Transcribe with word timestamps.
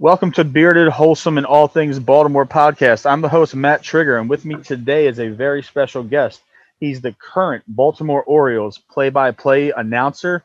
Welcome 0.00 0.32
to 0.32 0.42
Bearded, 0.42 0.88
Wholesome, 0.88 1.38
and 1.38 1.46
All 1.46 1.68
Things 1.68 2.00
Baltimore 2.00 2.44
podcast. 2.44 3.08
I'm 3.08 3.20
the 3.20 3.28
host, 3.28 3.54
Matt 3.54 3.84
Trigger, 3.84 4.18
and 4.18 4.28
with 4.28 4.44
me 4.44 4.56
today 4.56 5.06
is 5.06 5.20
a 5.20 5.28
very 5.28 5.62
special 5.62 6.02
guest. 6.02 6.42
He's 6.80 7.00
the 7.00 7.12
current 7.12 7.62
Baltimore 7.68 8.24
Orioles 8.24 8.76
play 8.76 9.10
by 9.10 9.30
play 9.30 9.70
announcer 9.70 10.42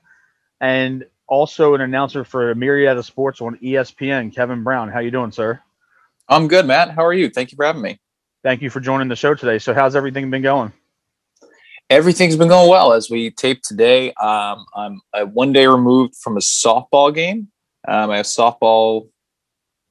and 0.62 1.04
also 1.28 1.74
an 1.74 1.82
announcer 1.82 2.24
for 2.24 2.52
a 2.52 2.56
myriad 2.56 2.96
of 2.96 3.08
sports 3.08 3.42
on 3.42 3.58
ESPN, 3.58 4.36
Kevin 4.36 4.64
Brown. 4.64 4.88
How 4.88 5.00
you 5.00 5.10
doing, 5.10 5.32
sir? 5.32 5.60
I'm 6.28 6.48
good, 6.48 6.68
Matt. 6.68 6.92
How 6.92 7.04
are 7.04 7.14
you? 7.14 7.32
Thank 7.32 7.52
you 7.52 7.56
for 7.56 7.66
having 7.66 7.82
me. 7.82 8.00
Thank 8.44 8.62
you 8.62 8.70
for 8.70 8.80
joining 8.80 9.08
the 9.08 9.16
show 9.16 9.34
today. 9.34 9.58
So, 9.58 9.74
how's 9.74 9.96
everything 9.96 10.30
been 10.30 10.44
going? 10.44 10.72
Everything's 11.90 12.36
been 12.36 12.50
going 12.50 12.70
well 12.70 12.94
as 12.94 13.10
we 13.10 13.32
tape 13.32 13.64
today. 13.64 14.14
Um, 14.14 14.64
I'm 14.76 15.02
one 15.34 15.54
day 15.54 15.66
removed 15.66 16.18
from 16.18 16.38
a 16.38 16.40
softball 16.40 17.14
game. 17.14 17.48
Um, 17.88 18.12
I 18.12 18.18
have 18.18 18.28
softball 18.28 19.10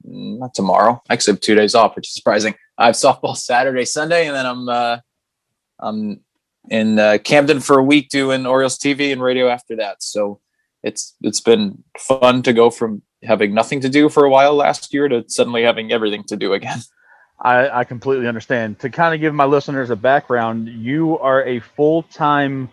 not 0.03 0.53
tomorrow. 0.53 1.01
I 1.09 1.13
actually 1.13 1.33
have 1.33 1.41
two 1.41 1.55
days 1.55 1.75
off, 1.75 1.95
which 1.95 2.07
is 2.07 2.15
surprising. 2.15 2.55
I 2.77 2.87
have 2.87 2.95
softball 2.95 3.35
Saturday, 3.37 3.85
Sunday, 3.85 4.27
and 4.27 4.35
then 4.35 4.45
I'm 4.45 4.69
uh, 4.69 4.97
I'm 5.79 6.21
in 6.69 6.99
uh, 6.99 7.17
Camden 7.23 7.59
for 7.59 7.79
a 7.79 7.83
week 7.83 8.09
doing 8.09 8.45
Orioles 8.45 8.77
TV 8.77 9.11
and 9.11 9.21
radio 9.21 9.49
after 9.49 9.75
that. 9.77 10.01
So 10.03 10.39
it's 10.83 11.15
it's 11.21 11.41
been 11.41 11.83
fun 11.97 12.41
to 12.43 12.53
go 12.53 12.69
from 12.69 13.01
having 13.23 13.53
nothing 13.53 13.81
to 13.81 13.89
do 13.89 14.09
for 14.09 14.23
a 14.23 14.29
while 14.29 14.53
last 14.53 14.93
year 14.93 15.07
to 15.07 15.25
suddenly 15.27 15.63
having 15.63 15.91
everything 15.91 16.23
to 16.25 16.35
do 16.35 16.53
again. 16.53 16.79
I, 17.41 17.69
I 17.69 17.83
completely 17.85 18.27
understand. 18.27 18.79
To 18.79 18.89
kind 18.89 19.15
of 19.15 19.21
give 19.21 19.33
my 19.33 19.45
listeners 19.45 19.89
a 19.91 19.95
background, 19.95 20.67
you 20.67 21.17
are 21.19 21.45
a 21.45 21.61
full 21.61 22.03
time 22.03 22.69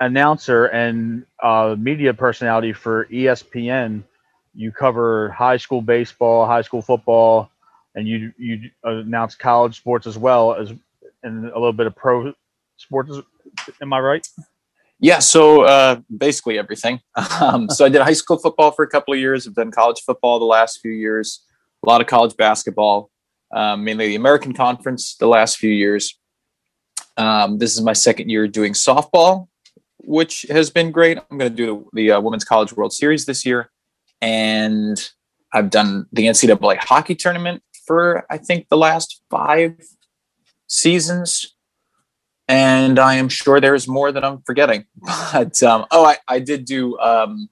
announcer 0.00 0.66
and 0.66 1.26
uh, 1.42 1.76
media 1.78 2.14
personality 2.14 2.72
for 2.72 3.06
ESPN 3.06 4.04
you 4.54 4.72
cover 4.72 5.30
high 5.30 5.56
school 5.56 5.82
baseball, 5.82 6.46
high 6.46 6.62
school 6.62 6.82
football, 6.82 7.50
and 7.94 8.08
you 8.08 8.32
you 8.38 8.70
announce 8.84 9.34
college 9.34 9.76
sports 9.76 10.06
as 10.06 10.16
well 10.16 10.54
as 10.54 10.72
and 11.22 11.46
a 11.46 11.54
little 11.54 11.72
bit 11.72 11.86
of 11.86 11.96
pro 11.96 12.32
sports. 12.76 13.12
Am 13.80 13.92
I 13.92 14.00
right? 14.00 14.26
Yeah, 15.00 15.18
so 15.18 15.62
uh, 15.62 16.00
basically 16.16 16.58
everything. 16.58 17.00
Um, 17.40 17.68
so 17.68 17.84
I 17.84 17.88
did 17.88 18.00
high 18.00 18.12
school 18.12 18.38
football 18.38 18.70
for 18.70 18.84
a 18.84 18.88
couple 18.88 19.12
of 19.12 19.20
years. 19.20 19.46
I've 19.46 19.54
done 19.54 19.70
college 19.70 20.00
football 20.00 20.38
the 20.38 20.44
last 20.44 20.80
few 20.80 20.92
years. 20.92 21.44
A 21.84 21.88
lot 21.88 22.00
of 22.00 22.06
college 22.06 22.36
basketball, 22.36 23.10
um, 23.52 23.84
mainly 23.84 24.08
the 24.08 24.14
American 24.14 24.54
Conference 24.54 25.16
the 25.16 25.26
last 25.26 25.58
few 25.58 25.70
years. 25.70 26.18
Um, 27.16 27.58
this 27.58 27.76
is 27.76 27.82
my 27.82 27.92
second 27.92 28.30
year 28.30 28.48
doing 28.48 28.72
softball, 28.72 29.48
which 29.98 30.46
has 30.48 30.70
been 30.70 30.90
great. 30.90 31.18
I'm 31.18 31.38
going 31.38 31.50
to 31.50 31.56
do 31.56 31.88
the, 31.92 32.02
the 32.02 32.10
uh, 32.12 32.20
Women's 32.20 32.44
College 32.44 32.72
World 32.72 32.92
Series 32.92 33.26
this 33.26 33.44
year 33.44 33.70
and 34.24 35.10
I've 35.52 35.68
done 35.68 36.06
the 36.10 36.24
NCAA 36.24 36.78
hockey 36.78 37.14
tournament 37.14 37.62
for 37.86 38.24
I 38.30 38.38
think 38.38 38.68
the 38.70 38.78
last 38.78 39.22
five 39.28 39.74
seasons, 40.66 41.54
and 42.48 42.98
I 42.98 43.16
am 43.16 43.28
sure 43.28 43.60
there's 43.60 43.86
more 43.86 44.10
that 44.12 44.24
I'm 44.24 44.40
forgetting. 44.46 44.86
But 45.32 45.62
um, 45.62 45.84
oh, 45.90 46.06
I, 46.06 46.16
I 46.26 46.38
did 46.38 46.64
do 46.64 46.98
um, 47.00 47.48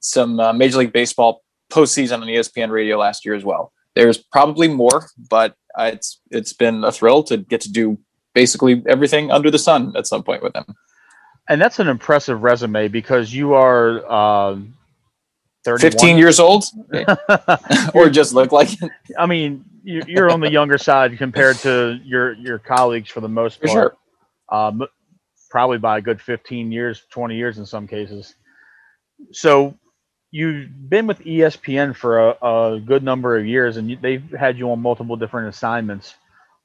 some 0.00 0.38
uh, 0.38 0.52
Major 0.52 0.78
League 0.78 0.92
Baseball 0.92 1.42
postseason 1.70 2.20
on 2.20 2.26
ESPN 2.26 2.70
Radio 2.70 2.98
last 2.98 3.24
year 3.24 3.34
as 3.34 3.44
well. 3.44 3.72
There's 3.94 4.18
probably 4.18 4.68
more, 4.68 5.08
but 5.30 5.56
it's 5.78 6.20
it's 6.30 6.52
been 6.52 6.84
a 6.84 6.92
thrill 6.92 7.22
to 7.24 7.38
get 7.38 7.62
to 7.62 7.72
do 7.72 7.98
basically 8.34 8.82
everything 8.86 9.30
under 9.30 9.50
the 9.50 9.58
sun 9.58 9.94
at 9.96 10.06
some 10.06 10.22
point 10.22 10.42
with 10.42 10.52
them. 10.52 10.66
And 11.48 11.60
that's 11.62 11.78
an 11.78 11.88
impressive 11.88 12.42
resume 12.42 12.88
because 12.88 13.32
you 13.32 13.54
are. 13.54 14.04
Uh 15.66 15.78
15 15.78 16.18
years 16.18 16.40
old 16.40 16.64
or 17.94 18.10
just 18.10 18.34
look 18.34 18.52
like 18.52 18.82
it. 18.82 18.90
I 19.18 19.26
mean, 19.26 19.64
you're 19.82 20.30
on 20.30 20.40
the 20.40 20.50
younger 20.50 20.78
side 20.78 21.16
compared 21.18 21.56
to 21.58 21.98
your 22.04 22.34
your 22.34 22.58
colleagues 22.58 23.10
for 23.10 23.20
the 23.20 23.28
most 23.28 23.60
part. 23.60 23.70
For 23.70 23.72
sure. 23.72 23.96
Um, 24.50 24.86
probably 25.50 25.78
by 25.78 25.98
a 25.98 26.00
good 26.00 26.20
15 26.20 26.72
years, 26.72 27.04
20 27.10 27.36
years 27.36 27.58
in 27.58 27.66
some 27.66 27.86
cases. 27.86 28.34
So 29.32 29.78
you've 30.32 30.68
been 30.90 31.06
with 31.06 31.20
ESPN 31.20 31.94
for 31.94 32.30
a, 32.30 32.30
a 32.42 32.80
good 32.80 33.04
number 33.04 33.36
of 33.36 33.46
years, 33.46 33.76
and 33.76 33.88
you, 33.88 33.96
they've 34.00 34.28
had 34.32 34.58
you 34.58 34.70
on 34.72 34.80
multiple 34.80 35.14
different 35.16 35.48
assignments. 35.48 36.16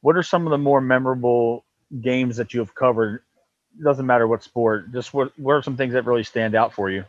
What 0.02 0.18
are 0.18 0.24
some 0.24 0.48
of 0.48 0.52
the 0.52 0.58
more 0.58 0.82
memorable 0.82 1.66
games 2.02 2.38
that 2.38 2.54
you 2.54 2.62
have 2.62 2.74
covered? 2.74 3.22
It 3.80 3.84
doesn't 3.84 4.08
matter 4.08 4.28
what 4.28 4.42
sport. 4.44 4.92
Just 4.92 5.14
what 5.14 5.38
what 5.38 5.54
are 5.54 5.62
some 5.62 5.78
things 5.78 5.94
that 5.94 6.06
really 6.06 6.24
stand 6.24 6.56
out 6.56 6.74
for 6.74 6.90
you? 6.90 7.06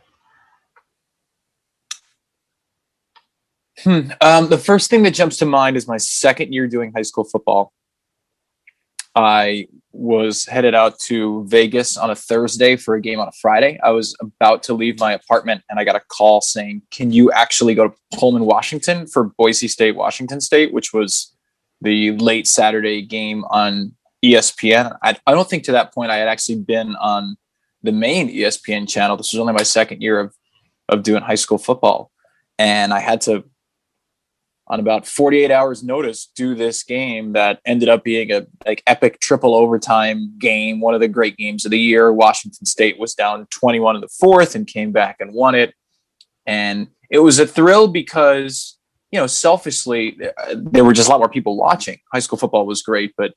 Hmm. 3.79 4.11
Um, 4.19 4.49
the 4.49 4.57
first 4.57 4.89
thing 4.89 5.03
that 5.03 5.13
jumps 5.13 5.37
to 5.37 5.45
mind 5.45 5.77
is 5.77 5.87
my 5.87 5.97
second 5.97 6.53
year 6.53 6.67
doing 6.67 6.91
high 6.93 7.01
school 7.03 7.23
football. 7.23 7.73
I 9.15 9.67
was 9.91 10.45
headed 10.45 10.73
out 10.73 10.97
to 10.99 11.45
Vegas 11.47 11.97
on 11.97 12.11
a 12.11 12.15
Thursday 12.15 12.77
for 12.77 12.95
a 12.95 13.01
game 13.01 13.19
on 13.19 13.27
a 13.27 13.33
Friday. 13.41 13.77
I 13.83 13.89
was 13.91 14.15
about 14.21 14.63
to 14.63 14.73
leave 14.73 14.99
my 14.99 15.13
apartment 15.13 15.63
and 15.69 15.79
I 15.79 15.83
got 15.83 15.97
a 15.97 16.01
call 16.07 16.39
saying, 16.41 16.83
Can 16.91 17.11
you 17.11 17.31
actually 17.31 17.75
go 17.75 17.89
to 17.89 17.95
Pullman, 18.13 18.45
Washington 18.45 19.07
for 19.07 19.25
Boise 19.37 19.67
State, 19.67 19.95
Washington 19.95 20.39
State, 20.39 20.73
which 20.73 20.93
was 20.93 21.35
the 21.81 22.11
late 22.11 22.47
Saturday 22.47 23.01
game 23.01 23.43
on 23.49 23.93
ESPN? 24.23 24.97
I, 25.03 25.17
I 25.27 25.31
don't 25.33 25.49
think 25.49 25.63
to 25.63 25.73
that 25.73 25.93
point 25.93 26.11
I 26.11 26.17
had 26.17 26.29
actually 26.29 26.59
been 26.59 26.95
on 26.95 27.35
the 27.83 27.91
main 27.91 28.29
ESPN 28.29 28.87
channel. 28.87 29.17
This 29.17 29.33
was 29.33 29.39
only 29.39 29.53
my 29.53 29.63
second 29.63 30.01
year 30.01 30.19
of, 30.19 30.33
of 30.87 31.03
doing 31.03 31.21
high 31.21 31.35
school 31.35 31.57
football. 31.57 32.11
And 32.57 32.93
I 32.93 32.99
had 32.99 33.21
to 33.21 33.43
on 34.71 34.79
about 34.79 35.05
48 35.05 35.51
hours 35.51 35.83
notice 35.83 36.31
do 36.33 36.55
this 36.55 36.81
game 36.81 37.33
that 37.33 37.59
ended 37.65 37.89
up 37.89 38.05
being 38.05 38.31
a 38.31 38.47
like 38.65 38.81
epic 38.87 39.19
triple 39.19 39.53
overtime 39.53 40.33
game 40.39 40.79
one 40.79 40.93
of 40.93 41.01
the 41.01 41.09
great 41.09 41.35
games 41.35 41.65
of 41.65 41.71
the 41.71 41.79
year. 41.79 42.11
Washington 42.13 42.65
state 42.65 42.97
was 42.97 43.13
down 43.13 43.45
21 43.47 43.95
in 43.95 44.01
the 44.01 44.07
fourth 44.07 44.55
and 44.55 44.65
came 44.65 44.93
back 44.93 45.17
and 45.19 45.33
won 45.33 45.55
it. 45.55 45.73
And 46.45 46.87
it 47.09 47.19
was 47.19 47.37
a 47.37 47.45
thrill 47.45 47.89
because 47.89 48.77
you 49.11 49.19
know 49.19 49.27
selfishly 49.27 50.17
uh, 50.25 50.55
there 50.55 50.85
were 50.85 50.93
just 50.93 51.09
a 51.09 51.11
lot 51.11 51.19
more 51.19 51.29
people 51.29 51.57
watching. 51.57 51.99
High 52.13 52.19
school 52.19 52.39
football 52.39 52.65
was 52.65 52.81
great 52.81 53.13
but 53.17 53.33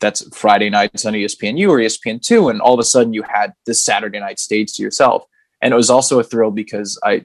that's 0.00 0.36
friday 0.36 0.70
nights 0.70 1.04
on 1.06 1.14
espnu 1.14 1.68
or 1.68 1.78
espn2 1.78 2.50
and 2.50 2.60
all 2.60 2.74
of 2.74 2.78
a 2.78 2.84
sudden 2.84 3.12
you 3.12 3.22
had 3.22 3.52
this 3.66 3.82
saturday 3.82 4.20
night 4.20 4.38
stage 4.38 4.74
to 4.74 4.82
yourself. 4.82 5.24
And 5.62 5.72
it 5.72 5.76
was 5.76 5.88
also 5.88 6.20
a 6.20 6.24
thrill 6.24 6.50
because 6.50 7.00
i 7.02 7.24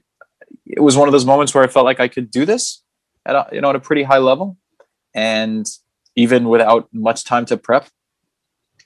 it 0.66 0.80
was 0.80 0.96
one 0.96 1.08
of 1.08 1.12
those 1.12 1.26
moments 1.26 1.54
where 1.54 1.62
i 1.62 1.66
felt 1.66 1.84
like 1.84 2.00
i 2.00 2.08
could 2.08 2.30
do 2.30 2.46
this 2.46 2.83
at 3.26 3.34
a, 3.34 3.48
you 3.52 3.60
know 3.60 3.70
at 3.70 3.76
a 3.76 3.80
pretty 3.80 4.02
high 4.02 4.18
level, 4.18 4.56
and 5.14 5.66
even 6.16 6.48
without 6.48 6.88
much 6.92 7.24
time 7.24 7.44
to 7.46 7.56
prep, 7.56 7.88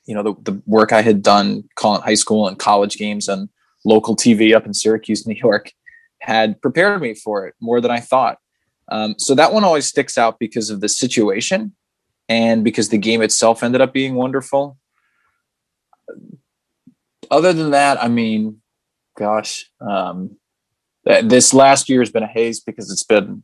you 0.06 0.14
know 0.14 0.22
the, 0.22 0.34
the 0.50 0.62
work 0.66 0.92
I 0.92 1.02
had 1.02 1.22
done 1.22 1.64
calling 1.74 2.02
high 2.02 2.14
school 2.14 2.48
and 2.48 2.58
college 2.58 2.96
games 2.96 3.28
and 3.28 3.48
local 3.84 4.16
TV 4.16 4.54
up 4.54 4.66
in 4.66 4.74
Syracuse, 4.74 5.26
New 5.26 5.34
York, 5.34 5.72
had 6.20 6.60
prepared 6.60 7.00
me 7.00 7.14
for 7.14 7.46
it 7.46 7.54
more 7.60 7.80
than 7.80 7.90
I 7.90 8.00
thought. 8.00 8.38
Um, 8.90 9.16
so 9.18 9.34
that 9.34 9.52
one 9.52 9.64
always 9.64 9.86
sticks 9.86 10.16
out 10.16 10.38
because 10.38 10.70
of 10.70 10.80
the 10.80 10.88
situation 10.88 11.74
and 12.28 12.64
because 12.64 12.88
the 12.88 12.98
game 12.98 13.22
itself 13.22 13.62
ended 13.62 13.80
up 13.80 13.92
being 13.92 14.14
wonderful. 14.14 14.78
Other 17.30 17.52
than 17.52 17.70
that, 17.72 18.02
I 18.02 18.08
mean, 18.08 18.62
gosh, 19.16 19.70
um, 19.80 20.36
this 21.04 21.52
last 21.52 21.88
year 21.88 22.00
has 22.00 22.10
been 22.10 22.22
a 22.22 22.28
haze 22.28 22.60
because 22.60 22.90
it's 22.90 23.02
been 23.02 23.42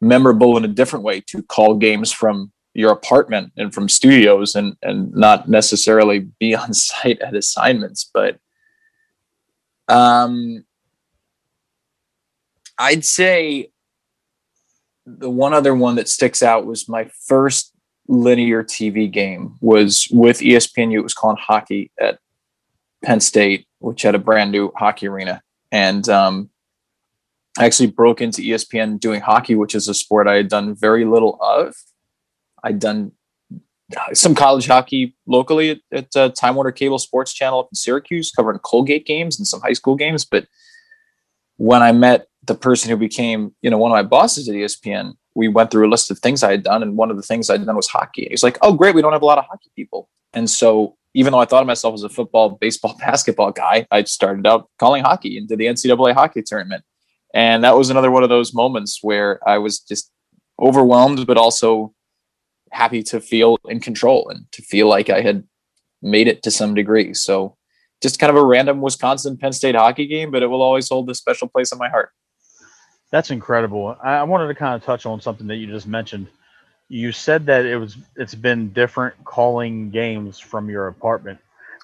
memorable 0.00 0.56
in 0.56 0.64
a 0.64 0.68
different 0.68 1.04
way 1.04 1.20
to 1.20 1.42
call 1.42 1.74
games 1.74 2.12
from 2.12 2.52
your 2.74 2.92
apartment 2.92 3.52
and 3.56 3.74
from 3.74 3.88
studios 3.88 4.54
and 4.54 4.76
and 4.82 5.12
not 5.12 5.48
necessarily 5.48 6.20
be 6.38 6.54
on 6.62 6.72
site 6.72 7.20
at 7.20 7.34
assignments 7.34 8.08
but 8.14 8.38
um 9.88 10.64
i'd 12.78 13.04
say 13.04 13.70
the 15.04 15.30
one 15.30 15.52
other 15.52 15.74
one 15.74 15.96
that 15.96 16.08
sticks 16.08 16.42
out 16.42 16.64
was 16.64 16.88
my 16.88 17.10
first 17.26 17.72
linear 18.06 18.62
tv 18.62 19.10
game 19.10 19.56
was 19.60 20.06
with 20.12 20.38
espnu 20.40 20.94
it 20.94 21.00
was 21.00 21.14
called 21.14 21.38
hockey 21.38 21.90
at 21.98 22.18
penn 23.02 23.20
state 23.20 23.66
which 23.80 24.02
had 24.02 24.14
a 24.14 24.18
brand 24.18 24.52
new 24.52 24.70
hockey 24.76 25.08
arena. 25.08 25.42
And 25.72 26.08
um 26.08 26.50
I 27.60 27.66
actually 27.66 27.88
broke 27.88 28.22
into 28.22 28.40
ESPN 28.40 28.98
doing 28.98 29.20
hockey, 29.20 29.54
which 29.54 29.74
is 29.74 29.86
a 29.86 29.92
sport 29.92 30.26
I 30.26 30.36
had 30.36 30.48
done 30.48 30.74
very 30.74 31.04
little 31.04 31.38
of. 31.42 31.74
I'd 32.64 32.78
done 32.78 33.12
some 34.14 34.34
college 34.34 34.66
hockey 34.66 35.14
locally 35.26 35.70
at, 35.72 35.78
at 35.92 36.16
uh, 36.16 36.30
Time 36.30 36.54
Warner 36.54 36.72
Cable 36.72 36.98
Sports 36.98 37.34
Channel 37.34 37.60
up 37.60 37.68
in 37.70 37.74
Syracuse, 37.74 38.30
covering 38.30 38.60
Colgate 38.60 39.04
games 39.04 39.38
and 39.38 39.46
some 39.46 39.60
high 39.60 39.74
school 39.74 39.94
games. 39.94 40.24
But 40.24 40.46
when 41.58 41.82
I 41.82 41.92
met 41.92 42.28
the 42.46 42.54
person 42.54 42.88
who 42.88 42.96
became, 42.96 43.54
you 43.60 43.68
know, 43.68 43.76
one 43.76 43.90
of 43.90 43.94
my 43.94 44.08
bosses 44.08 44.48
at 44.48 44.54
ESPN, 44.54 45.12
we 45.34 45.48
went 45.48 45.70
through 45.70 45.86
a 45.86 45.90
list 45.90 46.10
of 46.10 46.18
things 46.18 46.42
I 46.42 46.52
had 46.52 46.62
done, 46.62 46.82
and 46.82 46.96
one 46.96 47.10
of 47.10 47.18
the 47.18 47.22
things 47.22 47.50
I'd 47.50 47.66
done 47.66 47.76
was 47.76 47.88
hockey. 47.88 48.26
He's 48.30 48.42
like, 48.42 48.56
"Oh, 48.62 48.72
great, 48.72 48.94
we 48.94 49.02
don't 49.02 49.12
have 49.12 49.20
a 49.20 49.26
lot 49.26 49.36
of 49.36 49.44
hockey 49.44 49.70
people." 49.76 50.08
And 50.32 50.48
so, 50.48 50.96
even 51.12 51.32
though 51.32 51.40
I 51.40 51.44
thought 51.44 51.60
of 51.60 51.66
myself 51.66 51.92
as 51.92 52.04
a 52.04 52.08
football, 52.08 52.56
baseball, 52.58 52.96
basketball 52.98 53.52
guy, 53.52 53.86
I 53.90 54.04
started 54.04 54.46
out 54.46 54.70
calling 54.78 55.04
hockey 55.04 55.36
and 55.36 55.46
did 55.46 55.58
the 55.58 55.66
NCAA 55.66 56.14
hockey 56.14 56.40
tournament 56.40 56.84
And 57.34 57.62
that 57.64 57.76
was 57.76 57.90
another 57.90 58.10
one 58.10 58.22
of 58.22 58.28
those 58.28 58.52
moments 58.54 58.98
where 59.02 59.40
I 59.48 59.58
was 59.58 59.78
just 59.80 60.10
overwhelmed, 60.60 61.26
but 61.26 61.36
also 61.36 61.94
happy 62.72 63.02
to 63.04 63.20
feel 63.20 63.58
in 63.68 63.80
control 63.80 64.28
and 64.28 64.50
to 64.52 64.62
feel 64.62 64.88
like 64.88 65.10
I 65.10 65.20
had 65.20 65.44
made 66.02 66.28
it 66.28 66.42
to 66.44 66.50
some 66.50 66.74
degree. 66.74 67.14
So 67.14 67.56
just 68.02 68.18
kind 68.18 68.30
of 68.30 68.36
a 68.36 68.44
random 68.44 68.80
Wisconsin 68.80 69.36
Penn 69.36 69.52
State 69.52 69.74
hockey 69.74 70.06
game, 70.06 70.30
but 70.30 70.42
it 70.42 70.46
will 70.46 70.62
always 70.62 70.88
hold 70.88 71.08
a 71.10 71.14
special 71.14 71.48
place 71.48 71.72
in 71.72 71.78
my 71.78 71.88
heart. 71.88 72.10
That's 73.10 73.30
incredible. 73.30 73.96
I 74.02 74.22
wanted 74.22 74.48
to 74.48 74.54
kind 74.54 74.74
of 74.74 74.84
touch 74.84 75.04
on 75.04 75.20
something 75.20 75.46
that 75.48 75.56
you 75.56 75.66
just 75.66 75.86
mentioned. 75.86 76.28
You 76.88 77.12
said 77.12 77.46
that 77.46 77.66
it 77.66 77.76
was 77.76 77.96
it's 78.16 78.34
been 78.34 78.72
different 78.72 79.14
calling 79.24 79.90
games 79.90 80.38
from 80.38 80.68
your 80.68 80.86
apartment. 80.86 81.38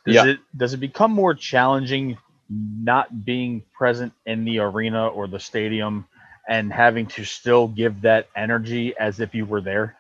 Does 0.05 0.15
yeah. 0.15 0.27
it 0.27 0.39
does 0.57 0.73
it 0.73 0.79
become 0.79 1.11
more 1.11 1.35
challenging 1.35 2.17
not 2.49 3.25
being 3.25 3.63
present 3.73 4.13
in 4.25 4.45
the 4.45 4.59
arena 4.59 5.09
or 5.09 5.27
the 5.27 5.41
stadium 5.41 6.07
and 6.49 6.73
having 6.73 7.07
to 7.07 7.25
still 7.25 7.69
give 7.69 8.03
that 8.03 8.29
energy 8.37 8.97
as 8.99 9.21
if 9.21 9.35
you 9.35 9.45
were 9.45 9.61
there? 9.61 9.97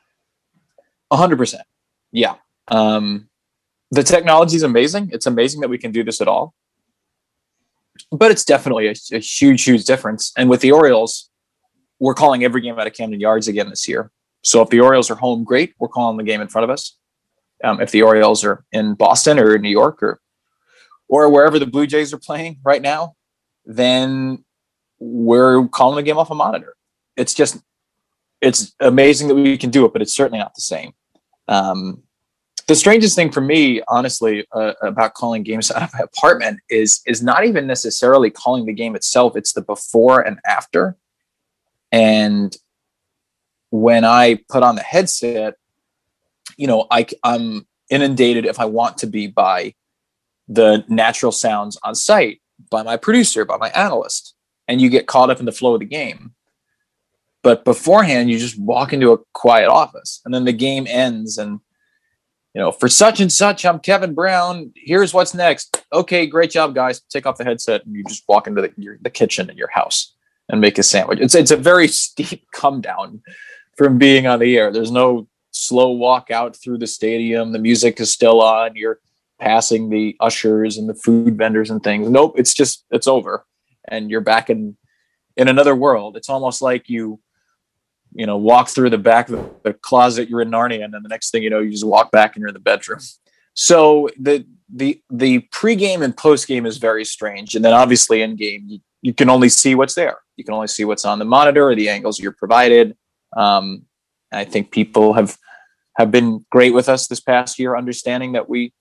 A 1.10 1.16
hundred 1.16 1.38
percent. 1.38 1.64
Yeah. 2.12 2.36
Um, 2.68 3.28
the 3.90 4.02
technology 4.02 4.56
is 4.56 4.62
amazing. 4.62 5.10
It's 5.12 5.26
amazing 5.26 5.60
that 5.60 5.68
we 5.68 5.78
can 5.78 5.92
do 5.92 6.02
this 6.02 6.20
at 6.20 6.28
all. 6.28 6.54
But 8.10 8.30
it's 8.30 8.44
definitely 8.44 8.88
a, 8.88 8.94
a 9.12 9.18
huge, 9.18 9.64
huge 9.64 9.84
difference. 9.84 10.32
And 10.36 10.50
with 10.50 10.60
the 10.60 10.72
Orioles, 10.72 11.30
we're 11.98 12.14
calling 12.14 12.44
every 12.44 12.60
game 12.60 12.78
out 12.78 12.86
of 12.86 12.92
Camden 12.92 13.20
Yards 13.20 13.48
again 13.48 13.70
this 13.70 13.88
year. 13.88 14.10
So 14.42 14.60
if 14.62 14.68
the 14.68 14.80
Orioles 14.80 15.10
are 15.10 15.14
home, 15.14 15.44
great. 15.44 15.74
We're 15.78 15.88
calling 15.88 16.16
the 16.16 16.22
game 16.22 16.40
in 16.40 16.48
front 16.48 16.64
of 16.64 16.70
us. 16.70 16.96
Um, 17.64 17.80
if 17.80 17.90
the 17.90 18.02
Orioles 18.02 18.44
are 18.44 18.64
in 18.70 18.94
Boston 18.94 19.38
or 19.38 19.56
in 19.56 19.62
New 19.62 19.70
York 19.70 20.02
or 20.02 20.20
or 21.08 21.30
wherever 21.30 21.58
the 21.58 21.66
Blue 21.66 21.86
Jays 21.86 22.12
are 22.12 22.18
playing 22.18 22.58
right 22.64 22.82
now, 22.82 23.14
then 23.64 24.44
we're 24.98 25.66
calling 25.68 25.96
the 25.96 26.02
game 26.02 26.18
off 26.18 26.30
a 26.30 26.34
monitor. 26.34 26.74
It's 27.16 27.34
just 27.34 27.58
it's 28.40 28.74
amazing 28.80 29.28
that 29.28 29.34
we 29.34 29.56
can 29.56 29.70
do 29.70 29.84
it, 29.84 29.92
but 29.92 30.02
it's 30.02 30.14
certainly 30.14 30.38
not 30.38 30.54
the 30.54 30.60
same. 30.60 30.92
Um, 31.48 32.02
the 32.66 32.74
strangest 32.74 33.14
thing 33.14 33.30
for 33.30 33.40
me, 33.40 33.80
honestly, 33.88 34.46
uh, 34.52 34.72
about 34.82 35.14
calling 35.14 35.42
games 35.42 35.70
out 35.70 35.82
of 35.82 35.90
my 35.94 36.00
apartment 36.00 36.60
is 36.68 37.00
is 37.06 37.22
not 37.22 37.44
even 37.44 37.66
necessarily 37.66 38.30
calling 38.30 38.66
the 38.66 38.72
game 38.72 38.96
itself. 38.96 39.36
It's 39.36 39.52
the 39.52 39.62
before 39.62 40.20
and 40.20 40.38
after. 40.46 40.96
And 41.92 42.56
when 43.70 44.04
I 44.04 44.40
put 44.48 44.62
on 44.62 44.74
the 44.74 44.82
headset, 44.82 45.54
you 46.56 46.66
know, 46.66 46.86
I, 46.90 47.06
I'm 47.22 47.66
inundated 47.90 48.44
if 48.44 48.58
I 48.58 48.64
want 48.64 48.98
to 48.98 49.06
be 49.06 49.28
by 49.28 49.74
the 50.48 50.84
natural 50.88 51.32
sounds 51.32 51.78
on 51.82 51.94
site, 51.94 52.40
by 52.70 52.82
my 52.82 52.96
producer, 52.96 53.44
by 53.44 53.56
my 53.56 53.68
analyst, 53.70 54.34
and 54.68 54.80
you 54.80 54.88
get 54.88 55.06
caught 55.06 55.30
up 55.30 55.40
in 55.40 55.46
the 55.46 55.52
flow 55.52 55.74
of 55.74 55.80
the 55.80 55.86
game. 55.86 56.32
But 57.42 57.64
beforehand, 57.64 58.30
you 58.30 58.38
just 58.38 58.58
walk 58.58 58.92
into 58.92 59.12
a 59.12 59.18
quiet 59.32 59.68
office, 59.68 60.20
and 60.24 60.34
then 60.34 60.44
the 60.44 60.52
game 60.52 60.86
ends, 60.88 61.38
and 61.38 61.60
you 62.54 62.60
know, 62.60 62.72
for 62.72 62.88
such 62.88 63.20
and 63.20 63.30
such, 63.30 63.64
I'm 63.64 63.78
Kevin 63.78 64.14
Brown. 64.14 64.72
Here's 64.74 65.12
what's 65.12 65.34
next. 65.34 65.84
Okay, 65.92 66.26
great 66.26 66.50
job, 66.50 66.74
guys. 66.74 67.00
Take 67.02 67.26
off 67.26 67.36
the 67.36 67.44
headset, 67.44 67.84
and 67.84 67.94
you 67.94 68.02
just 68.04 68.24
walk 68.26 68.46
into 68.46 68.62
the, 68.62 68.72
your, 68.76 68.98
the 69.00 69.10
kitchen 69.10 69.50
in 69.50 69.56
your 69.56 69.70
house 69.70 70.14
and 70.48 70.60
make 70.60 70.78
a 70.78 70.82
sandwich. 70.82 71.20
It's 71.20 71.34
it's 71.34 71.50
a 71.50 71.56
very 71.56 71.86
steep 72.02 72.46
come 72.52 72.80
down 72.80 73.22
from 73.76 73.98
being 73.98 74.26
on 74.26 74.38
the 74.38 74.56
air. 74.56 74.72
There's 74.72 74.90
no 74.90 75.28
slow 75.50 75.90
walk 75.90 76.30
out 76.30 76.56
through 76.56 76.78
the 76.78 76.86
stadium. 76.86 77.52
The 77.52 77.58
music 77.58 78.00
is 78.00 78.12
still 78.12 78.42
on. 78.42 78.74
You're 78.74 79.00
passing 79.38 79.90
the 79.90 80.16
ushers 80.20 80.78
and 80.78 80.88
the 80.88 80.94
food 80.94 81.36
vendors 81.36 81.70
and 81.70 81.82
things. 81.82 82.08
Nope, 82.08 82.34
it's 82.36 82.54
just 82.54 82.84
it's 82.90 83.06
over, 83.06 83.44
and 83.88 84.10
you're 84.10 84.20
back 84.20 84.50
in 84.50 84.76
in 85.36 85.48
another 85.48 85.74
world. 85.74 86.16
It's 86.16 86.30
almost 86.30 86.62
like 86.62 86.88
you 86.88 87.20
you 88.14 88.26
know 88.26 88.36
walk 88.36 88.68
through 88.68 88.90
the 88.90 88.98
back 88.98 89.28
of 89.28 89.50
the 89.62 89.74
closet 89.74 90.28
you're 90.28 90.42
in 90.42 90.50
Narnia, 90.50 90.84
and 90.84 90.94
then 90.94 91.02
the 91.02 91.08
next 91.08 91.30
thing 91.30 91.42
you 91.42 91.50
know 91.50 91.60
you 91.60 91.70
just 91.70 91.86
walk 91.86 92.10
back 92.10 92.34
and 92.34 92.40
you're 92.40 92.48
in 92.48 92.54
the 92.54 92.60
bedroom. 92.60 93.00
So 93.54 94.08
the 94.18 94.46
the 94.74 95.00
the 95.10 95.40
pregame 95.52 96.02
and 96.02 96.16
postgame 96.16 96.66
is 96.66 96.78
very 96.78 97.04
strange, 97.04 97.54
and 97.54 97.64
then 97.64 97.72
obviously 97.72 98.22
in 98.22 98.36
game 98.36 98.64
you, 98.66 98.80
you 99.02 99.14
can 99.14 99.30
only 99.30 99.48
see 99.48 99.74
what's 99.74 99.94
there. 99.94 100.18
You 100.36 100.44
can 100.44 100.54
only 100.54 100.66
see 100.66 100.84
what's 100.84 101.04
on 101.04 101.18
the 101.18 101.24
monitor 101.24 101.68
or 101.68 101.74
the 101.74 101.88
angles 101.88 102.18
you're 102.18 102.32
provided. 102.32 102.96
Um, 103.36 103.86
I 104.32 104.44
think 104.44 104.70
people 104.70 105.14
have 105.14 105.36
have 105.96 106.10
been 106.10 106.44
great 106.50 106.74
with 106.74 106.88
us 106.88 107.06
this 107.06 107.20
past 107.20 107.58
year, 107.58 107.76
understanding 107.76 108.32
that 108.32 108.48
we 108.48 108.72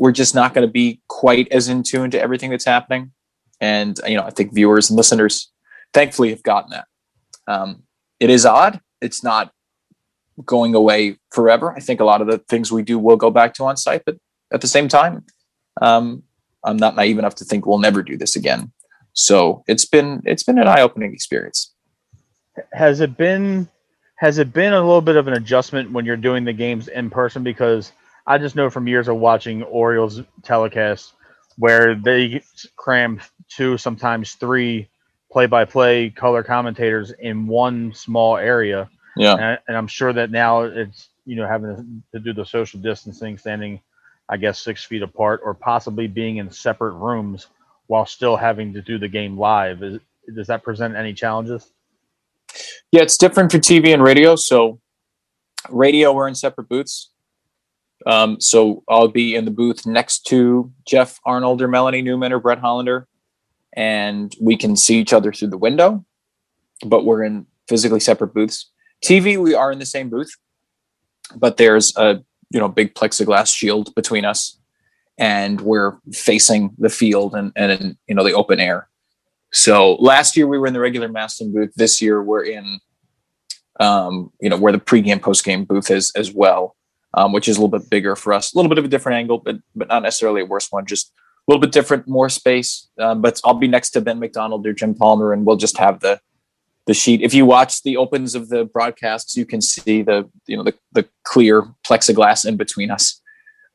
we're 0.00 0.12
just 0.12 0.34
not 0.34 0.54
going 0.54 0.66
to 0.66 0.72
be 0.72 0.98
quite 1.08 1.46
as 1.52 1.68
in 1.68 1.82
tune 1.82 2.10
to 2.10 2.18
everything 2.18 2.48
that's 2.48 2.64
happening. 2.64 3.12
And 3.60 4.00
you 4.06 4.16
know, 4.16 4.24
I 4.24 4.30
think 4.30 4.54
viewers 4.54 4.88
and 4.88 4.96
listeners, 4.96 5.52
thankfully, 5.92 6.30
have 6.30 6.42
gotten 6.42 6.70
that. 6.70 6.86
Um, 7.46 7.82
it 8.18 8.30
is 8.30 8.46
odd. 8.46 8.80
It's 9.02 9.22
not 9.22 9.52
going 10.46 10.74
away 10.74 11.18
forever. 11.30 11.74
I 11.76 11.80
think 11.80 12.00
a 12.00 12.04
lot 12.04 12.22
of 12.22 12.28
the 12.28 12.38
things 12.38 12.72
we 12.72 12.82
do 12.82 12.98
will 12.98 13.18
go 13.18 13.30
back 13.30 13.52
to 13.54 13.64
on 13.64 13.76
site, 13.76 14.06
but 14.06 14.16
at 14.50 14.62
the 14.62 14.66
same 14.66 14.88
time, 14.88 15.26
um, 15.82 16.22
I'm 16.64 16.78
not 16.78 16.96
naive 16.96 17.18
enough 17.18 17.34
to 17.36 17.44
think 17.44 17.66
we'll 17.66 17.78
never 17.78 18.02
do 18.02 18.16
this 18.16 18.36
again. 18.36 18.72
So 19.12 19.64
it's 19.68 19.84
been 19.84 20.22
it's 20.24 20.42
been 20.42 20.58
an 20.58 20.66
eye 20.66 20.80
opening 20.80 21.12
experience. 21.12 21.74
Has 22.72 23.00
it 23.00 23.18
been 23.18 23.68
has 24.16 24.38
it 24.38 24.50
been 24.54 24.72
a 24.72 24.80
little 24.80 25.02
bit 25.02 25.16
of 25.16 25.28
an 25.28 25.34
adjustment 25.34 25.92
when 25.92 26.06
you're 26.06 26.16
doing 26.16 26.44
the 26.44 26.54
games 26.54 26.88
in 26.88 27.10
person? 27.10 27.42
Because 27.42 27.92
I 28.26 28.38
just 28.38 28.56
know 28.56 28.70
from 28.70 28.86
years 28.86 29.08
of 29.08 29.16
watching 29.16 29.62
Orioles 29.62 30.20
telecasts 30.42 31.12
where 31.56 31.94
they 31.94 32.42
cram 32.76 33.20
two, 33.48 33.76
sometimes 33.76 34.32
three 34.32 34.88
play-by-play 35.30 36.10
color 36.10 36.42
commentators 36.42 37.12
in 37.20 37.46
one 37.46 37.92
small 37.92 38.36
area. 38.36 38.88
Yeah, 39.16 39.34
and, 39.34 39.58
and 39.68 39.76
I'm 39.76 39.86
sure 39.86 40.12
that 40.12 40.30
now 40.30 40.62
it's 40.62 41.08
you 41.26 41.36
know 41.36 41.46
having 41.46 42.02
to, 42.12 42.20
do 42.20 42.32
the 42.32 42.44
social 42.44 42.80
distancing, 42.80 43.36
standing, 43.36 43.80
I 44.28 44.36
guess 44.36 44.60
six 44.60 44.84
feet 44.84 45.02
apart, 45.02 45.40
or 45.44 45.54
possibly 45.54 46.06
being 46.06 46.38
in 46.38 46.50
separate 46.50 46.92
rooms 46.92 47.48
while 47.88 48.06
still 48.06 48.36
having 48.36 48.72
to 48.72 48.82
do 48.82 48.98
the 48.98 49.08
game 49.08 49.38
live. 49.38 49.82
Is, 49.82 50.00
does 50.34 50.46
that 50.46 50.62
present 50.62 50.96
any 50.96 51.12
challenges? 51.12 51.72
Yeah, 52.92 53.02
it's 53.02 53.16
different 53.16 53.52
for 53.52 53.58
TV 53.58 53.92
and 53.92 54.02
radio. 54.02 54.36
So, 54.36 54.80
radio, 55.68 56.12
we're 56.12 56.28
in 56.28 56.34
separate 56.34 56.68
booths. 56.68 57.09
Um, 58.06 58.40
so 58.40 58.82
I'll 58.88 59.08
be 59.08 59.34
in 59.34 59.44
the 59.44 59.50
booth 59.50 59.86
next 59.86 60.26
to 60.28 60.72
Jeff 60.86 61.20
Arnold 61.24 61.60
or 61.60 61.68
Melanie 61.68 62.02
Newman 62.02 62.32
or 62.32 62.40
Brett 62.40 62.58
Hollander, 62.58 63.06
and 63.74 64.34
we 64.40 64.56
can 64.56 64.76
see 64.76 64.98
each 64.98 65.12
other 65.12 65.32
through 65.32 65.48
the 65.48 65.58
window, 65.58 66.04
but 66.86 67.04
we're 67.04 67.22
in 67.22 67.46
physically 67.68 68.00
separate 68.00 68.34
booths. 68.34 68.70
TV, 69.04 69.36
we 69.36 69.54
are 69.54 69.70
in 69.70 69.78
the 69.78 69.86
same 69.86 70.08
booth, 70.08 70.34
but 71.36 71.56
there's 71.56 71.96
a 71.96 72.22
you 72.50 72.58
know 72.58 72.68
big 72.68 72.94
plexiglass 72.94 73.54
shield 73.54 73.94
between 73.94 74.24
us, 74.24 74.58
and 75.18 75.60
we're 75.60 75.98
facing 76.12 76.70
the 76.78 76.88
field 76.88 77.34
and 77.34 77.52
and 77.56 77.96
you 78.06 78.14
know 78.14 78.24
the 78.24 78.34
open 78.34 78.60
air. 78.60 78.88
So 79.52 79.94
last 79.94 80.36
year 80.36 80.46
we 80.46 80.58
were 80.58 80.66
in 80.66 80.74
the 80.74 80.80
regular 80.80 81.08
MASN 81.08 81.52
booth. 81.52 81.72
This 81.74 82.00
year 82.00 82.22
we're 82.22 82.44
in, 82.44 82.78
um, 83.80 84.32
you 84.40 84.48
know, 84.48 84.56
where 84.56 84.72
the 84.72 84.78
pregame 84.78 85.18
postgame 85.20 85.66
booth 85.66 85.90
is 85.90 86.12
as 86.14 86.32
well, 86.32 86.76
um, 87.14 87.32
which 87.32 87.48
is 87.48 87.56
a 87.56 87.60
little 87.60 87.78
bit 87.78 87.90
bigger 87.90 88.16
for 88.16 88.32
us. 88.32 88.52
A 88.52 88.58
little 88.58 88.68
bit 88.68 88.78
of 88.78 88.84
a 88.84 88.88
different 88.88 89.16
angle, 89.16 89.38
but 89.38 89.56
but 89.74 89.88
not 89.88 90.02
necessarily 90.02 90.42
a 90.42 90.46
worse 90.46 90.70
one. 90.70 90.86
Just 90.86 91.12
a 91.16 91.50
little 91.50 91.60
bit 91.60 91.72
different, 91.72 92.06
more 92.06 92.28
space. 92.28 92.88
Um, 92.98 93.20
but 93.20 93.40
I'll 93.44 93.54
be 93.54 93.68
next 93.68 93.90
to 93.90 94.00
Ben 94.00 94.18
McDonald 94.18 94.66
or 94.66 94.72
Jim 94.72 94.94
Palmer, 94.94 95.32
and 95.32 95.44
we'll 95.44 95.56
just 95.56 95.78
have 95.78 96.00
the 96.00 96.20
the 96.86 96.94
sheet. 96.94 97.22
If 97.22 97.34
you 97.34 97.46
watch 97.46 97.82
the 97.82 97.96
opens 97.96 98.34
of 98.34 98.48
the 98.48 98.64
broadcasts, 98.64 99.36
you 99.36 99.46
can 99.46 99.60
see 99.60 100.02
the 100.02 100.28
you 100.46 100.56
know 100.56 100.62
the 100.62 100.74
the 100.92 101.08
clear 101.24 101.62
plexiglass 101.86 102.46
in 102.46 102.56
between 102.56 102.90
us. 102.90 103.20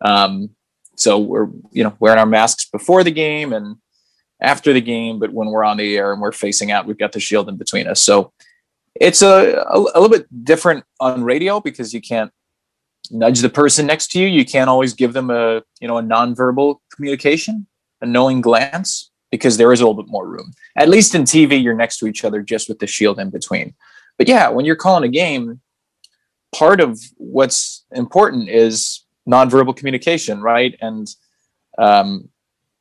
Um, 0.02 0.52
so 0.96 1.20
we're 1.20 1.48
you 1.72 1.84
know 1.84 1.96
wearing 2.00 2.20
our 2.20 2.26
masks 2.26 2.66
before 2.70 3.04
the 3.04 3.12
game 3.12 3.54
and 3.54 3.78
after 4.42 4.74
the 4.74 4.82
game, 4.82 5.20
but 5.20 5.32
when 5.32 5.48
we're 5.48 5.64
on 5.64 5.78
the 5.78 5.98
air 5.98 6.12
and 6.12 6.22
we're 6.22 6.32
facing 6.32 6.72
out, 6.72 6.86
we've 6.86 6.98
got 6.98 7.14
the 7.14 7.20
shield 7.20 7.48
in 7.48 7.56
between 7.56 7.88
us. 7.88 8.02
So 8.02 8.34
it's 8.96 9.22
a, 9.22 9.64
a, 9.70 9.80
a, 9.80 10.00
little 10.00 10.10
bit 10.10 10.28
different 10.44 10.84
on 11.00 11.24
radio 11.24 11.60
because 11.60 11.94
you 11.94 12.02
can't 12.02 12.32
nudge 13.12 13.40
the 13.40 13.50
person 13.50 13.86
next 13.86 14.12
to 14.12 14.20
you. 14.20 14.28
You 14.28 14.46
can't 14.46 14.70
always 14.70 14.94
give 14.94 15.14
them 15.14 15.30
a 15.30 15.62
you 15.80 15.88
know 15.88 15.98
a 15.98 16.04
nonverbal 16.04 16.78
communication, 16.94 17.68
a 18.02 18.06
knowing 18.06 18.42
glance, 18.42 19.12
because 19.32 19.58
there 19.58 19.72
is 19.72 19.82
a 19.82 19.88
little 19.88 20.02
bit 20.02 20.10
more 20.10 20.28
room. 20.28 20.54
At 20.76 20.90
least 20.90 21.16
in 21.16 21.24
TV, 21.24 21.62
you're 21.62 21.76
next 21.76 21.98
to 22.00 22.08
each 22.08 22.24
other 22.24 22.42
just 22.42 22.70
with 22.70 22.80
the 22.80 22.88
shield 22.88 23.20
in 23.20 23.30
between. 23.30 23.74
But 24.18 24.28
yeah, 24.28 24.50
when 24.50 24.66
you're 24.66 24.76
calling 24.76 25.04
a 25.04 25.10
game, 25.10 25.60
part 26.54 26.80
of 26.80 27.00
what's 27.18 27.86
important 27.92 28.50
is 28.50 29.04
nonverbal 29.28 29.76
communication, 29.76 30.42
right? 30.42 30.78
And 30.82 31.08
um, 31.78 32.30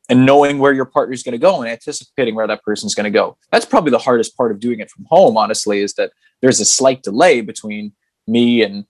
and 0.09 0.27
knowing 0.27 0.59
where 0.59 0.73
your 0.73 0.85
partner 0.85 1.15
is 1.15 1.23
going 1.23 1.33
to 1.33 1.39
go 1.39 1.63
and 1.63 1.71
anticipating 1.71 2.35
where 2.35 2.47
that 2.47 2.63
person's 2.63 2.95
going 2.95 3.05
to 3.05 3.11
go. 3.11 3.39
That's 3.51 3.65
probably 3.65 3.91
the 3.91 3.99
hardest 3.99 4.37
part 4.37 4.53
of 4.53 4.61
doing 4.61 4.81
it 4.81 4.91
from 4.91 5.07
home, 5.09 5.37
honestly, 5.37 5.81
is 5.81 5.95
that 5.95 6.13
there's 6.43 6.61
a 6.61 6.65
slight 6.65 7.03
delay 7.03 7.41
between 7.41 7.93
me 8.27 8.63
and 8.63 8.85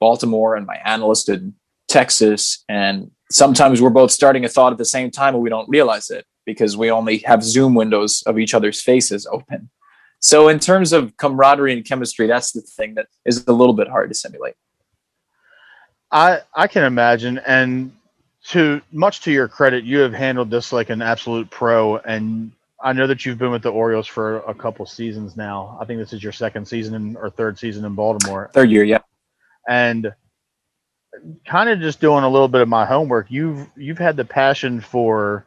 Baltimore 0.00 0.56
and 0.56 0.66
my 0.66 0.76
analyst 0.84 1.28
in 1.28 1.54
Texas. 1.88 2.64
And 2.68 3.10
sometimes 3.30 3.80
we're 3.80 3.90
both 3.90 4.10
starting 4.10 4.44
a 4.44 4.48
thought 4.48 4.72
at 4.72 4.78
the 4.78 4.84
same 4.84 5.10
time 5.10 5.34
and 5.34 5.42
we 5.42 5.50
don't 5.50 5.68
realize 5.68 6.10
it 6.10 6.26
because 6.44 6.76
we 6.76 6.90
only 6.90 7.18
have 7.18 7.42
Zoom 7.42 7.74
windows 7.74 8.22
of 8.26 8.38
each 8.38 8.54
other's 8.54 8.80
faces 8.80 9.26
open. 9.26 9.70
So 10.20 10.48
in 10.48 10.58
terms 10.58 10.92
of 10.92 11.16
camaraderie 11.16 11.72
and 11.72 11.84
chemistry, 11.84 12.26
that's 12.26 12.52
the 12.52 12.60
thing 12.60 12.94
that 12.94 13.06
is 13.24 13.46
a 13.46 13.52
little 13.52 13.74
bit 13.74 13.88
hard 13.88 14.10
to 14.10 14.14
simulate. 14.14 14.54
I 16.10 16.40
I 16.54 16.68
can 16.68 16.84
imagine, 16.84 17.38
and 17.46 17.92
to 18.48 18.80
much 18.92 19.20
to 19.22 19.32
your 19.32 19.48
credit, 19.48 19.84
you 19.84 19.98
have 19.98 20.12
handled 20.12 20.50
this 20.50 20.72
like 20.72 20.88
an 20.88 21.02
absolute 21.02 21.50
pro, 21.50 21.96
and 21.98 22.52
I 22.80 22.92
know 22.92 23.06
that 23.06 23.26
you've 23.26 23.38
been 23.38 23.50
with 23.50 23.62
the 23.62 23.72
Orioles 23.72 24.06
for 24.06 24.38
a 24.40 24.54
couple 24.54 24.86
seasons 24.86 25.36
now. 25.36 25.76
I 25.80 25.84
think 25.84 25.98
this 25.98 26.12
is 26.12 26.22
your 26.22 26.32
second 26.32 26.66
season 26.66 26.94
in, 26.94 27.16
or 27.16 27.28
third 27.28 27.58
season 27.58 27.84
in 27.84 27.94
Baltimore. 27.94 28.50
Third 28.52 28.70
year, 28.70 28.84
yeah. 28.84 29.00
And 29.68 30.12
kind 31.46 31.68
of 31.68 31.80
just 31.80 32.00
doing 32.00 32.24
a 32.24 32.28
little 32.28 32.48
bit 32.48 32.60
of 32.60 32.68
my 32.68 32.84
homework. 32.84 33.30
You've 33.30 33.68
you've 33.76 33.98
had 33.98 34.16
the 34.16 34.24
passion 34.24 34.80
for 34.80 35.46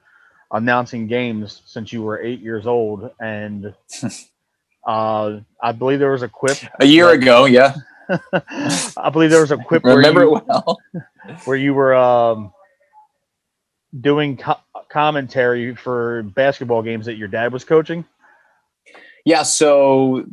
announcing 0.52 1.08
games 1.08 1.62
since 1.66 1.94
you 1.94 2.02
were 2.02 2.22
eight 2.22 2.40
years 2.40 2.66
old, 2.68 3.12
and 3.20 3.74
uh, 4.88 5.40
I 5.62 5.72
believe 5.72 6.00
there 6.00 6.12
was 6.12 6.24
a 6.24 6.30
quip 6.30 6.58
a 6.80 6.86
year 6.86 7.10
ago. 7.10 7.46
Yeah, 7.46 7.76
I 8.34 9.10
believe 9.12 9.30
there 9.30 9.42
was 9.42 9.52
a 9.52 9.58
quip. 9.58 9.84
Remember 9.84 10.24
you, 10.24 10.38
it 10.38 10.44
well. 10.48 10.80
where 11.46 11.58
you 11.58 11.74
were 11.74 11.96
um, 11.96 12.52
doing 14.00 14.38
co- 14.38 14.60
commentary 14.90 15.76
for 15.76 16.24
basketball 16.24 16.82
games 16.82 17.06
that 17.06 17.16
your 17.16 17.28
dad 17.28 17.54
was 17.54 17.64
coaching. 17.64 18.06
Yeah. 19.26 19.44
So 19.44 20.26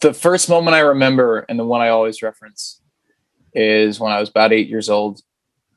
the 0.00 0.12
first 0.12 0.48
moment 0.48 0.74
I 0.74 0.80
remember, 0.80 1.46
and 1.48 1.58
the 1.58 1.64
one 1.64 1.80
I 1.80 1.88
always 1.88 2.22
reference, 2.22 2.80
is 3.54 4.00
when 4.00 4.12
I 4.12 4.20
was 4.20 4.28
about 4.28 4.52
eight 4.52 4.68
years 4.68 4.88
old. 4.88 5.20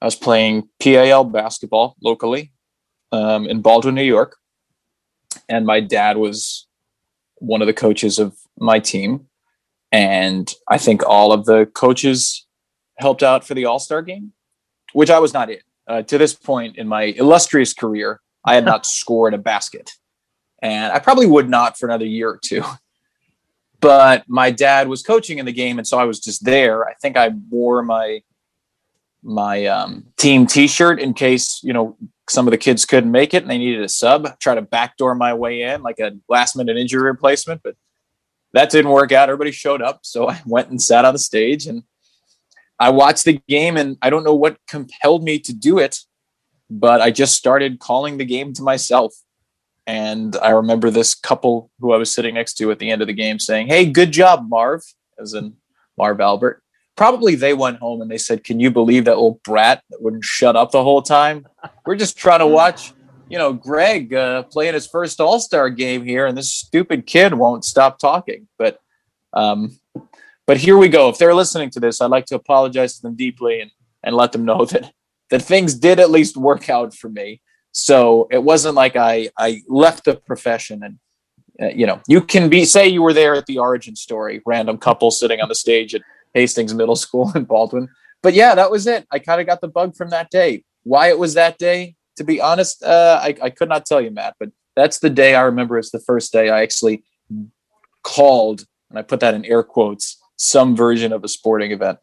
I 0.01 0.05
was 0.05 0.15
playing 0.15 0.69
PAL 0.79 1.25
basketball 1.25 1.95
locally 2.01 2.51
um, 3.11 3.45
in 3.45 3.61
Baldwin, 3.61 3.95
New 3.95 4.03
York, 4.03 4.37
and 5.47 5.65
my 5.65 5.79
dad 5.79 6.17
was 6.17 6.67
one 7.35 7.61
of 7.61 7.67
the 7.67 7.73
coaches 7.73 8.19
of 8.19 8.35
my 8.57 8.79
team. 8.79 9.27
And 9.91 10.51
I 10.69 10.77
think 10.77 11.03
all 11.05 11.33
of 11.33 11.45
the 11.45 11.65
coaches 11.65 12.47
helped 12.97 13.23
out 13.23 13.45
for 13.45 13.53
the 13.53 13.65
All 13.65 13.79
Star 13.79 14.01
game, 14.01 14.33
which 14.93 15.09
I 15.09 15.19
was 15.19 15.33
not 15.33 15.49
in. 15.49 15.59
Uh, 15.87 16.01
to 16.03 16.17
this 16.17 16.33
point 16.33 16.77
in 16.77 16.87
my 16.87 17.03
illustrious 17.03 17.73
career, 17.73 18.21
I 18.45 18.55
had 18.55 18.65
not 18.65 18.85
scored 18.99 19.33
a 19.33 19.37
basket. 19.37 19.91
And 20.61 20.93
I 20.93 20.99
probably 20.99 21.25
would 21.25 21.49
not 21.49 21.77
for 21.77 21.87
another 21.87 22.05
year 22.05 22.29
or 22.29 22.39
two. 22.43 22.63
But 23.81 24.23
my 24.27 24.51
dad 24.51 24.87
was 24.87 25.03
coaching 25.03 25.39
in 25.39 25.45
the 25.45 25.51
game, 25.51 25.77
and 25.77 25.87
so 25.87 25.97
I 25.97 26.05
was 26.05 26.19
just 26.19 26.45
there. 26.45 26.87
I 26.87 26.93
think 27.01 27.17
I 27.17 27.29
wore 27.49 27.83
my 27.83 28.21
my 29.23 29.65
um, 29.65 30.07
team 30.17 30.47
T-shirt 30.47 30.99
in 30.99 31.13
case 31.13 31.59
you 31.63 31.73
know 31.73 31.97
some 32.29 32.47
of 32.47 32.51
the 32.51 32.57
kids 32.57 32.85
couldn't 32.85 33.11
make 33.11 33.33
it 33.33 33.43
and 33.43 33.51
they 33.51 33.57
needed 33.57 33.83
a 33.83 33.89
sub. 33.89 34.39
Try 34.39 34.55
to 34.55 34.61
backdoor 34.61 35.15
my 35.15 35.33
way 35.33 35.63
in 35.63 35.83
like 35.83 35.99
a 35.99 36.13
last 36.29 36.55
minute 36.55 36.77
injury 36.77 37.03
replacement, 37.03 37.61
but 37.63 37.75
that 38.53 38.69
didn't 38.69 38.91
work 38.91 39.11
out. 39.11 39.29
Everybody 39.29 39.51
showed 39.51 39.81
up, 39.81 39.99
so 40.03 40.29
I 40.29 40.41
went 40.45 40.69
and 40.69 40.81
sat 40.81 41.05
on 41.05 41.13
the 41.13 41.19
stage 41.19 41.67
and 41.67 41.83
I 42.79 42.89
watched 42.89 43.25
the 43.25 43.39
game. 43.47 43.77
And 43.77 43.97
I 44.01 44.09
don't 44.09 44.23
know 44.23 44.33
what 44.33 44.57
compelled 44.67 45.23
me 45.23 45.39
to 45.39 45.53
do 45.53 45.77
it, 45.77 45.99
but 46.69 47.01
I 47.01 47.11
just 47.11 47.35
started 47.35 47.79
calling 47.79 48.17
the 48.17 48.25
game 48.25 48.53
to 48.53 48.63
myself. 48.63 49.13
And 49.87 50.35
I 50.37 50.51
remember 50.51 50.89
this 50.89 51.15
couple 51.15 51.71
who 51.79 51.91
I 51.91 51.97
was 51.97 52.13
sitting 52.13 52.35
next 52.35 52.53
to 52.55 52.71
at 52.71 52.79
the 52.79 52.91
end 52.91 53.01
of 53.01 53.07
the 53.07 53.13
game 53.13 53.39
saying, 53.39 53.67
"Hey, 53.67 53.85
good 53.85 54.11
job, 54.11 54.47
Marv," 54.47 54.81
as 55.19 55.33
in 55.33 55.55
Marv 55.97 56.21
Albert 56.21 56.61
probably 57.01 57.33
they 57.33 57.53
went 57.53 57.79
home 57.79 58.01
and 58.01 58.11
they 58.11 58.17
said, 58.17 58.43
"Can 58.43 58.59
you 58.59 58.69
believe 58.69 59.05
that 59.05 59.15
old 59.15 59.41
brat 59.43 59.83
that 59.89 60.01
wouldn't 60.01 60.23
shut 60.23 60.55
up 60.55 60.71
the 60.71 60.83
whole 60.83 61.01
time? 61.01 61.47
We're 61.85 61.95
just 61.95 62.15
trying 62.15 62.39
to 62.39 62.47
watch, 62.47 62.93
you 63.27 63.39
know, 63.39 63.53
Greg 63.53 64.13
uh, 64.13 64.43
playing 64.43 64.73
his 64.73 64.85
first 64.85 65.19
All 65.19 65.39
Star 65.39 65.69
game 65.69 66.03
here, 66.03 66.27
and 66.27 66.37
this 66.37 66.51
stupid 66.51 67.07
kid 67.07 67.33
won't 67.33 67.65
stop 67.65 67.97
talking." 67.97 68.47
But, 68.57 68.79
um, 69.33 69.79
but 70.45 70.57
here 70.57 70.77
we 70.77 70.89
go. 70.89 71.09
If 71.09 71.17
they're 71.17 71.33
listening 71.33 71.71
to 71.71 71.79
this, 71.79 72.01
I'd 72.01 72.11
like 72.11 72.25
to 72.27 72.35
apologize 72.35 72.97
to 72.97 73.01
them 73.01 73.15
deeply 73.15 73.61
and 73.61 73.71
and 74.03 74.15
let 74.15 74.31
them 74.31 74.45
know 74.45 74.65
that 74.71 74.93
that 75.31 75.41
things 75.41 75.73
did 75.73 75.99
at 75.99 76.11
least 76.11 76.37
work 76.37 76.69
out 76.69 76.93
for 76.93 77.09
me. 77.09 77.41
So 77.71 78.27
it 78.31 78.43
wasn't 78.43 78.75
like 78.75 78.95
I 78.95 79.29
I 79.37 79.61
left 79.67 80.05
the 80.05 80.15
profession 80.15 80.83
and. 80.83 80.99
Uh, 81.61 81.67
you 81.67 81.85
know, 81.85 82.01
you 82.07 82.21
can 82.21 82.49
be 82.49 82.63
say 82.63 82.87
you 82.87 83.03
were 83.03 83.13
there 83.13 83.35
at 83.35 83.45
the 83.45 83.59
origin 83.59 83.95
story, 83.95 84.41
random 84.47 84.77
couple 84.77 85.11
sitting 85.11 85.41
on 85.41 85.49
the 85.49 85.53
stage 85.53 85.93
at 85.93 86.01
Hastings 86.33 86.73
Middle 86.73 86.95
School 86.95 87.31
in 87.35 87.43
Baldwin. 87.43 87.89
But 88.23 88.33
yeah, 88.33 88.55
that 88.55 88.71
was 88.71 88.87
it. 88.87 89.05
I 89.11 89.19
kind 89.19 89.41
of 89.41 89.47
got 89.47 89.61
the 89.61 89.67
bug 89.67 89.95
from 89.95 90.09
that 90.09 90.29
day. 90.29 90.63
Why 90.83 91.09
it 91.09 91.19
was 91.19 91.33
that 91.33 91.57
day, 91.57 91.95
to 92.17 92.23
be 92.23 92.39
honest, 92.41 92.83
uh, 92.83 93.19
I, 93.21 93.35
I 93.41 93.49
could 93.49 93.69
not 93.69 93.85
tell 93.85 94.01
you, 94.01 94.11
Matt. 94.11 94.35
But 94.39 94.49
that's 94.75 94.99
the 94.99 95.09
day 95.09 95.35
I 95.35 95.41
remember. 95.41 95.77
It's 95.77 95.91
the 95.91 95.99
first 95.99 96.31
day 96.31 96.49
I 96.49 96.61
actually 96.61 97.03
called, 98.03 98.65
and 98.89 98.97
I 98.97 99.01
put 99.01 99.19
that 99.19 99.33
in 99.33 99.45
air 99.45 99.63
quotes, 99.63 100.17
some 100.37 100.75
version 100.75 101.13
of 101.13 101.23
a 101.23 101.27
sporting 101.27 101.71
event. 101.71 101.99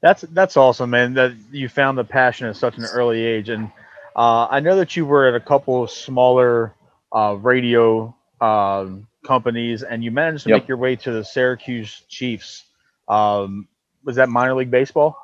That's 0.00 0.22
that's 0.22 0.56
awesome, 0.56 0.90
man. 0.90 1.14
That 1.14 1.32
you 1.50 1.68
found 1.68 1.98
the 1.98 2.04
passion 2.04 2.46
at 2.46 2.56
such 2.56 2.76
an 2.78 2.84
early 2.84 3.24
age, 3.24 3.48
and 3.48 3.70
uh, 4.16 4.48
I 4.50 4.60
know 4.60 4.76
that 4.76 4.96
you 4.96 5.06
were 5.06 5.28
at 5.28 5.34
a 5.34 5.40
couple 5.40 5.84
of 5.84 5.90
smaller 5.90 6.74
uh, 7.12 7.36
radio 7.40 8.14
um, 8.40 9.06
companies, 9.26 9.82
and 9.82 10.02
you 10.02 10.10
managed 10.10 10.44
to 10.44 10.50
yep. 10.50 10.62
make 10.62 10.68
your 10.68 10.76
way 10.76 10.96
to 10.96 11.12
the 11.12 11.24
Syracuse 11.24 12.02
Chiefs. 12.08 12.64
Um, 13.08 13.68
was 14.04 14.16
that 14.16 14.28
minor 14.28 14.54
league 14.54 14.70
baseball? 14.70 15.16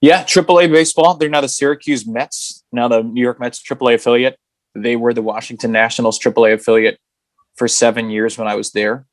Yeah, 0.00 0.24
AAA 0.24 0.72
baseball. 0.72 1.14
They're 1.14 1.28
now 1.28 1.40
the 1.40 1.48
Syracuse 1.48 2.06
Mets, 2.06 2.64
now 2.72 2.88
the 2.88 3.02
New 3.02 3.20
York 3.20 3.38
Mets 3.38 3.62
AAA 3.62 3.94
affiliate. 3.94 4.38
They 4.74 4.96
were 4.96 5.12
the 5.12 5.22
Washington 5.22 5.72
Nationals 5.72 6.18
AAA 6.18 6.54
affiliate 6.54 6.98
for 7.56 7.68
seven 7.68 8.08
years 8.08 8.38
when 8.38 8.48
I 8.48 8.54
was 8.54 8.70
there. 8.70 9.06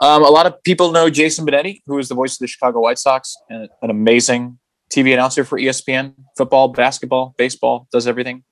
Um, 0.00 0.24
a 0.24 0.28
lot 0.28 0.46
of 0.46 0.60
people 0.64 0.90
know 0.90 1.08
Jason 1.08 1.46
Benetti, 1.46 1.82
who 1.86 1.98
is 1.98 2.08
the 2.08 2.14
voice 2.14 2.34
of 2.34 2.40
the 2.40 2.48
Chicago 2.48 2.80
White 2.80 2.98
Sox 2.98 3.36
and 3.48 3.68
an 3.82 3.90
amazing 3.90 4.58
TV 4.92 5.12
announcer 5.12 5.44
for 5.44 5.58
ESPN, 5.58 6.14
football, 6.36 6.68
basketball, 6.68 7.34
baseball, 7.38 7.88
does 7.92 8.06
everything. 8.06 8.44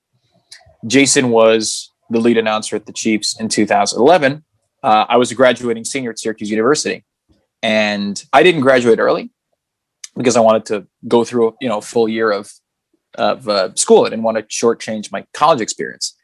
Jason 0.87 1.31
was 1.31 1.93
the 2.09 2.19
lead 2.19 2.39
announcer 2.39 2.77
at 2.77 2.87
the 2.87 2.93
Chiefs 2.93 3.39
in 3.39 3.49
2011. 3.49 4.45
Uh, 4.83 5.05
I 5.09 5.19
was 5.19 5.31
a 5.31 5.35
graduating 5.35 5.85
senior 5.85 6.11
at 6.11 6.19
Syracuse 6.19 6.51
University 6.51 7.05
and 7.63 8.23
I 8.33 8.43
didn't 8.43 8.63
graduate 8.63 8.99
early 8.99 9.31
because 10.17 10.37
I 10.37 10.41
wanted 10.41 10.67
to 10.67 10.87
go 11.07 11.25
through 11.25 11.57
you 11.61 11.69
know 11.69 11.79
a 11.79 11.83
full 11.83 12.09
year 12.09 12.31
of 12.31 12.51
of 13.17 13.49
uh, 13.49 13.75
school. 13.75 14.07
I 14.07 14.11
didn't 14.11 14.25
want 14.25 14.37
to 14.39 14.43
shortchange 14.45 15.13
my 15.13 15.27
college 15.35 15.61
experience, 15.61 16.17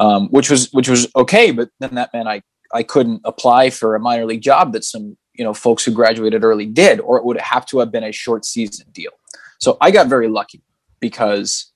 um, 0.00 0.28
which 0.28 0.50
was 0.50 0.72
which 0.72 0.88
was 0.88 1.08
okay. 1.14 1.50
But 1.50 1.70
then 1.78 1.94
that 1.94 2.12
meant 2.12 2.28
I 2.28 2.42
I 2.72 2.82
couldn't 2.82 3.20
apply 3.24 3.70
for 3.70 3.94
a 3.94 4.00
minor 4.00 4.26
league 4.26 4.42
job 4.42 4.72
that 4.72 4.84
some 4.84 5.16
you 5.34 5.44
know 5.44 5.54
folks 5.54 5.84
who 5.84 5.92
graduated 5.92 6.44
early 6.44 6.66
did, 6.66 7.00
or 7.00 7.18
it 7.18 7.24
would 7.24 7.40
have 7.40 7.66
to 7.66 7.78
have 7.78 7.92
been 7.92 8.04
a 8.04 8.12
short 8.12 8.44
season 8.44 8.86
deal. 8.92 9.12
So 9.60 9.76
I 9.80 9.90
got 9.90 10.08
very 10.08 10.28
lucky 10.28 10.62
because 11.00 11.72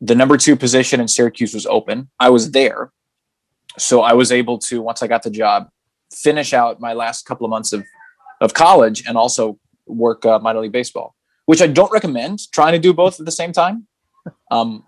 the 0.00 0.14
number 0.14 0.36
two 0.36 0.56
position 0.56 1.00
in 1.00 1.08
Syracuse 1.08 1.54
was 1.54 1.66
open. 1.66 2.10
I 2.18 2.30
was 2.30 2.50
there, 2.50 2.92
so 3.78 4.02
I 4.02 4.12
was 4.12 4.32
able 4.32 4.58
to 4.58 4.82
once 4.82 5.02
I 5.02 5.06
got 5.06 5.22
the 5.22 5.30
job 5.30 5.68
finish 6.12 6.52
out 6.52 6.80
my 6.80 6.92
last 6.92 7.24
couple 7.24 7.46
of 7.46 7.50
months 7.50 7.72
of 7.72 7.84
of 8.40 8.54
college 8.54 9.06
and 9.06 9.16
also 9.16 9.58
work 9.86 10.24
uh, 10.26 10.38
minor 10.40 10.60
league 10.60 10.72
baseball, 10.72 11.14
which 11.46 11.62
I 11.62 11.66
don't 11.66 11.92
recommend 11.92 12.40
trying 12.52 12.72
to 12.72 12.78
do 12.78 12.92
both 12.92 13.20
at 13.20 13.26
the 13.26 13.32
same 13.32 13.52
time, 13.52 13.86
um, 14.50 14.84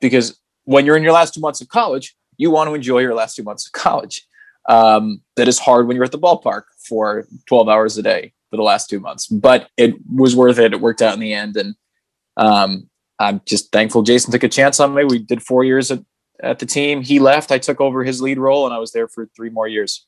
because 0.00 0.38
when 0.64 0.86
you're 0.86 0.96
in 0.96 1.02
your 1.02 1.12
last 1.12 1.34
two 1.34 1.40
months 1.40 1.60
of 1.60 1.68
college, 1.68 2.14
you 2.36 2.50
want 2.50 2.68
to 2.68 2.74
enjoy 2.74 2.98
your 2.98 3.14
last 3.14 3.34
two 3.34 3.42
months 3.42 3.66
of 3.66 3.72
college. 3.72 4.26
Um, 4.68 5.22
that 5.36 5.48
is 5.48 5.58
hard 5.58 5.86
when 5.86 5.96
you're 5.96 6.04
at 6.04 6.12
the 6.12 6.18
ballpark 6.18 6.64
for 6.78 7.26
12 7.46 7.68
hours 7.70 7.96
a 7.96 8.02
day 8.02 8.34
for 8.50 8.56
the 8.56 8.62
last 8.62 8.88
two 8.88 9.00
months, 9.00 9.26
but 9.26 9.68
it 9.76 9.94
was 10.12 10.34
worth 10.34 10.58
it. 10.58 10.72
It 10.72 10.80
worked 10.80 11.02
out 11.02 11.14
in 11.14 11.20
the 11.20 11.34
end, 11.34 11.56
and 11.56 11.74
um, 12.36 12.88
I'm 13.18 13.40
just 13.46 13.72
thankful 13.72 14.02
Jason 14.02 14.32
took 14.32 14.44
a 14.44 14.48
chance 14.48 14.80
on 14.80 14.94
me. 14.94 15.04
We 15.04 15.18
did 15.18 15.42
four 15.42 15.64
years 15.64 15.90
at, 15.90 16.00
at 16.42 16.58
the 16.58 16.66
team. 16.66 17.02
He 17.02 17.18
left. 17.18 17.52
I 17.52 17.58
took 17.58 17.80
over 17.80 18.04
his 18.04 18.22
lead 18.22 18.38
role, 18.38 18.64
and 18.64 18.74
I 18.74 18.78
was 18.78 18.92
there 18.92 19.08
for 19.08 19.28
three 19.36 19.50
more 19.50 19.68
years 19.68 20.06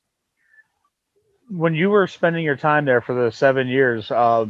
when 1.51 1.75
you 1.75 1.89
were 1.89 2.07
spending 2.07 2.45
your 2.45 2.55
time 2.55 2.85
there 2.85 3.01
for 3.01 3.13
the 3.13 3.29
seven 3.29 3.67
years, 3.67 4.09
uh, 4.09 4.45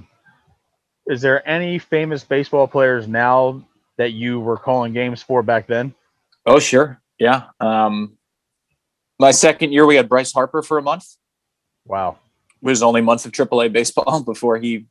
is 1.08 1.20
there 1.20 1.48
any 1.50 1.80
famous 1.80 2.24
baseball 2.24 2.68
players 2.68 3.08
now 3.08 3.66
that 3.98 4.12
you 4.12 4.40
were 4.40 4.58
calling 4.58 4.94
games 4.94 5.24
for 5.24 5.42
back 5.42 5.66
then? 5.68 5.96
Oh, 6.46 6.60
sure. 6.60 7.02
Yeah. 7.18 7.46
Um, 7.60 8.18
my 9.20 9.32
second 9.32 9.74
year, 9.74 9.86
we 9.86 9.96
had 9.96 10.08
Bryce 10.08 10.32
Harper 10.32 10.62
for 10.62 10.78
a 10.78 10.82
month. 10.82 11.06
Wow. 11.86 12.20
Was 12.62 12.84
only 12.84 13.02
months 13.02 13.26
of 13.26 13.32
AAA 13.32 13.74
baseball 13.74 14.22
before 14.26 14.58
he 14.58 14.86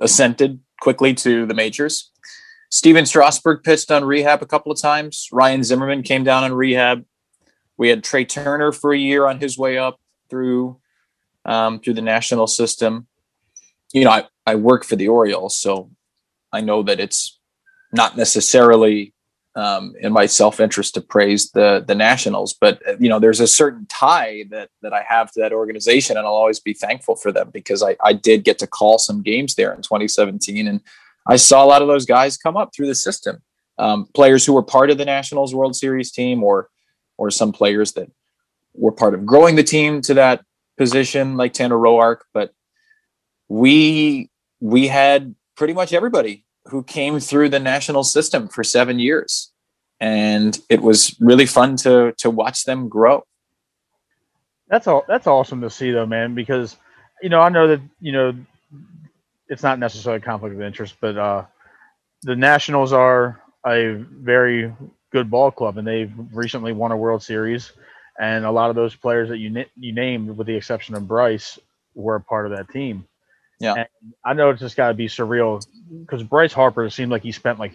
ascended 0.00 0.60
quickly 0.80 1.14
to 1.14 1.46
the 1.46 1.54
majors. 1.54 2.10
Stephen 2.70 3.06
Strasburg 3.06 3.62
pitched 3.62 3.90
on 3.90 4.04
rehab 4.04 4.42
a 4.42 4.46
couple 4.46 4.72
of 4.72 4.80
times. 4.80 5.28
Ryan 5.32 5.62
Zimmerman 5.62 6.02
came 6.02 6.24
down 6.24 6.44
on 6.44 6.52
rehab. 6.52 7.04
We 7.76 7.88
had 7.88 8.02
Trea 8.02 8.24
Turner 8.24 8.72
for 8.72 8.92
a 8.92 8.98
year 8.98 9.26
on 9.26 9.40
his 9.40 9.56
way 9.56 9.78
up 9.78 10.00
through 10.28 10.80
um, 11.44 11.78
through 11.78 11.94
the 11.94 12.02
national 12.02 12.48
system. 12.48 13.06
You 13.92 14.04
know, 14.04 14.10
I, 14.10 14.24
I 14.44 14.56
work 14.56 14.84
for 14.84 14.96
the 14.96 15.08
Orioles, 15.08 15.56
so 15.56 15.90
I 16.52 16.60
know 16.60 16.82
that 16.82 16.98
it's 16.98 17.38
not 17.92 18.16
necessarily 18.16 19.14
um, 19.56 19.94
in 20.00 20.12
my 20.12 20.26
self 20.26 20.60
interest 20.60 20.94
to 20.94 21.00
praise 21.00 21.50
the 21.50 21.82
the 21.86 21.94
Nationals, 21.94 22.54
but 22.60 22.80
uh, 22.86 22.96
you 23.00 23.08
know, 23.08 23.18
there's 23.18 23.40
a 23.40 23.46
certain 23.46 23.86
tie 23.86 24.44
that 24.50 24.68
that 24.82 24.92
I 24.92 25.02
have 25.08 25.32
to 25.32 25.40
that 25.40 25.52
organization, 25.52 26.16
and 26.16 26.26
I'll 26.26 26.32
always 26.34 26.60
be 26.60 26.74
thankful 26.74 27.16
for 27.16 27.32
them 27.32 27.50
because 27.52 27.82
I 27.82 27.96
I 28.04 28.12
did 28.12 28.44
get 28.44 28.58
to 28.58 28.66
call 28.66 28.98
some 28.98 29.22
games 29.22 29.54
there 29.54 29.72
in 29.72 29.80
2017, 29.80 30.68
and 30.68 30.80
I 31.26 31.36
saw 31.36 31.64
a 31.64 31.66
lot 31.66 31.82
of 31.82 31.88
those 31.88 32.04
guys 32.04 32.36
come 32.36 32.56
up 32.56 32.74
through 32.74 32.86
the 32.86 32.94
system, 32.94 33.42
um, 33.78 34.06
players 34.14 34.44
who 34.44 34.52
were 34.52 34.62
part 34.62 34.90
of 34.90 34.98
the 34.98 35.06
Nationals 35.06 35.54
World 35.54 35.74
Series 35.74 36.12
team, 36.12 36.44
or 36.44 36.68
or 37.16 37.30
some 37.30 37.50
players 37.50 37.92
that 37.92 38.10
were 38.74 38.92
part 38.92 39.14
of 39.14 39.24
growing 39.24 39.56
the 39.56 39.64
team 39.64 40.02
to 40.02 40.14
that 40.14 40.44
position, 40.76 41.38
like 41.38 41.54
Tanner 41.54 41.76
Roark, 41.76 42.18
but 42.34 42.52
we 43.48 44.30
we 44.60 44.86
had 44.86 45.34
pretty 45.56 45.72
much 45.72 45.92
everybody 45.92 46.45
who 46.68 46.82
came 46.82 47.20
through 47.20 47.48
the 47.48 47.60
national 47.60 48.04
system 48.04 48.48
for 48.48 48.64
seven 48.64 48.98
years, 48.98 49.52
and 50.00 50.58
it 50.68 50.82
was 50.82 51.16
really 51.20 51.46
fun 51.46 51.76
to 51.76 52.12
to 52.18 52.30
watch 52.30 52.64
them 52.64 52.88
grow. 52.88 53.24
That's 54.68 54.86
all. 54.86 55.04
That's 55.06 55.26
awesome 55.26 55.60
to 55.60 55.70
see, 55.70 55.92
though, 55.92 56.06
man. 56.06 56.34
Because 56.34 56.76
you 57.22 57.28
know, 57.28 57.40
I 57.40 57.48
know 57.48 57.68
that 57.68 57.80
you 58.00 58.12
know 58.12 58.34
it's 59.48 59.62
not 59.62 59.78
necessarily 59.78 60.18
a 60.18 60.24
conflict 60.24 60.54
of 60.54 60.62
interest, 60.62 60.96
but 61.00 61.16
uh, 61.16 61.44
the 62.22 62.36
Nationals 62.36 62.92
are 62.92 63.40
a 63.66 63.94
very 63.94 64.72
good 65.12 65.30
ball 65.30 65.50
club, 65.50 65.78
and 65.78 65.86
they've 65.86 66.12
recently 66.32 66.72
won 66.72 66.92
a 66.92 66.96
World 66.96 67.22
Series. 67.22 67.72
And 68.18 68.44
a 68.44 68.50
lot 68.50 68.70
of 68.70 68.76
those 68.76 68.94
players 68.94 69.28
that 69.28 69.38
you 69.38 69.64
you 69.76 69.92
named, 69.92 70.36
with 70.36 70.46
the 70.46 70.56
exception 70.56 70.94
of 70.94 71.06
Bryce, 71.06 71.58
were 71.94 72.16
a 72.16 72.20
part 72.20 72.50
of 72.50 72.56
that 72.56 72.70
team. 72.70 73.06
Yeah. 73.58 73.74
And 73.74 73.86
I 74.24 74.34
know 74.34 74.50
it's 74.50 74.60
just 74.60 74.76
got 74.76 74.88
to 74.88 74.94
be 74.94 75.06
surreal 75.06 75.66
because 76.00 76.22
Bryce 76.22 76.52
Harper 76.52 76.88
seemed 76.90 77.10
like 77.10 77.22
he 77.22 77.32
spent 77.32 77.58
like 77.58 77.72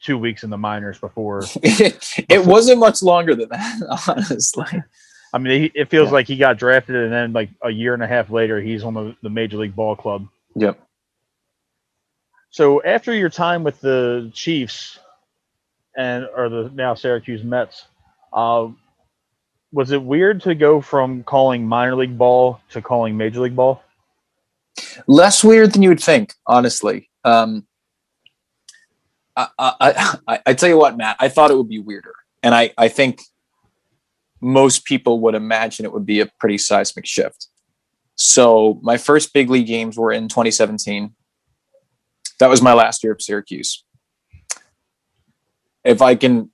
two 0.00 0.16
weeks 0.16 0.44
in 0.44 0.50
the 0.50 0.58
minors 0.58 0.98
before. 0.98 1.42
it 1.62 2.46
wasn't 2.46 2.78
much 2.78 3.02
longer 3.02 3.34
than 3.34 3.48
that, 3.50 4.02
honestly. 4.08 4.82
I 5.32 5.38
mean, 5.38 5.70
it 5.74 5.90
feels 5.90 6.08
yeah. 6.08 6.14
like 6.14 6.26
he 6.26 6.36
got 6.36 6.58
drafted 6.58 6.96
and 6.96 7.12
then 7.12 7.32
like 7.32 7.50
a 7.62 7.70
year 7.70 7.94
and 7.94 8.02
a 8.02 8.06
half 8.06 8.30
later, 8.30 8.60
he's 8.60 8.82
on 8.82 8.94
the, 8.94 9.16
the 9.22 9.30
major 9.30 9.58
league 9.58 9.76
ball 9.76 9.94
club. 9.94 10.26
Yep. 10.56 10.80
So 12.50 12.82
after 12.82 13.14
your 13.14 13.30
time 13.30 13.62
with 13.62 13.80
the 13.80 14.30
Chiefs 14.34 14.98
and 15.96 16.26
or 16.34 16.48
the 16.48 16.70
now 16.74 16.94
Syracuse 16.94 17.44
Mets, 17.44 17.86
uh, 18.32 18.68
was 19.72 19.92
it 19.92 20.02
weird 20.02 20.42
to 20.42 20.56
go 20.56 20.80
from 20.80 21.22
calling 21.22 21.64
minor 21.64 21.94
league 21.94 22.18
ball 22.18 22.60
to 22.70 22.82
calling 22.82 23.16
major 23.16 23.40
league 23.40 23.54
ball? 23.54 23.84
Less 25.06 25.44
weird 25.44 25.72
than 25.72 25.82
you 25.82 25.88
would 25.88 26.02
think, 26.02 26.34
honestly. 26.46 27.10
Um, 27.24 27.66
I, 29.36 29.48
I, 29.58 30.16
I, 30.26 30.40
I 30.46 30.54
tell 30.54 30.68
you 30.68 30.78
what, 30.78 30.96
Matt, 30.96 31.16
I 31.20 31.28
thought 31.28 31.50
it 31.50 31.56
would 31.56 31.68
be 31.68 31.78
weirder. 31.78 32.14
And 32.42 32.54
I, 32.54 32.72
I 32.76 32.88
think 32.88 33.22
most 34.40 34.84
people 34.84 35.20
would 35.20 35.34
imagine 35.34 35.84
it 35.84 35.92
would 35.92 36.06
be 36.06 36.20
a 36.20 36.26
pretty 36.38 36.58
seismic 36.58 37.06
shift. 37.06 37.48
So 38.14 38.78
my 38.82 38.96
first 38.96 39.32
big 39.32 39.50
league 39.50 39.66
games 39.66 39.96
were 39.96 40.12
in 40.12 40.28
2017. 40.28 41.14
That 42.38 42.48
was 42.48 42.62
my 42.62 42.72
last 42.72 43.02
year 43.04 43.12
of 43.12 43.22
Syracuse. 43.22 43.84
If 45.84 46.02
I 46.02 46.14
can 46.14 46.50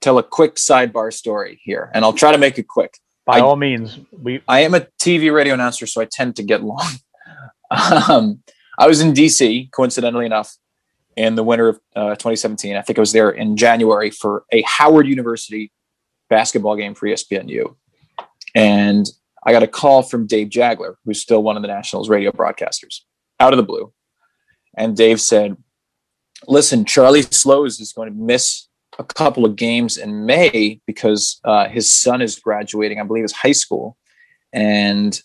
tell 0.00 0.18
a 0.18 0.22
quick 0.22 0.56
sidebar 0.56 1.12
story 1.12 1.60
here, 1.62 1.90
and 1.94 2.04
I'll 2.04 2.12
try 2.12 2.32
to 2.32 2.38
make 2.38 2.58
it 2.58 2.68
quick. 2.68 2.98
By 3.24 3.38
I, 3.38 3.40
all 3.40 3.56
means, 3.56 3.98
we. 4.12 4.42
I 4.48 4.60
am 4.60 4.74
a 4.74 4.80
TV 5.00 5.32
radio 5.32 5.54
announcer, 5.54 5.86
so 5.86 6.00
I 6.00 6.06
tend 6.06 6.36
to 6.36 6.42
get 6.42 6.62
long. 6.62 6.90
Um, 7.70 8.42
I 8.78 8.86
was 8.86 9.00
in 9.00 9.12
DC, 9.12 9.70
coincidentally 9.72 10.24
enough, 10.24 10.56
in 11.16 11.34
the 11.34 11.42
winter 11.42 11.68
of 11.68 11.80
uh, 11.96 12.10
2017. 12.10 12.76
I 12.76 12.82
think 12.82 12.98
I 12.98 13.00
was 13.00 13.12
there 13.12 13.30
in 13.30 13.56
January 13.56 14.10
for 14.10 14.44
a 14.52 14.62
Howard 14.62 15.06
University 15.06 15.72
basketball 16.30 16.76
game 16.76 16.94
for 16.94 17.08
ESPNU. 17.08 17.74
And 18.54 19.06
I 19.44 19.52
got 19.52 19.62
a 19.62 19.68
call 19.68 20.02
from 20.02 20.26
Dave 20.26 20.48
Jageler, 20.48 20.94
who's 21.04 21.20
still 21.20 21.42
one 21.42 21.56
of 21.56 21.62
the 21.62 21.68
Nationals 21.68 22.08
radio 22.08 22.30
broadcasters, 22.30 23.00
out 23.40 23.52
of 23.52 23.56
the 23.56 23.62
blue. 23.64 23.92
And 24.76 24.96
Dave 24.96 25.20
said, 25.20 25.56
Listen, 26.46 26.84
Charlie 26.84 27.22
Slowes 27.22 27.80
is 27.80 27.92
going 27.92 28.08
to 28.08 28.14
miss 28.14 28.68
a 28.98 29.04
couple 29.04 29.44
of 29.44 29.56
games 29.56 29.96
in 29.96 30.24
May 30.24 30.80
because 30.86 31.40
uh, 31.44 31.68
his 31.68 31.90
son 31.90 32.22
is 32.22 32.38
graduating, 32.38 33.00
I 33.00 33.04
believe, 33.04 33.24
is 33.24 33.32
high 33.32 33.52
school. 33.52 33.96
And 34.52 35.20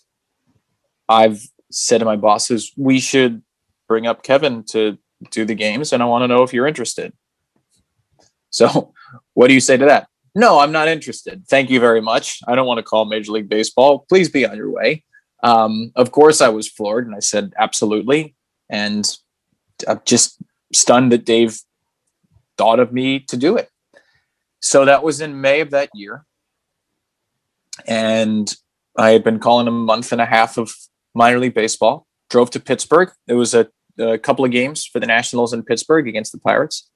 I've 1.08 1.40
said 1.74 1.98
to 1.98 2.04
my 2.04 2.16
bosses, 2.16 2.72
we 2.76 3.00
should 3.00 3.42
bring 3.88 4.06
up 4.06 4.22
Kevin 4.22 4.64
to 4.64 4.98
do 5.30 5.44
the 5.44 5.54
games, 5.54 5.92
and 5.92 6.02
I 6.02 6.06
want 6.06 6.22
to 6.22 6.28
know 6.28 6.42
if 6.42 6.52
you're 6.52 6.66
interested. 6.66 7.12
So, 8.50 8.92
what 9.34 9.48
do 9.48 9.54
you 9.54 9.60
say 9.60 9.76
to 9.76 9.84
that? 9.86 10.08
No, 10.34 10.58
I'm 10.58 10.72
not 10.72 10.88
interested. 10.88 11.46
Thank 11.48 11.70
you 11.70 11.78
very 11.78 12.00
much. 12.00 12.40
I 12.48 12.54
don't 12.54 12.66
want 12.66 12.78
to 12.78 12.82
call 12.82 13.04
Major 13.04 13.32
League 13.32 13.48
Baseball. 13.48 14.04
Please 14.08 14.28
be 14.28 14.46
on 14.46 14.56
your 14.56 14.70
way. 14.70 15.04
Um, 15.44 15.92
of 15.94 16.10
course, 16.10 16.40
I 16.40 16.48
was 16.48 16.68
floored 16.68 17.06
and 17.06 17.14
I 17.14 17.20
said, 17.20 17.52
absolutely. 17.58 18.34
And 18.68 19.06
I'm 19.86 20.00
just 20.04 20.42
stunned 20.72 21.12
that 21.12 21.24
Dave 21.24 21.60
thought 22.58 22.80
of 22.80 22.92
me 22.92 23.20
to 23.20 23.36
do 23.36 23.56
it. 23.56 23.68
So 24.60 24.86
that 24.86 25.04
was 25.04 25.20
in 25.20 25.40
May 25.40 25.60
of 25.60 25.70
that 25.70 25.90
year. 25.94 26.24
And 27.86 28.52
I 28.96 29.10
had 29.10 29.22
been 29.22 29.38
calling 29.38 29.68
a 29.68 29.72
month 29.72 30.10
and 30.10 30.20
a 30.20 30.26
half 30.26 30.56
of 30.56 30.72
minor 31.14 31.38
league 31.38 31.54
baseball. 31.54 32.06
Drove 32.30 32.50
to 32.50 32.60
Pittsburgh. 32.60 33.10
It 33.28 33.34
was 33.34 33.54
a, 33.54 33.68
a 33.98 34.18
couple 34.18 34.44
of 34.44 34.50
games 34.50 34.84
for 34.84 35.00
the 35.00 35.06
Nationals 35.06 35.52
in 35.52 35.62
Pittsburgh 35.62 36.08
against 36.08 36.32
the 36.32 36.38
Pirates, 36.38 36.90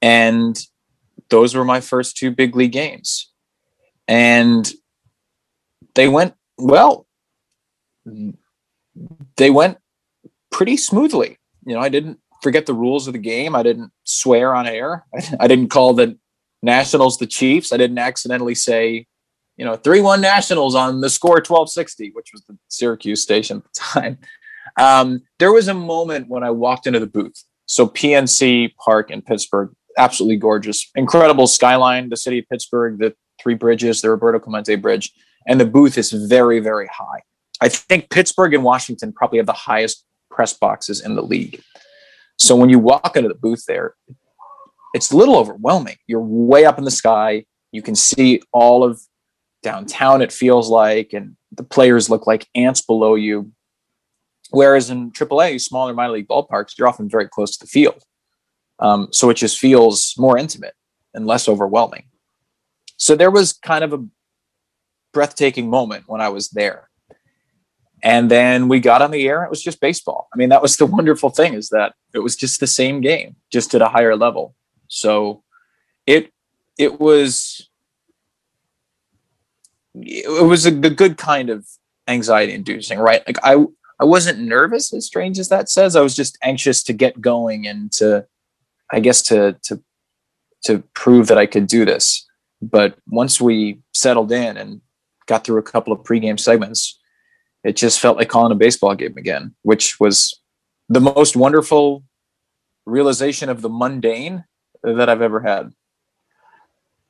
and 0.00 0.58
those 1.30 1.54
were 1.54 1.64
my 1.64 1.80
first 1.80 2.16
two 2.16 2.30
big 2.30 2.56
league 2.56 2.72
games, 2.72 3.32
and 4.08 4.72
they 5.94 6.08
went 6.08 6.34
well. 6.58 7.06
They 9.36 9.50
went 9.50 9.78
pretty 10.52 10.76
smoothly. 10.76 11.38
You 11.66 11.74
know, 11.74 11.80
I 11.80 11.88
didn't 11.88 12.20
forget 12.42 12.66
the 12.66 12.74
rules 12.74 13.06
of 13.06 13.12
the 13.12 13.18
game. 13.18 13.54
I 13.54 13.62
didn't 13.62 13.90
swear 14.04 14.54
on 14.54 14.66
air. 14.66 15.04
I 15.40 15.48
didn't 15.48 15.68
call 15.68 15.94
the 15.94 16.16
Nationals 16.62 17.18
the 17.18 17.26
Chiefs. 17.26 17.72
I 17.72 17.76
didn't 17.76 17.98
accidentally 17.98 18.54
say 18.54 19.06
you 19.56 19.64
know, 19.64 19.76
3 19.76 20.00
1 20.00 20.20
Nationals 20.20 20.74
on 20.74 21.00
the 21.00 21.10
score 21.10 21.36
1260, 21.36 22.10
which 22.14 22.30
was 22.32 22.42
the 22.42 22.56
Syracuse 22.68 23.22
station 23.22 23.58
at 23.58 23.64
the 23.64 23.80
time. 23.80 24.18
Um, 24.78 25.22
there 25.38 25.52
was 25.52 25.68
a 25.68 25.74
moment 25.74 26.28
when 26.28 26.42
I 26.42 26.50
walked 26.50 26.86
into 26.86 27.00
the 27.00 27.06
booth. 27.06 27.42
So, 27.66 27.86
PNC 27.86 28.74
Park 28.76 29.10
in 29.10 29.22
Pittsburgh, 29.22 29.72
absolutely 29.98 30.36
gorgeous, 30.36 30.88
incredible 30.94 31.46
skyline, 31.46 32.10
the 32.10 32.16
city 32.16 32.38
of 32.38 32.48
Pittsburgh, 32.48 32.98
the 32.98 33.14
three 33.40 33.54
bridges, 33.54 34.00
the 34.00 34.10
Roberto 34.10 34.38
Clemente 34.38 34.76
Bridge, 34.76 35.12
and 35.48 35.60
the 35.60 35.66
booth 35.66 35.98
is 35.98 36.12
very, 36.12 36.60
very 36.60 36.88
high. 36.88 37.22
I 37.60 37.68
think 37.68 38.10
Pittsburgh 38.10 38.54
and 38.54 38.62
Washington 38.62 39.12
probably 39.12 39.38
have 39.38 39.46
the 39.46 39.52
highest 39.52 40.04
press 40.30 40.52
boxes 40.52 41.00
in 41.00 41.16
the 41.16 41.22
league. 41.22 41.60
So, 42.38 42.54
when 42.54 42.68
you 42.68 42.78
walk 42.78 43.16
into 43.16 43.28
the 43.28 43.34
booth 43.34 43.64
there, 43.66 43.94
it's 44.94 45.10
a 45.10 45.16
little 45.16 45.36
overwhelming. 45.36 45.96
You're 46.06 46.20
way 46.20 46.64
up 46.64 46.78
in 46.78 46.84
the 46.84 46.90
sky. 46.90 47.46
You 47.72 47.82
can 47.82 47.94
see 47.94 48.42
all 48.52 48.84
of 48.84 49.00
downtown 49.66 50.22
it 50.22 50.30
feels 50.30 50.68
like 50.68 51.12
and 51.12 51.36
the 51.50 51.64
players 51.64 52.08
look 52.08 52.24
like 52.24 52.46
ants 52.54 52.80
below 52.80 53.16
you. 53.16 53.50
Whereas 54.50 54.90
in 54.90 55.10
aaa 55.10 55.60
smaller 55.60 55.92
minor 55.92 56.12
league 56.12 56.28
ballparks 56.28 56.78
you're 56.78 56.86
often 56.86 57.08
very 57.10 57.28
close 57.28 57.56
to 57.56 57.64
the 57.64 57.68
field. 57.76 58.00
Um, 58.78 59.08
so 59.10 59.28
it 59.28 59.34
just 59.34 59.58
feels 59.58 60.14
more 60.16 60.38
intimate 60.38 60.74
and 61.14 61.26
less 61.26 61.48
overwhelming. 61.48 62.04
So 62.96 63.16
there 63.16 63.32
was 63.38 63.54
kind 63.54 63.82
of 63.82 63.92
a 63.92 64.04
breathtaking 65.12 65.68
moment 65.68 66.04
when 66.06 66.20
i 66.20 66.28
was 66.28 66.50
there. 66.50 66.88
And 68.02 68.30
then 68.30 68.68
we 68.68 68.78
got 68.78 69.02
on 69.02 69.10
the 69.10 69.26
air 69.26 69.42
it 69.42 69.50
was 69.50 69.62
just 69.68 69.80
baseball. 69.80 70.28
I 70.32 70.36
mean 70.36 70.50
that 70.50 70.62
was 70.62 70.76
the 70.82 70.86
wonderful 70.86 71.30
thing 71.30 71.54
is 71.54 71.70
that 71.70 71.94
it 72.14 72.20
was 72.20 72.36
just 72.36 72.60
the 72.60 72.68
same 72.68 73.00
game 73.00 73.34
just 73.50 73.74
at 73.74 73.82
a 73.82 73.88
higher 73.88 74.14
level. 74.14 74.54
So 74.86 75.42
it 76.06 76.30
it 76.78 77.00
was 77.00 77.65
it 80.02 80.44
was 80.44 80.66
a 80.66 80.70
good 80.70 81.16
kind 81.16 81.50
of 81.50 81.66
anxiety 82.08 82.52
inducing, 82.52 82.98
right? 82.98 83.22
Like 83.26 83.38
I 83.42 83.64
I 83.98 84.04
wasn't 84.04 84.40
nervous, 84.40 84.92
as 84.92 85.06
strange 85.06 85.38
as 85.38 85.48
that 85.48 85.70
says. 85.70 85.96
I 85.96 86.02
was 86.02 86.14
just 86.14 86.38
anxious 86.42 86.82
to 86.84 86.92
get 86.92 87.20
going 87.20 87.66
and 87.66 87.90
to, 87.92 88.26
I 88.92 89.00
guess, 89.00 89.22
to 89.22 89.56
to 89.64 89.82
to 90.64 90.82
prove 90.94 91.28
that 91.28 91.38
I 91.38 91.46
could 91.46 91.66
do 91.66 91.84
this. 91.84 92.26
But 92.60 92.96
once 93.08 93.40
we 93.40 93.80
settled 93.94 94.32
in 94.32 94.56
and 94.56 94.80
got 95.26 95.44
through 95.44 95.58
a 95.58 95.62
couple 95.62 95.92
of 95.92 96.00
pregame 96.00 96.38
segments, 96.38 96.98
it 97.64 97.76
just 97.76 98.00
felt 98.00 98.16
like 98.16 98.28
calling 98.28 98.52
a 98.52 98.56
baseball 98.56 98.94
game 98.94 99.16
again, 99.16 99.54
which 99.62 99.98
was 100.00 100.40
the 100.88 101.00
most 101.00 101.36
wonderful 101.36 102.04
realization 102.84 103.48
of 103.48 103.60
the 103.62 103.68
mundane 103.68 104.44
that 104.82 105.08
I've 105.08 105.22
ever 105.22 105.40
had. 105.40 105.72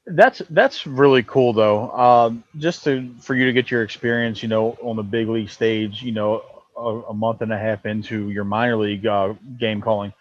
That's 0.06 0.40
that's 0.50 0.86
really 0.86 1.24
cool 1.24 1.52
though. 1.52 1.90
Um, 1.90 2.44
just 2.58 2.84
to 2.84 3.12
for 3.20 3.34
you 3.34 3.46
to 3.46 3.52
get 3.52 3.70
your 3.70 3.82
experience, 3.82 4.42
you 4.42 4.48
know, 4.48 4.78
on 4.82 4.96
the 4.96 5.02
big 5.02 5.28
league 5.28 5.50
stage, 5.50 6.02
you 6.02 6.12
know, 6.12 6.42
a, 6.76 7.10
a 7.10 7.14
month 7.14 7.42
and 7.42 7.52
a 7.52 7.58
half 7.58 7.86
into 7.86 8.30
your 8.30 8.44
minor 8.44 8.76
league 8.76 9.04
uh, 9.06 9.34
game 9.58 9.80
calling. 9.80 10.12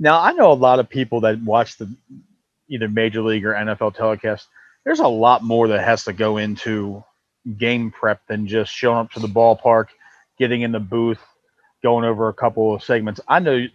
Now 0.00 0.20
I 0.20 0.32
know 0.32 0.50
a 0.50 0.54
lot 0.54 0.80
of 0.80 0.88
people 0.88 1.20
that 1.20 1.40
watch 1.40 1.76
the 1.76 1.94
either 2.68 2.88
major 2.88 3.22
league 3.22 3.46
or 3.46 3.52
NFL 3.52 3.94
telecast, 3.94 4.48
there's 4.84 5.00
a 5.00 5.08
lot 5.08 5.44
more 5.44 5.68
that 5.68 5.84
has 5.84 6.04
to 6.04 6.12
go 6.12 6.36
into 6.36 7.04
game 7.56 7.90
prep 7.90 8.26
than 8.26 8.46
just 8.46 8.72
showing 8.72 8.98
up 8.98 9.12
to 9.12 9.20
the 9.20 9.28
ballpark, 9.28 9.86
getting 10.38 10.62
in 10.62 10.72
the 10.72 10.80
booth, 10.80 11.20
going 11.82 12.04
over 12.04 12.28
a 12.28 12.34
couple 12.34 12.74
of 12.74 12.82
segments. 12.82 13.20
I 13.28 13.38
know 13.38 13.66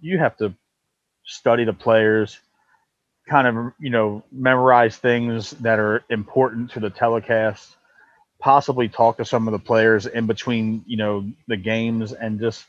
you 0.00 0.18
have 0.18 0.36
to 0.38 0.54
study 1.24 1.64
the 1.64 1.72
players, 1.72 2.38
kind 3.32 3.48
of, 3.48 3.72
you 3.80 3.88
know, 3.88 4.22
memorize 4.30 4.98
things 4.98 5.52
that 5.52 5.78
are 5.78 6.04
important 6.10 6.70
to 6.70 6.80
the 6.80 6.90
telecast, 6.90 7.76
possibly 8.38 8.90
talk 8.90 9.16
to 9.16 9.24
some 9.24 9.48
of 9.48 9.52
the 9.52 9.58
players 9.58 10.04
in 10.04 10.26
between, 10.26 10.84
you 10.86 10.98
know, 10.98 11.26
the 11.48 11.56
games 11.56 12.12
and 12.12 12.38
just 12.38 12.66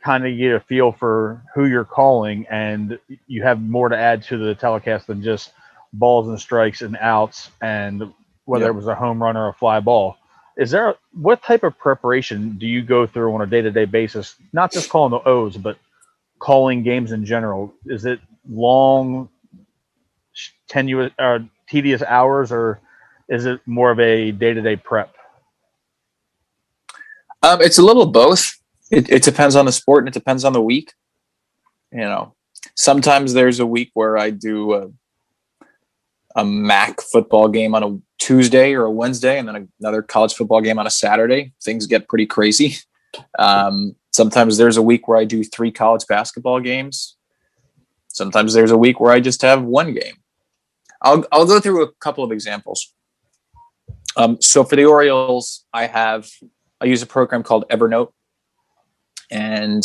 kind 0.00 0.24
of 0.24 0.38
get 0.38 0.54
a 0.54 0.60
feel 0.60 0.92
for 0.92 1.42
who 1.56 1.66
you're 1.66 1.84
calling 1.84 2.46
and 2.48 3.00
you 3.26 3.42
have 3.42 3.60
more 3.60 3.88
to 3.88 3.98
add 3.98 4.22
to 4.22 4.38
the 4.38 4.54
telecast 4.54 5.08
than 5.08 5.24
just 5.24 5.50
balls 5.92 6.28
and 6.28 6.40
strikes 6.40 6.82
and 6.82 6.96
outs 7.00 7.50
and 7.60 8.14
whether 8.44 8.66
yep. 8.66 8.70
it 8.70 8.76
was 8.76 8.86
a 8.86 8.94
home 8.94 9.20
run 9.20 9.36
or 9.36 9.48
a 9.48 9.54
fly 9.54 9.80
ball. 9.80 10.16
Is 10.56 10.70
there 10.70 10.94
what 11.14 11.42
type 11.42 11.64
of 11.64 11.76
preparation 11.76 12.58
do 12.58 12.66
you 12.68 12.80
go 12.80 13.08
through 13.08 13.34
on 13.34 13.40
a 13.40 13.46
day-to-day 13.46 13.86
basis? 13.86 14.36
Not 14.52 14.70
just 14.70 14.88
calling 14.88 15.10
the 15.10 15.28
O's, 15.28 15.56
but 15.56 15.78
calling 16.38 16.84
games 16.84 17.10
in 17.10 17.24
general. 17.24 17.74
Is 17.86 18.04
it 18.04 18.20
long, 18.48 19.28
tenuous, 20.68 21.12
or 21.18 21.34
uh, 21.34 21.38
tedious 21.68 22.02
hours, 22.02 22.52
or 22.52 22.80
is 23.28 23.46
it 23.46 23.60
more 23.66 23.90
of 23.90 24.00
a 24.00 24.32
day-to-day 24.32 24.76
prep? 24.76 25.14
Um, 27.42 27.62
it's 27.62 27.78
a 27.78 27.82
little 27.82 28.06
both. 28.06 28.58
It, 28.90 29.10
it 29.10 29.22
depends 29.22 29.56
on 29.56 29.66
the 29.66 29.72
sport 29.72 30.02
and 30.02 30.08
it 30.08 30.14
depends 30.14 30.44
on 30.44 30.52
the 30.52 30.60
week. 30.60 30.92
You 31.92 32.00
know, 32.00 32.34
sometimes 32.74 33.32
there's 33.32 33.60
a 33.60 33.66
week 33.66 33.90
where 33.94 34.18
I 34.18 34.30
do 34.30 34.74
a, 34.74 34.88
a 36.36 36.44
MAC 36.44 37.00
football 37.00 37.48
game 37.48 37.74
on 37.74 37.82
a 37.82 37.98
Tuesday 38.18 38.74
or 38.74 38.84
a 38.84 38.90
Wednesday, 38.90 39.38
and 39.38 39.48
then 39.48 39.68
another 39.80 40.02
college 40.02 40.34
football 40.34 40.60
game 40.60 40.78
on 40.78 40.86
a 40.86 40.90
Saturday. 40.90 41.52
Things 41.62 41.86
get 41.86 42.08
pretty 42.08 42.26
crazy. 42.26 42.76
Um, 43.38 43.96
sometimes 44.12 44.56
there's 44.56 44.76
a 44.76 44.82
week 44.82 45.08
where 45.08 45.18
I 45.18 45.24
do 45.24 45.42
three 45.42 45.72
college 45.72 46.06
basketball 46.08 46.60
games. 46.60 47.16
Sometimes 48.08 48.52
there's 48.52 48.70
a 48.70 48.78
week 48.78 49.00
where 49.00 49.12
I 49.12 49.20
just 49.20 49.42
have 49.42 49.62
one 49.62 49.94
game. 49.94 50.19
I'll 51.02 51.24
I'll 51.32 51.46
go 51.46 51.60
through 51.60 51.82
a 51.82 51.92
couple 51.94 52.24
of 52.24 52.32
examples. 52.32 52.94
Um, 54.16 54.40
so 54.40 54.64
for 54.64 54.76
the 54.76 54.84
Orioles, 54.84 55.64
I 55.72 55.86
have 55.86 56.28
I 56.80 56.86
use 56.86 57.02
a 57.02 57.06
program 57.06 57.42
called 57.42 57.68
Evernote, 57.68 58.12
and 59.30 59.84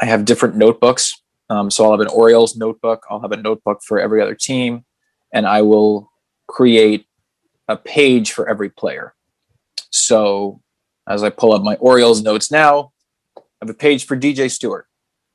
I 0.00 0.06
have 0.06 0.24
different 0.24 0.56
notebooks. 0.56 1.14
Um, 1.48 1.70
so 1.70 1.84
I'll 1.84 1.92
have 1.92 2.00
an 2.00 2.08
Orioles 2.08 2.56
notebook. 2.56 3.04
I'll 3.08 3.20
have 3.20 3.32
a 3.32 3.36
notebook 3.36 3.82
for 3.82 4.00
every 4.00 4.20
other 4.20 4.34
team, 4.34 4.84
and 5.32 5.46
I 5.46 5.62
will 5.62 6.10
create 6.48 7.06
a 7.68 7.76
page 7.76 8.32
for 8.32 8.48
every 8.48 8.68
player. 8.68 9.14
So 9.90 10.60
as 11.08 11.22
I 11.22 11.30
pull 11.30 11.52
up 11.52 11.62
my 11.62 11.76
Orioles 11.76 12.22
notes 12.22 12.50
now, 12.50 12.92
I 13.36 13.42
have 13.62 13.70
a 13.70 13.74
page 13.74 14.06
for 14.06 14.16
DJ 14.16 14.50
Stewart, 14.50 14.86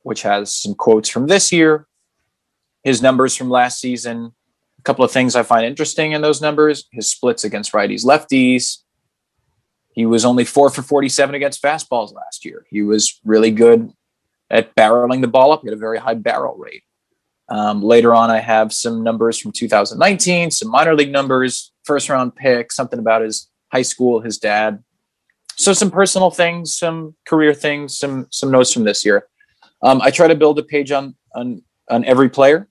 which 0.02 0.22
has 0.22 0.54
some 0.54 0.74
quotes 0.74 1.08
from 1.08 1.26
this 1.26 1.50
year, 1.50 1.86
his 2.84 3.00
numbers 3.00 3.34
from 3.34 3.48
last 3.48 3.80
season, 3.80 4.34
a 4.82 4.84
couple 4.84 5.04
of 5.04 5.12
things 5.12 5.36
I 5.36 5.44
find 5.44 5.64
interesting 5.64 6.10
in 6.10 6.22
those 6.22 6.40
numbers, 6.40 6.88
his 6.90 7.08
splits 7.08 7.44
against 7.44 7.72
righties, 7.72 8.04
lefties, 8.04 8.78
he 9.92 10.06
was 10.06 10.24
only 10.24 10.44
four 10.44 10.70
for 10.70 10.82
47 10.82 11.34
against 11.34 11.62
fastballs 11.62 12.12
last 12.12 12.44
year. 12.44 12.66
He 12.68 12.82
was 12.82 13.20
really 13.24 13.50
good 13.50 13.92
at 14.50 14.74
barreling 14.74 15.20
the 15.20 15.28
ball 15.28 15.52
up. 15.52 15.60
He 15.62 15.68
had 15.68 15.76
a 15.76 15.80
very 15.80 15.98
high 15.98 16.14
barrel 16.14 16.56
rate. 16.56 16.82
Um, 17.48 17.82
later 17.82 18.14
on, 18.14 18.30
I 18.30 18.40
have 18.40 18.72
some 18.72 19.02
numbers 19.02 19.38
from 19.38 19.52
2019, 19.52 20.50
some 20.50 20.70
minor 20.70 20.94
league 20.94 21.12
numbers, 21.12 21.72
first 21.84 22.08
round 22.08 22.34
pick, 22.34 22.72
something 22.72 22.98
about 22.98 23.22
his 23.22 23.50
high 23.70 23.82
school, 23.82 24.20
his 24.20 24.38
dad. 24.38 24.82
So 25.56 25.74
some 25.74 25.90
personal 25.90 26.30
things, 26.30 26.74
some 26.74 27.14
career 27.26 27.52
things, 27.52 27.98
some 27.98 28.26
some 28.30 28.50
notes 28.50 28.72
from 28.72 28.84
this 28.84 29.04
year. 29.04 29.28
Um, 29.82 30.00
I 30.00 30.10
try 30.10 30.28
to 30.28 30.34
build 30.34 30.58
a 30.58 30.62
page 30.62 30.90
on 30.90 31.14
on 31.34 31.62
on 31.90 32.04
every 32.06 32.30
player, 32.30 32.68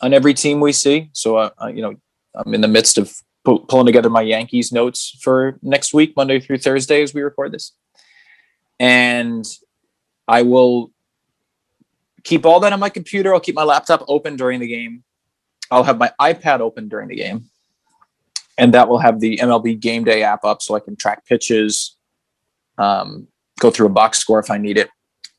on 0.00 0.14
every 0.14 0.34
team 0.34 0.60
we 0.60 0.72
see. 0.72 1.10
So 1.12 1.36
uh, 1.36 1.50
you 1.72 1.82
know, 1.82 1.94
I'm 2.34 2.54
in 2.54 2.60
the 2.60 2.68
midst 2.68 2.98
of 2.98 3.12
pu- 3.44 3.64
pulling 3.66 3.86
together 3.86 4.10
my 4.10 4.22
Yankees 4.22 4.72
notes 4.72 5.16
for 5.20 5.58
next 5.62 5.94
week, 5.94 6.14
Monday 6.16 6.40
through 6.40 6.58
Thursday, 6.58 7.02
as 7.02 7.14
we 7.14 7.22
record 7.22 7.52
this. 7.52 7.72
And 8.78 9.44
I 10.26 10.42
will 10.42 10.92
keep 12.24 12.44
all 12.44 12.60
that 12.60 12.72
on 12.72 12.80
my 12.80 12.90
computer. 12.90 13.32
I'll 13.32 13.40
keep 13.40 13.54
my 13.54 13.64
laptop 13.64 14.04
open 14.08 14.36
during 14.36 14.60
the 14.60 14.68
game. 14.68 15.02
I'll 15.70 15.84
have 15.84 15.98
my 15.98 16.12
iPad 16.20 16.60
open 16.60 16.88
during 16.88 17.08
the 17.08 17.16
game. 17.16 17.46
And 18.56 18.74
that 18.74 18.88
will 18.88 18.98
have 18.98 19.20
the 19.20 19.38
MLB 19.38 19.78
game 19.78 20.04
day 20.04 20.22
app 20.22 20.44
up 20.44 20.62
so 20.62 20.74
I 20.74 20.80
can 20.80 20.96
track 20.96 21.26
pitches, 21.26 21.96
um, 22.76 23.28
go 23.60 23.70
through 23.70 23.86
a 23.86 23.90
box 23.90 24.18
score 24.18 24.40
if 24.40 24.50
I 24.50 24.58
need 24.58 24.78
it. 24.78 24.90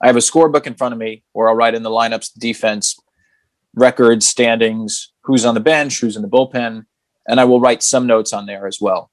I 0.01 0.07
have 0.07 0.15
a 0.15 0.19
scorebook 0.19 0.65
in 0.65 0.75
front 0.75 0.93
of 0.93 0.99
me 0.99 1.23
where 1.33 1.49
I'll 1.49 1.55
write 1.55 1.75
in 1.75 1.83
the 1.83 1.89
lineups, 1.89 2.31
defense, 2.37 2.97
records, 3.75 4.27
standings, 4.27 5.11
who's 5.21 5.45
on 5.45 5.53
the 5.53 5.59
bench, 5.59 5.99
who's 5.99 6.15
in 6.15 6.21
the 6.21 6.27
bullpen, 6.27 6.85
and 7.27 7.39
I 7.39 7.45
will 7.45 7.59
write 7.59 7.83
some 7.83 8.07
notes 8.07 8.33
on 8.33 8.45
there 8.45 8.67
as 8.67 8.79
well. 8.81 9.11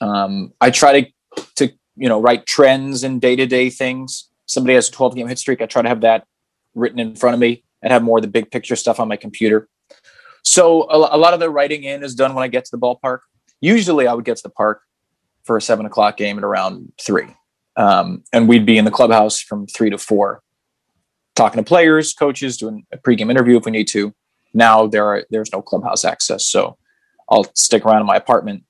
Um, 0.00 0.52
I 0.60 0.70
try 0.70 1.02
to 1.02 1.10
to 1.56 1.72
you 1.96 2.08
know 2.08 2.20
write 2.20 2.46
trends 2.46 3.02
and 3.02 3.20
day 3.20 3.36
to 3.36 3.46
day 3.46 3.70
things. 3.70 4.28
Somebody 4.46 4.74
has 4.74 4.88
a 4.88 4.92
12 4.92 5.16
game 5.16 5.28
hit 5.28 5.38
streak. 5.38 5.60
I 5.62 5.66
try 5.66 5.82
to 5.82 5.88
have 5.88 6.02
that 6.02 6.26
written 6.74 6.98
in 6.98 7.14
front 7.16 7.34
of 7.34 7.40
me 7.40 7.64
and 7.82 7.92
have 7.92 8.02
more 8.02 8.18
of 8.18 8.22
the 8.22 8.28
big 8.28 8.50
picture 8.50 8.76
stuff 8.76 9.00
on 9.00 9.08
my 9.08 9.16
computer. 9.16 9.68
So 10.42 10.82
a, 10.90 11.16
a 11.16 11.18
lot 11.18 11.34
of 11.34 11.40
the 11.40 11.50
writing 11.50 11.84
in 11.84 12.02
is 12.02 12.14
done 12.14 12.34
when 12.34 12.44
I 12.44 12.48
get 12.48 12.64
to 12.66 12.70
the 12.70 12.78
ballpark. 12.78 13.20
Usually, 13.60 14.06
I 14.06 14.14
would 14.14 14.24
get 14.24 14.36
to 14.36 14.42
the 14.42 14.50
park 14.50 14.82
for 15.44 15.56
a 15.56 15.60
seven 15.60 15.86
o'clock 15.86 16.16
game 16.16 16.38
at 16.38 16.44
around 16.44 16.92
three, 17.00 17.28
um, 17.76 18.24
and 18.32 18.48
we'd 18.48 18.66
be 18.66 18.78
in 18.78 18.84
the 18.84 18.90
clubhouse 18.90 19.40
from 19.40 19.66
three 19.66 19.90
to 19.90 19.98
four, 19.98 20.42
talking 21.34 21.62
to 21.62 21.66
players, 21.66 22.12
coaches, 22.12 22.56
doing 22.56 22.86
a 22.92 22.98
pregame 22.98 23.30
interview 23.30 23.56
if 23.56 23.64
we 23.64 23.72
need 23.72 23.88
to. 23.88 24.14
Now 24.52 24.86
there 24.86 25.04
are 25.06 25.24
there's 25.30 25.52
no 25.52 25.62
clubhouse 25.62 26.04
access, 26.04 26.46
so 26.46 26.78
I'll 27.28 27.44
stick 27.54 27.84
around 27.84 28.00
in 28.00 28.06
my 28.06 28.16
apartment 28.16 28.64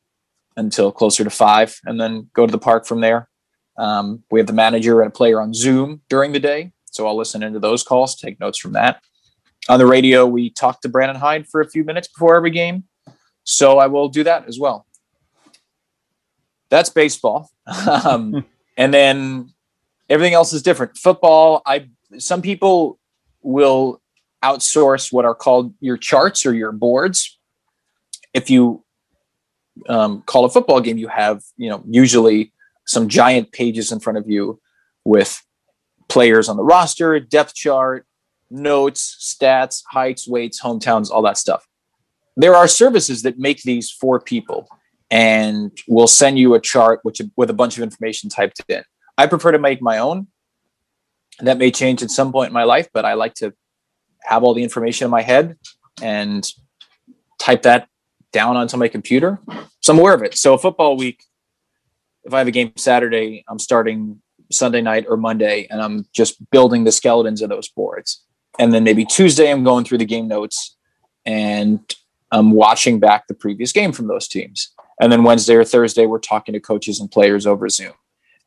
until 0.57 0.93
closer 0.93 1.25
to 1.25 1.31
five 1.31 1.79
and 1.85 2.01
then 2.01 2.31
go 2.33 2.47
to 2.47 2.53
the 2.53 2.59
park 2.59 2.87
from 2.87 3.01
there. 3.01 3.29
Um, 3.77 4.23
we 4.31 4.39
have 4.39 4.47
the 4.47 4.53
manager 4.53 5.03
and 5.03 5.09
a 5.09 5.13
player 5.13 5.41
on 5.41 5.53
Zoom 5.53 6.01
during 6.09 6.33
the 6.33 6.41
day. 6.41 6.73
So 6.87 7.07
I'll 7.07 7.17
listen 7.17 7.43
into 7.43 7.59
those 7.59 7.83
calls, 7.83 8.15
take 8.15 8.39
notes 8.39 8.59
from 8.59 8.73
that. 8.73 9.03
On 9.69 9.79
the 9.79 9.87
radio, 9.87 10.27
we 10.27 10.51
talk 10.51 10.81
to 10.83 10.89
Brandon 10.89 11.17
Hyde 11.17 11.49
for 11.49 11.61
a 11.61 11.69
few 11.69 11.83
minutes 11.83 12.07
before 12.07 12.37
every 12.37 12.51
game. 12.51 12.85
So 13.43 13.79
I 13.79 13.89
will 13.89 14.09
do 14.09 14.23
that 14.25 14.47
as 14.47 14.59
well. 14.59 14.87
That's 16.69 16.89
baseball. 16.89 17.51
um, 18.05 18.45
and 18.77 18.95
then 18.95 19.53
everything 20.09 20.35
else 20.35 20.53
is 20.53 20.63
different. 20.63 20.97
Football, 20.97 21.63
I 21.67 21.89
some 22.19 22.43
people 22.43 22.99
will 23.43 24.01
outsource 24.43 25.13
what 25.13 25.25
are 25.25 25.35
called 25.35 25.75
your 25.81 25.97
charts 25.97 26.45
or 26.45 26.55
your 26.55 26.73
boards 26.73 27.39
if 28.35 28.51
you 28.51 28.85
um, 29.89 30.23
call 30.23 30.45
a 30.45 30.51
football 30.51 30.81
game, 30.81 30.99
you 30.99 31.09
have 31.09 31.43
you 31.57 31.71
know 31.71 31.83
usually 31.89 32.53
some 32.87 33.09
giant 33.09 33.53
pages 33.53 33.91
in 33.91 34.01
front 34.01 34.19
of 34.19 34.29
you 34.29 34.61
with 35.05 35.41
players 36.09 36.49
on 36.49 36.57
the 36.57 36.65
roster, 36.65 37.19
depth 37.19 37.55
chart, 37.55 38.07
notes, 38.51 39.35
stats, 39.41 39.83
heights, 39.91 40.29
weights, 40.29 40.61
hometowns, 40.61 41.11
all 41.11 41.23
that 41.23 41.39
stuff. 41.39 41.67
There 42.37 42.55
are 42.55 42.69
services 42.69 43.23
that 43.23 43.39
make 43.39 43.63
these 43.63 43.91
for 43.91 44.21
people 44.21 44.69
and 45.11 45.71
will 45.89 46.09
send 46.09 46.39
you 46.39 46.55
a 46.55 46.61
chart 46.61 47.01
which 47.05 47.23
with 47.37 47.49
a 47.49 47.55
bunch 47.55 47.77
of 47.77 47.83
information 47.83 48.29
typed 48.29 48.61
in. 48.69 48.83
I 49.17 49.29
prefer 49.29 49.53
to 49.53 49.59
make 49.59 49.81
my 49.81 49.99
own. 49.99 50.27
That 51.41 51.59
may 51.59 51.71
change 51.71 52.03
at 52.03 52.11
some 52.11 52.33
point 52.33 52.49
in 52.49 52.55
my 52.55 52.65
life, 52.65 52.89
but 52.93 53.05
I 53.05 53.15
like 53.15 53.35
to 53.35 53.53
have 54.23 54.45
all 54.45 54.55
the 54.55 54.63
information 54.63 55.05
in 55.05 55.11
my 55.11 55.23
head 55.23 55.57
and 56.03 56.49
type 57.39 57.63
that 57.63 57.89
down 58.33 58.57
onto 58.57 58.77
my 58.77 58.89
computer. 58.89 59.39
So 59.81 59.93
I'm 59.93 59.99
aware 59.99 60.15
of 60.15 60.23
it. 60.23 60.37
So 60.37 60.57
football 60.57 60.97
week, 60.97 61.23
if 62.25 62.33
I 62.33 62.39
have 62.39 62.49
a 62.49 62.53
game 62.53 62.73
Saturday, 62.77 63.45
I'm 63.49 63.59
starting 63.59 64.23
Sunday 64.51 64.81
night 64.81 65.07
or 65.09 65.17
Monday, 65.17 65.67
and 65.71 65.83
I'm 65.83 66.07
just 66.15 66.51
building 66.51 66.85
the 66.85 66.93
skeletons 66.93 67.43
of 67.43 67.51
those 67.51 67.69
boards. 67.69 68.25
And 68.59 68.73
then 68.73 68.85
maybe 68.85 69.05
Tuesday, 69.05 69.51
I'm 69.51 69.65
going 69.65 69.85
through 69.85 69.99
the 69.99 70.05
game 70.05 70.29
notes 70.29 70.77
and 71.27 71.81
I'm 72.31 72.53
watching 72.53 73.01
back 73.01 73.27
the 73.27 73.35
previous 73.35 73.73
game 73.73 73.93
from 73.93 74.07
those 74.07 74.29
teams. 74.29 74.73
And 75.01 75.11
then 75.11 75.25
Wednesday 75.25 75.55
or 75.55 75.65
Thursday, 75.65 76.07
we're 76.07 76.19
talking 76.19 76.53
to 76.53 76.61
coaches 76.61 77.01
and 77.01 77.11
players 77.11 77.47
over 77.47 77.69
Zoom. 77.69 77.93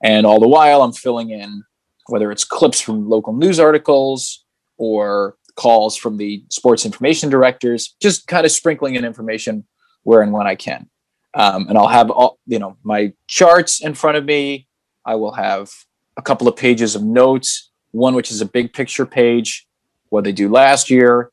And 0.02 0.26
all 0.26 0.40
the 0.40 0.48
while, 0.48 0.82
I'm 0.82 0.94
filling 0.94 1.32
in 1.32 1.64
whether 2.08 2.32
it's 2.32 2.44
clips 2.44 2.80
from 2.80 3.10
local 3.10 3.34
news 3.34 3.60
articles 3.60 4.46
or 4.78 5.38
calls 5.56 5.98
from 5.98 6.18
the 6.18 6.44
sports 6.50 6.86
information 6.86 7.30
directors, 7.30 7.96
just 8.02 8.28
kind 8.28 8.46
of 8.46 8.52
sprinkling 8.52 8.96
in 8.96 9.04
information 9.04 9.66
where 10.04 10.22
and 10.22 10.32
when 10.32 10.48
I 10.48 10.56
can. 10.56 10.90
Um, 11.34 11.68
and 11.68 11.78
I'll 11.78 11.88
have 11.88 12.10
all 12.10 12.40
you 12.46 12.60
know 12.60 12.78
my 12.84 13.14
charts 13.28 13.82
in 13.82 13.94
front 13.94 14.18
of 14.18 14.26
me. 14.26 14.68
I 15.06 15.16
will 15.16 15.34
have 15.34 15.72
a 16.18 16.22
couple 16.22 16.48
of 16.48 16.56
pages 16.56 16.96
of 16.96 17.04
notes. 17.04 17.72
One 17.92 18.16
which 18.16 18.32
is 18.32 18.42
a 18.42 18.46
big 18.46 18.74
picture 18.74 19.06
page, 19.06 19.66
what 20.10 20.24
they 20.24 20.32
do 20.32 20.50
last 20.50 20.90
year, 20.90 21.32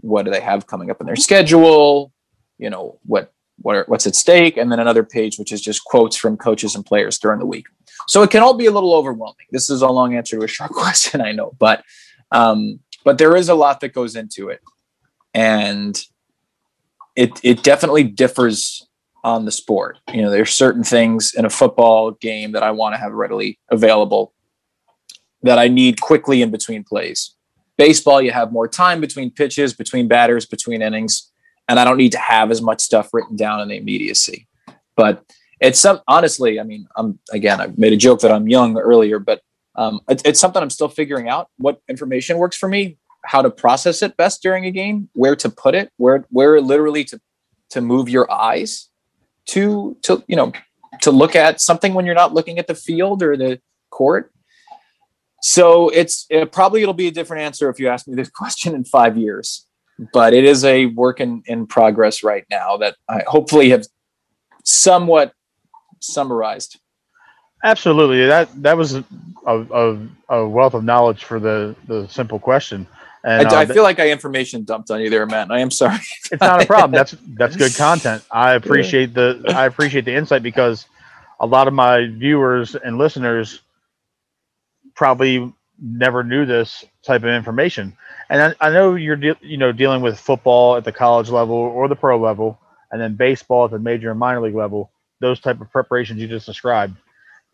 what 0.00 0.24
do 0.24 0.30
they 0.30 0.40
have 0.40 0.66
coming 0.66 0.90
up 0.90 1.00
in 1.00 1.06
their 1.06 1.16
schedule, 1.16 2.12
you 2.58 2.70
know, 2.70 2.98
what 3.04 3.32
what 3.58 3.76
are, 3.76 3.84
what's 3.88 4.06
at 4.06 4.14
stake, 4.14 4.56
and 4.56 4.70
then 4.70 4.80
another 4.80 5.04
page 5.04 5.38
which 5.38 5.52
is 5.52 5.60
just 5.60 5.84
quotes 5.84 6.16
from 6.16 6.36
coaches 6.36 6.74
and 6.74 6.84
players 6.84 7.18
during 7.18 7.38
the 7.38 7.46
week. 7.46 7.66
So 8.08 8.22
it 8.22 8.30
can 8.30 8.42
all 8.42 8.54
be 8.54 8.66
a 8.66 8.70
little 8.70 8.94
overwhelming. 8.94 9.46
This 9.50 9.70
is 9.70 9.82
a 9.82 9.88
long 9.88 10.14
answer 10.14 10.38
to 10.38 10.44
a 10.44 10.48
short 10.56 10.72
question, 10.72 11.20
I 11.20 11.32
know, 11.32 11.52
but 11.58 11.82
um, 12.32 12.80
but 13.04 13.18
there 13.18 13.36
is 13.36 13.48
a 13.48 13.54
lot 13.54 13.80
that 13.80 13.92
goes 13.92 14.16
into 14.16 14.48
it, 14.48 14.60
and 15.32 16.00
it 17.14 17.40
it 17.42 17.62
definitely 17.62 18.04
differs 18.04 18.86
on 19.22 19.44
the 19.44 19.52
sport. 19.52 19.98
You 20.12 20.22
know, 20.22 20.30
there's 20.30 20.52
certain 20.54 20.84
things 20.84 21.34
in 21.34 21.44
a 21.44 21.50
football 21.50 22.12
game 22.12 22.52
that 22.52 22.62
I 22.62 22.70
want 22.70 22.94
to 22.94 23.00
have 23.00 23.12
readily 23.12 23.58
available 23.70 24.32
that 25.42 25.58
I 25.58 25.68
need 25.68 26.00
quickly 26.00 26.42
in 26.42 26.50
between 26.50 26.84
plays. 26.84 27.34
Baseball, 27.76 28.22
you 28.22 28.32
have 28.32 28.52
more 28.52 28.68
time 28.68 29.00
between 29.00 29.30
pitches, 29.30 29.74
between 29.74 30.08
batters, 30.08 30.46
between 30.46 30.80
innings, 30.80 31.30
and 31.68 31.78
I 31.78 31.84
don't 31.84 31.96
need 31.96 32.12
to 32.12 32.18
have 32.18 32.50
as 32.50 32.62
much 32.62 32.80
stuff 32.80 33.12
written 33.12 33.36
down 33.36 33.60
in 33.60 33.68
the 33.68 33.76
immediacy. 33.76 34.46
But 34.96 35.24
it's 35.60 35.80
some 35.80 36.00
honestly, 36.06 36.60
I 36.60 36.62
mean, 36.62 36.86
I'm 36.96 37.18
again, 37.32 37.60
I 37.60 37.68
made 37.76 37.92
a 37.92 37.96
joke 37.96 38.20
that 38.20 38.32
I'm 38.32 38.48
young 38.48 38.78
earlier, 38.78 39.18
but 39.18 39.40
um, 39.74 40.00
it's, 40.08 40.22
it's 40.24 40.40
something 40.40 40.62
I'm 40.62 40.70
still 40.70 40.88
figuring 40.88 41.28
out. 41.28 41.48
What 41.58 41.80
information 41.88 42.38
works 42.38 42.56
for 42.56 42.68
me, 42.68 42.98
how 43.24 43.42
to 43.42 43.50
process 43.50 44.02
it 44.02 44.16
best 44.16 44.42
during 44.42 44.64
a 44.64 44.70
game, 44.70 45.08
where 45.12 45.36
to 45.36 45.50
put 45.50 45.74
it, 45.74 45.90
where 45.96 46.24
where 46.30 46.60
literally 46.60 47.04
to 47.04 47.20
to 47.70 47.80
move 47.80 48.08
your 48.08 48.30
eyes 48.30 48.88
to 49.46 49.96
to 50.02 50.24
you 50.28 50.36
know 50.36 50.52
to 51.02 51.10
look 51.10 51.36
at 51.36 51.60
something 51.60 51.94
when 51.94 52.06
you're 52.06 52.14
not 52.14 52.32
looking 52.32 52.58
at 52.58 52.66
the 52.66 52.74
field 52.74 53.22
or 53.22 53.36
the 53.36 53.60
court 53.90 54.32
so 55.42 55.90
it's 55.90 56.26
it, 56.30 56.50
probably 56.52 56.82
it'll 56.82 56.94
be 56.94 57.08
a 57.08 57.12
different 57.12 57.42
answer 57.42 57.68
if 57.68 57.78
you 57.78 57.88
ask 57.88 58.08
me 58.08 58.14
this 58.14 58.30
question 58.34 58.74
in 58.74 58.84
five 58.84 59.16
years, 59.16 59.65
but 60.12 60.34
it 60.34 60.44
is 60.44 60.64
a 60.64 60.86
work 60.86 61.20
in, 61.20 61.42
in 61.46 61.66
progress 61.66 62.22
right 62.22 62.44
now 62.50 62.76
that 62.78 62.96
I 63.08 63.22
hopefully 63.26 63.70
have 63.70 63.86
somewhat 64.64 65.32
summarized. 66.00 66.78
Absolutely, 67.64 68.26
that 68.26 68.62
that 68.62 68.76
was 68.76 68.94
a, 68.94 69.04
a, 69.46 69.98
a 70.28 70.48
wealth 70.48 70.74
of 70.74 70.84
knowledge 70.84 71.24
for 71.24 71.40
the 71.40 71.74
the 71.86 72.06
simple 72.08 72.38
question. 72.38 72.86
And 73.24 73.48
I, 73.48 73.56
uh, 73.56 73.60
I 73.62 73.66
feel 73.66 73.82
like 73.82 73.98
I 73.98 74.10
information 74.10 74.62
dumped 74.62 74.90
on 74.90 75.00
you 75.00 75.10
there, 75.10 75.26
Matt. 75.26 75.50
I 75.50 75.58
am 75.58 75.70
sorry. 75.70 75.98
it's 76.30 76.40
not 76.40 76.62
a 76.62 76.66
problem. 76.66 76.92
That's 76.92 77.16
that's 77.36 77.56
good 77.56 77.74
content. 77.76 78.22
I 78.30 78.54
appreciate 78.54 79.14
the 79.14 79.42
I 79.48 79.66
appreciate 79.66 80.04
the 80.04 80.14
insight 80.14 80.42
because 80.42 80.86
a 81.40 81.46
lot 81.46 81.66
of 81.66 81.74
my 81.74 82.06
viewers 82.06 82.74
and 82.76 82.98
listeners 82.98 83.60
probably 84.94 85.52
never 85.80 86.22
knew 86.22 86.46
this 86.46 86.84
type 87.02 87.22
of 87.22 87.30
information. 87.30 87.96
And 88.28 88.54
I, 88.60 88.68
I 88.68 88.70
know 88.70 88.94
you're 88.94 89.16
de- 89.16 89.38
you 89.40 89.56
know 89.56 89.72
dealing 89.72 90.02
with 90.02 90.18
football 90.18 90.76
at 90.76 90.84
the 90.84 90.92
college 90.92 91.28
level 91.28 91.56
or 91.56 91.88
the 91.88 91.96
pro 91.96 92.18
level, 92.20 92.58
and 92.90 93.00
then 93.00 93.14
baseball 93.14 93.66
at 93.66 93.70
the 93.70 93.78
major 93.78 94.10
and 94.10 94.18
minor 94.18 94.40
league 94.40 94.54
level. 94.54 94.90
Those 95.20 95.40
type 95.40 95.60
of 95.60 95.70
preparations 95.70 96.20
you 96.20 96.28
just 96.28 96.46
described. 96.46 96.96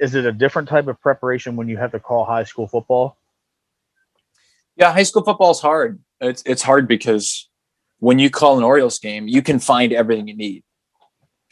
Is 0.00 0.14
it 0.14 0.24
a 0.24 0.32
different 0.32 0.68
type 0.68 0.88
of 0.88 1.00
preparation 1.00 1.54
when 1.54 1.68
you 1.68 1.76
have 1.76 1.92
to 1.92 2.00
call 2.00 2.24
high 2.24 2.44
school 2.44 2.66
football? 2.66 3.16
Yeah, 4.76 4.92
high 4.92 5.04
school 5.04 5.22
football 5.22 5.50
is 5.50 5.60
hard. 5.60 6.00
It's 6.20 6.42
it's 6.46 6.62
hard 6.62 6.88
because 6.88 7.48
when 7.98 8.18
you 8.18 8.30
call 8.30 8.58
an 8.58 8.64
Orioles 8.64 8.98
game, 8.98 9.28
you 9.28 9.42
can 9.42 9.58
find 9.58 9.92
everything 9.92 10.26
you 10.26 10.36
need. 10.36 10.64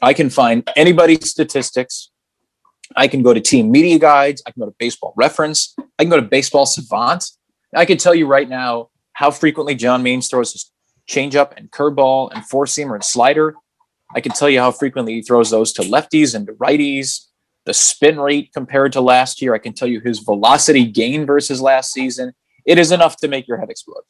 I 0.03 0.15
can 0.15 0.31
find 0.31 0.69
anybody's 0.77 1.29
statistics. 1.29 2.11
I 2.97 3.07
can 3.07 3.23
go 3.23 3.35
to 3.35 3.41
team 3.41 3.71
media 3.71 3.99
guides. 3.99 4.43
I 4.47 4.51
can 4.51 4.61
go 4.61 4.67
to 4.67 4.75
baseball 4.79 5.13
reference. 5.17 5.75
I 5.99 6.05
can 6.05 6.11
go 6.11 6.17
to 6.17 6.27
baseball 6.27 6.67
savant. 6.67 7.31
I 7.77 7.85
can 7.85 7.99
tell 7.99 8.15
you 8.15 8.27
right 8.27 8.49
now 8.49 8.89
how 9.21 9.31
frequently 9.31 9.75
John 9.75 10.03
Means 10.03 10.29
throws 10.29 10.53
his 10.53 10.73
changeup 11.07 11.53
and 11.55 11.71
curveball 11.71 12.31
and 12.33 12.43
four 12.47 12.65
seamer 12.65 12.95
and 12.95 13.05
slider. 13.05 13.55
I 14.15 14.21
can 14.23 14.33
tell 14.33 14.49
you 14.49 14.61
how 14.61 14.73
frequently 14.73 15.13
he 15.13 15.21
throws 15.21 15.51
those 15.51 15.75
to 15.75 15.83
lefties 15.83 16.35
and 16.35 16.47
to 16.47 16.55
righties, 16.55 17.27
the 17.67 17.75
spin 17.75 18.19
rate 18.19 18.51
compared 18.55 18.95
to 18.95 19.03
last 19.03 19.43
year. 19.43 19.55
I 19.55 19.59
can 19.59 19.75
tell 19.75 19.89
you 19.89 20.01
his 20.01 20.21
velocity 20.21 20.87
gain 20.87 21.27
versus 21.27 21.61
last 21.61 21.93
season. 21.93 22.33
It 22.65 22.79
is 22.79 22.93
enough 22.93 23.19
to 23.19 23.29
make 23.29 23.47
your 23.47 23.59
head 23.59 23.69
explode. 23.69 24.05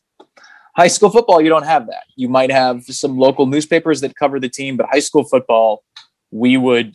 High 0.76 0.86
school 0.86 1.10
football, 1.10 1.40
you 1.40 1.48
don't 1.48 1.66
have 1.66 1.88
that. 1.88 2.04
You 2.14 2.28
might 2.28 2.52
have 2.52 2.84
some 2.84 3.18
local 3.18 3.46
newspapers 3.46 4.00
that 4.02 4.14
cover 4.14 4.38
the 4.38 4.48
team, 4.48 4.76
but 4.76 4.86
high 4.92 5.00
school 5.00 5.24
football, 5.24 5.82
we 6.30 6.56
would 6.56 6.94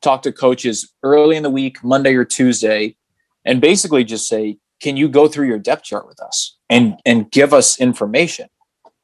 talk 0.00 0.22
to 0.22 0.32
coaches 0.32 0.94
early 1.02 1.36
in 1.36 1.42
the 1.42 1.50
week, 1.50 1.84
Monday 1.84 2.14
or 2.14 2.24
Tuesday, 2.24 2.96
and 3.44 3.60
basically 3.60 4.02
just 4.02 4.26
say, 4.28 4.56
can 4.80 4.96
you 4.96 5.08
go 5.08 5.28
through 5.28 5.46
your 5.46 5.58
depth 5.58 5.84
chart 5.84 6.06
with 6.06 6.20
us 6.20 6.56
and 6.68 6.98
and 7.04 7.30
give 7.30 7.52
us 7.52 7.80
information? 7.80 8.48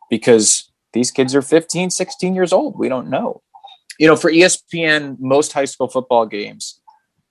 Because 0.09 0.71
these 0.93 1.11
kids 1.11 1.35
are 1.35 1.43
15, 1.43 1.91
16 1.91 2.35
years 2.35 2.53
old. 2.53 2.79
We 2.79 2.89
don't 2.89 3.09
know. 3.09 3.43
You 3.99 4.07
know, 4.07 4.17
for 4.17 4.31
ESPN, 4.31 5.19
most 5.21 5.53
high 5.53 5.67
school 5.67 5.89
football 5.89 6.27
games 6.27 6.81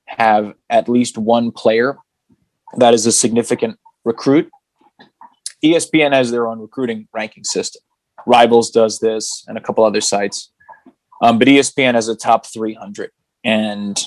have 0.06 0.54
at 0.70 0.88
least 0.88 1.18
one 1.18 1.52
player 1.52 1.98
that 2.78 2.94
is 2.94 3.06
a 3.06 3.12
significant 3.12 3.78
recruit. 4.06 4.50
ESPN 5.64 6.14
has 6.14 6.32
their 6.32 6.48
own 6.48 6.60
recruiting 6.60 7.08
ranking 7.14 7.44
system. 7.44 7.82
Rivals 8.26 8.70
does 8.70 9.00
this 9.00 9.44
and 9.48 9.58
a 9.58 9.62
couple 9.62 9.84
other 9.84 10.02
sites. 10.02 10.52
Um, 11.22 11.38
but 11.38 11.48
ESPN 11.48 11.96
has 11.96 12.08
a 12.08 12.16
top 12.16 12.46
300. 12.46 13.12
And 13.44 14.00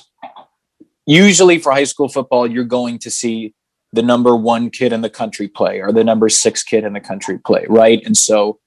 usually 1.06 1.58
for 1.58 1.72
high 1.72 1.84
school 1.84 2.08
football, 2.08 2.46
you're 2.46 2.64
going 2.64 2.98
to 3.00 3.10
see 3.10 3.54
the 3.92 4.02
number 4.02 4.34
one 4.36 4.70
kid 4.70 4.92
in 4.92 5.02
the 5.02 5.10
country 5.10 5.48
play 5.48 5.80
or 5.80 5.92
the 5.92 6.04
number 6.04 6.28
six 6.28 6.62
kid 6.62 6.84
in 6.84 6.92
the 6.92 7.00
country 7.00 7.38
play, 7.38 7.66
right? 7.68 8.02
And 8.04 8.16
so 8.16 8.58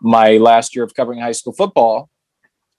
my 0.00 0.36
last 0.36 0.74
year 0.74 0.84
of 0.84 0.94
covering 0.94 1.20
high 1.20 1.32
school 1.32 1.52
football, 1.52 2.10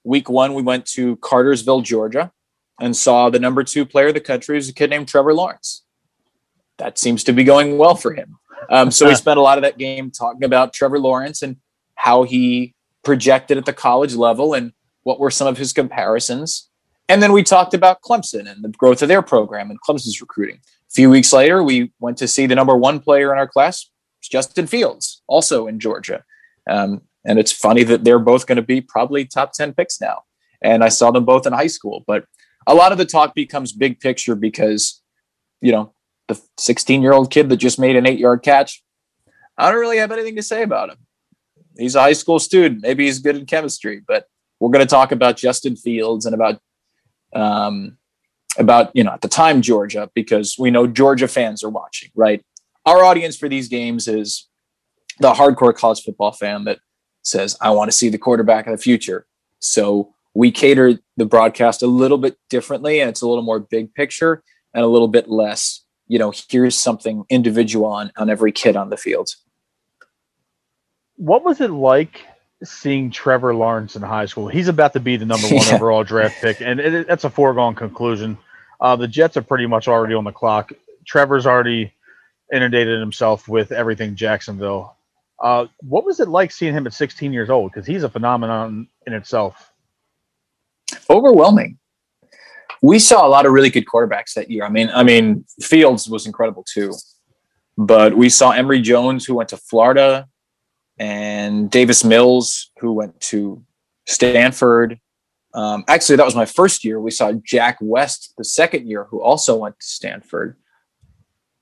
week 0.04 0.30
one, 0.30 0.54
we 0.54 0.62
went 0.62 0.86
to 0.88 1.16
Cartersville, 1.18 1.82
Georgia, 1.82 2.32
and 2.80 2.96
saw 2.96 3.30
the 3.30 3.40
number 3.40 3.64
two 3.64 3.86
player 3.86 4.08
of 4.08 4.14
the 4.14 4.20
country 4.20 4.58
is 4.58 4.70
a 4.70 4.74
kid 4.74 4.90
named 4.90 5.08
Trevor 5.08 5.34
Lawrence. 5.34 5.84
That 6.78 6.98
seems 6.98 7.24
to 7.26 7.34
be 7.34 7.44
going 7.44 7.78
well 7.78 7.96
for 7.96 8.14
him. 8.14 8.38
Um, 8.70 8.92
so 8.92 9.08
we 9.08 9.16
spent 9.26 9.40
a 9.40 9.42
lot 9.42 9.58
of 9.58 9.64
that 9.64 9.78
game 9.78 10.12
talking 10.12 10.44
about 10.44 10.74
Trevor 10.74 11.00
Lawrence 11.00 11.42
and 11.42 11.58
how 11.96 12.24
he 12.24 12.74
projected 13.04 13.58
at 13.58 13.66
the 13.66 13.74
college 13.74 14.16
level 14.16 14.54
and 14.54 14.74
what 15.04 15.20
were 15.20 15.32
some 15.32 15.48
of 15.48 15.58
his 15.58 15.74
comparisons. 15.74 16.70
And 17.10 17.22
then 17.22 17.32
we 17.32 17.44
talked 17.44 17.74
about 17.74 18.02
Clemson 18.02 18.50
and 18.50 18.64
the 18.64 18.70
growth 18.70 19.02
of 19.02 19.08
their 19.08 19.22
program 19.22 19.70
and 19.70 19.80
Clemson's 19.82 20.22
recruiting. 20.22 20.60
Few 20.94 21.10
weeks 21.10 21.34
later, 21.34 21.64
we 21.64 21.92
went 22.00 22.18
to 22.18 22.28
see 22.28 22.46
the 22.46 22.56
number 22.56 22.76
one 22.76 23.00
player 23.00 23.32
in 23.32 23.40
our 23.40 23.48
class, 23.48 23.90
Justin 24.22 24.68
Fields, 24.68 25.24
also 25.28 25.68
in 25.68 25.80
Georgia. 25.80 26.24
Um, 26.70 27.02
and 27.26 27.40
it's 27.40 27.52
funny 27.52 27.84
that 27.84 28.04
they're 28.04 28.20
both 28.20 28.46
going 28.46 28.58
to 28.58 28.62
be 28.62 28.82
probably 28.82 29.26
top 29.26 29.54
10 29.54 29.74
picks 29.74 30.00
now. 30.00 30.24
And 30.62 30.84
I 30.84 30.90
saw 30.90 31.12
them 31.12 31.26
both 31.26 31.48
in 31.48 31.54
high 31.54 31.68
school. 31.68 32.04
But 32.06 32.26
a 32.68 32.76
lot 32.76 32.92
of 32.92 32.98
the 32.98 33.06
talk 33.06 33.34
becomes 33.34 33.72
big 33.72 34.00
picture 34.00 34.36
because, 34.36 35.02
you 35.62 35.72
know, 35.72 35.94
the 36.28 36.40
16 36.58 37.02
year 37.02 37.14
old 37.14 37.32
kid 37.32 37.50
that 37.50 37.58
just 37.58 37.80
made 37.80 37.96
an 37.96 38.08
eight 38.08 38.20
yard 38.20 38.44
catch, 38.44 38.84
I 39.58 39.72
don't 39.72 39.82
really 39.82 39.98
have 39.98 40.12
anything 40.12 40.36
to 40.36 40.44
say 40.44 40.64
about 40.64 40.90
him. 40.90 40.98
He's 41.78 41.96
a 41.96 42.02
high 42.02 42.14
school 42.14 42.40
student. 42.40 42.82
Maybe 42.82 43.06
he's 43.06 43.20
good 43.20 43.36
in 43.36 43.46
chemistry, 43.46 44.02
but 44.08 44.26
we're 44.60 44.70
going 44.70 44.86
to 44.86 44.90
talk 44.90 45.12
about 45.12 45.38
Justin 45.38 45.76
Fields 45.76 46.26
and 46.26 46.36
about 46.36 46.60
um, 47.36 47.98
about 48.58 48.92
you 48.94 49.04
know 49.04 49.12
at 49.12 49.22
the 49.22 49.28
time 49.28 49.62
Georgia 49.62 50.10
because 50.14 50.56
we 50.58 50.72
know 50.72 50.88
Georgia 50.88 51.28
fans 51.28 51.64
are 51.64 51.70
watching, 51.70 52.10
right? 52.16 52.44
Our 52.86 53.04
audience 53.04 53.38
for 53.38 53.50
these 53.50 53.68
games 53.68 54.08
is 54.08 54.48
the 55.20 55.34
hardcore 55.34 55.76
college 55.76 56.04
football 56.04 56.32
fan 56.32 56.66
that 56.66 56.80
says, 57.22 57.58
"I 57.62 57.72
want 57.72 57.90
to 57.92 57.98
see 57.98 58.10
the 58.10 58.18
quarterback 58.18 58.68
of 58.68 58.72
the 58.72 58.82
future." 58.82 59.26
So 59.60 60.14
we 60.34 60.52
cater 60.52 61.00
the 61.18 61.26
broadcast 61.26 61.84
a 61.84 61.88
little 61.88 62.18
bit 62.18 62.38
differently, 62.50 63.00
and 63.00 63.10
it's 63.10 63.22
a 63.22 63.28
little 63.28 63.44
more 63.44 63.60
big 63.60 63.94
picture 63.94 64.44
and 64.74 64.84
a 64.84 64.88
little 64.88 65.08
bit 65.08 65.30
less, 65.30 65.84
you 66.08 66.18
know, 66.18 66.34
here's 66.50 66.78
something 66.78 67.24
individual 67.30 67.86
on 67.86 68.12
on 68.18 68.30
every 68.30 68.52
kid 68.52 68.76
on 68.76 68.90
the 68.90 68.98
field. 68.98 69.30
What 71.16 71.44
was 71.44 71.62
it 71.62 71.70
like 71.70 72.26
seeing 72.64 73.12
Trevor 73.12 73.54
Lawrence 73.54 73.96
in 73.96 74.02
high 74.02 74.26
school. 74.26 74.48
He's 74.48 74.68
about 74.68 74.94
to 74.94 75.00
be 75.00 75.18
the 75.18 75.26
number 75.26 75.48
one 75.48 75.58
yeah. 75.68 75.76
overall 75.76 76.04
draft 76.04 76.42
pick, 76.42 76.62
and 76.62 76.80
it, 76.80 77.08
that's 77.08 77.24
a 77.24 77.30
foregone 77.30 77.76
conclusion. 77.76 78.38
Uh, 78.80 78.96
the 78.96 79.08
Jets 79.08 79.38
are 79.38 79.42
pretty 79.42 79.66
much 79.66 79.88
already 79.88 80.14
on 80.14 80.24
the 80.24 80.32
clock. 80.32 80.72
Trevor's 81.06 81.46
already 81.46 81.94
inundated 82.54 83.00
himself 83.00 83.48
with 83.48 83.72
everything 83.72 84.16
Jacksonville. 84.16 84.96
Uh, 85.42 85.68
what 85.82 86.06
was 86.06 86.20
it 86.20 86.28
like 86.28 86.52
seeing 86.52 86.74
him 86.74 86.86
at 86.86 86.94
16 86.94 87.34
years 87.34 87.50
old? 87.50 87.72
Because 87.72 87.86
he's 87.86 88.04
a 88.04 88.10
phenomenon 88.10 88.88
in 89.08 89.14
itself. 89.14 89.72
Overwhelming. 91.10 91.78
We 92.82 93.00
saw 93.00 93.26
a 93.26 93.30
lot 93.30 93.46
of 93.46 93.54
really 93.54 93.70
good 93.70 93.86
quarterbacks 93.86 94.34
that 94.34 94.52
year. 94.52 94.66
I 94.66 94.70
mean, 94.70 94.90
I 94.94 95.04
mean, 95.04 95.46
Fields 95.62 96.10
was 96.10 96.26
incredible 96.26 96.66
too, 96.68 96.94
but 97.78 98.16
we 98.16 98.30
saw 98.30 98.52
Emory 98.52 98.82
Jones, 98.82 99.26
who 99.26 99.36
went 99.36 99.50
to 99.50 99.58
Florida 99.58 100.28
and 100.98 101.70
Davis 101.70 102.04
Mills, 102.04 102.72
who 102.80 102.94
went 102.94 103.20
to 103.22 103.64
Stanford. 104.08 105.00
Um, 105.54 105.84
actually, 105.88 106.16
that 106.16 106.26
was 106.26 106.36
my 106.36 106.46
first 106.46 106.84
year. 106.84 107.00
We 107.00 107.12
saw 107.12 107.34
Jack 107.46 107.78
West 107.82 108.34
the 108.38 108.44
second 108.44 108.88
year, 108.88 109.06
who 109.06 109.22
also 109.22 109.58
went 109.58 109.80
to 109.80 109.86
Stanford. 109.86 110.58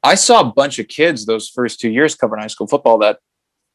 I 0.03 0.15
saw 0.15 0.41
a 0.41 0.51
bunch 0.51 0.79
of 0.79 0.87
kids 0.87 1.25
those 1.25 1.49
first 1.49 1.79
two 1.79 1.91
years 1.91 2.15
covering 2.15 2.41
high 2.41 2.47
school 2.47 2.67
football 2.67 2.97
that 2.99 3.19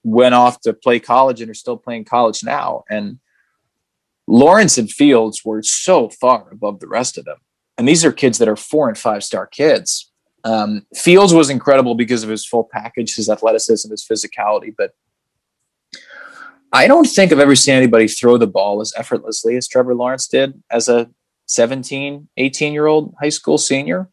went 0.03 0.35
off 0.35 0.61
to 0.63 0.73
play 0.73 0.99
college 0.99 1.41
and 1.41 1.51
are 1.51 1.55
still 1.55 1.77
playing 1.77 2.05
college 2.05 2.43
now. 2.43 2.85
And 2.89 3.19
Lawrence 4.27 4.79
and 4.79 4.91
Fields 4.91 5.45
were 5.45 5.63
so 5.63 6.09
far 6.09 6.49
above 6.51 6.81
the 6.81 6.89
rest 6.89 7.19
of 7.19 7.25
them. 7.25 7.39
And 7.79 7.87
these 7.87 8.05
are 8.05 8.13
kids 8.13 8.39
that 8.39 8.49
are 8.49 8.57
four 8.57 8.89
and 8.89 8.97
five 8.99 9.23
star 9.23 9.47
kids. 9.47 10.11
Um, 10.45 10.87
Fields 10.95 11.35
was 11.35 11.51
incredible 11.51 11.95
because 11.95 12.23
of 12.23 12.31
his 12.31 12.47
full 12.47 12.69
package, 12.73 13.15
his 13.15 13.29
athleticism, 13.29 13.91
his 13.91 14.05
physicality. 14.05 14.73
But 14.77 14.93
I 16.77 16.87
don't 16.87 17.07
think 17.07 17.33
I've 17.33 17.39
ever 17.39 17.57
seen 17.57 17.75
anybody 17.75 18.07
throw 18.07 18.37
the 18.37 18.47
ball 18.47 18.83
as 18.83 18.93
effortlessly 18.99 19.57
as 19.57 19.67
Trevor 19.67 19.95
Lawrence 19.95 20.29
did 20.29 20.63
as 20.71 20.91
a 20.91 21.09
17, 21.47 22.29
18 22.37 22.73
year 22.75 22.87
old 22.87 23.15
high 23.19 23.31
school 23.31 23.57
senior. 23.57 24.11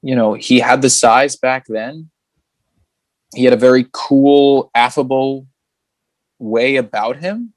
You 0.00 0.14
know, 0.14 0.34
he 0.34 0.60
had 0.60 0.80
the 0.80 0.88
size 0.88 1.34
back 1.34 1.66
then. 1.68 2.08
He 3.34 3.42
had 3.42 3.52
a 3.52 3.56
very 3.56 3.86
cool, 3.92 4.70
affable 4.76 5.48
way 6.38 6.76
about 6.76 7.16
him, 7.16 7.52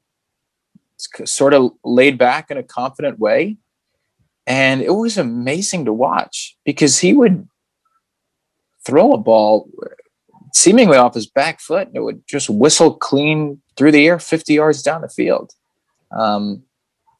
it's 0.95 1.31
sort 1.31 1.53
of 1.53 1.73
laid 1.83 2.17
back 2.17 2.49
in 2.49 2.57
a 2.57 2.63
confident 2.63 3.19
way. 3.19 3.57
And 4.47 4.81
it 4.81 4.91
was 4.91 5.19
amazing 5.19 5.85
to 5.85 5.93
watch 5.93 6.57
because 6.65 6.99
he 6.99 7.13
would 7.13 7.47
throw 8.85 9.11
a 9.11 9.17
ball 9.17 9.69
seemingly 10.55 10.97
off 10.97 11.13
his 11.13 11.27
back 11.27 11.59
foot 11.59 11.87
and 11.87 11.97
it 11.97 12.01
would 12.01 12.25
just 12.27 12.49
whistle 12.49 12.93
clean 12.95 13.61
through 13.75 13.91
the 13.91 14.07
air 14.07 14.17
50 14.17 14.53
yards 14.53 14.81
down 14.81 15.01
the 15.01 15.09
field. 15.09 15.51
Um, 16.11 16.63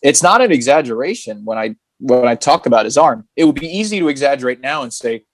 it's 0.02 0.24
not 0.24 0.42
an 0.42 0.52
exaggeration 0.52 1.44
when 1.44 1.58
I 1.58 1.76
when 2.00 2.28
I 2.28 2.36
talk 2.36 2.66
about 2.66 2.86
his 2.86 2.98
arm. 2.98 3.28
It 3.36 3.44
would 3.44 3.56
be 3.56 3.68
easy 3.68 4.00
to 4.00 4.08
exaggerate 4.08 4.62
now 4.62 4.84
and 4.84 4.94
say, 4.94 5.26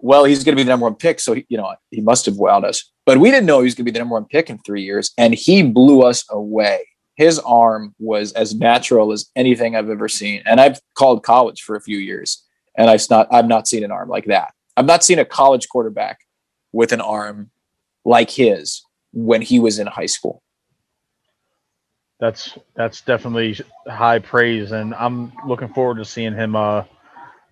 well, 0.00 0.24
he's 0.24 0.44
going 0.44 0.54
to 0.54 0.56
be 0.56 0.64
the 0.64 0.70
number 0.70 0.84
one 0.84 0.94
pick, 0.94 1.20
so 1.20 1.34
he, 1.34 1.46
you 1.48 1.56
know 1.56 1.74
he 1.90 2.00
must 2.00 2.26
have 2.26 2.36
wowed 2.36 2.64
us. 2.64 2.90
But 3.06 3.18
we 3.18 3.30
didn't 3.30 3.46
know 3.46 3.60
he 3.60 3.64
was 3.64 3.74
going 3.74 3.86
to 3.86 3.92
be 3.92 3.96
the 3.96 4.00
number 4.00 4.14
one 4.14 4.26
pick 4.26 4.50
in 4.50 4.58
three 4.58 4.82
years, 4.82 5.12
and 5.18 5.34
he 5.34 5.62
blew 5.62 6.02
us 6.02 6.24
away. 6.30 6.86
His 7.14 7.38
arm 7.40 7.94
was 7.98 8.32
as 8.32 8.54
natural 8.54 9.12
as 9.12 9.30
anything 9.34 9.74
I've 9.74 9.88
ever 9.88 10.08
seen, 10.08 10.42
and 10.44 10.60
I've 10.60 10.80
called 10.94 11.24
college 11.24 11.62
for 11.62 11.74
a 11.76 11.80
few 11.80 11.98
years, 11.98 12.44
and 12.76 12.90
I've 12.90 13.08
not 13.10 13.26
I've 13.32 13.48
not 13.48 13.66
seen 13.66 13.82
an 13.82 13.90
arm 13.90 14.08
like 14.08 14.26
that. 14.26 14.52
I've 14.76 14.86
not 14.86 15.02
seen 15.02 15.18
a 15.18 15.24
college 15.24 15.68
quarterback 15.68 16.20
with 16.76 16.92
an 16.92 17.00
arm 17.00 17.50
like 18.04 18.30
his 18.30 18.82
when 19.12 19.42
he 19.42 19.58
was 19.58 19.78
in 19.78 19.86
high 19.86 20.06
school 20.06 20.42
that's 22.18 22.56
that's 22.74 23.02
definitely 23.02 23.58
high 23.86 24.18
praise, 24.18 24.72
and 24.72 24.94
I'm 24.94 25.32
looking 25.46 25.68
forward 25.68 25.98
to 25.98 26.04
seeing 26.04 26.34
him 26.34 26.56
uh, 26.56 26.84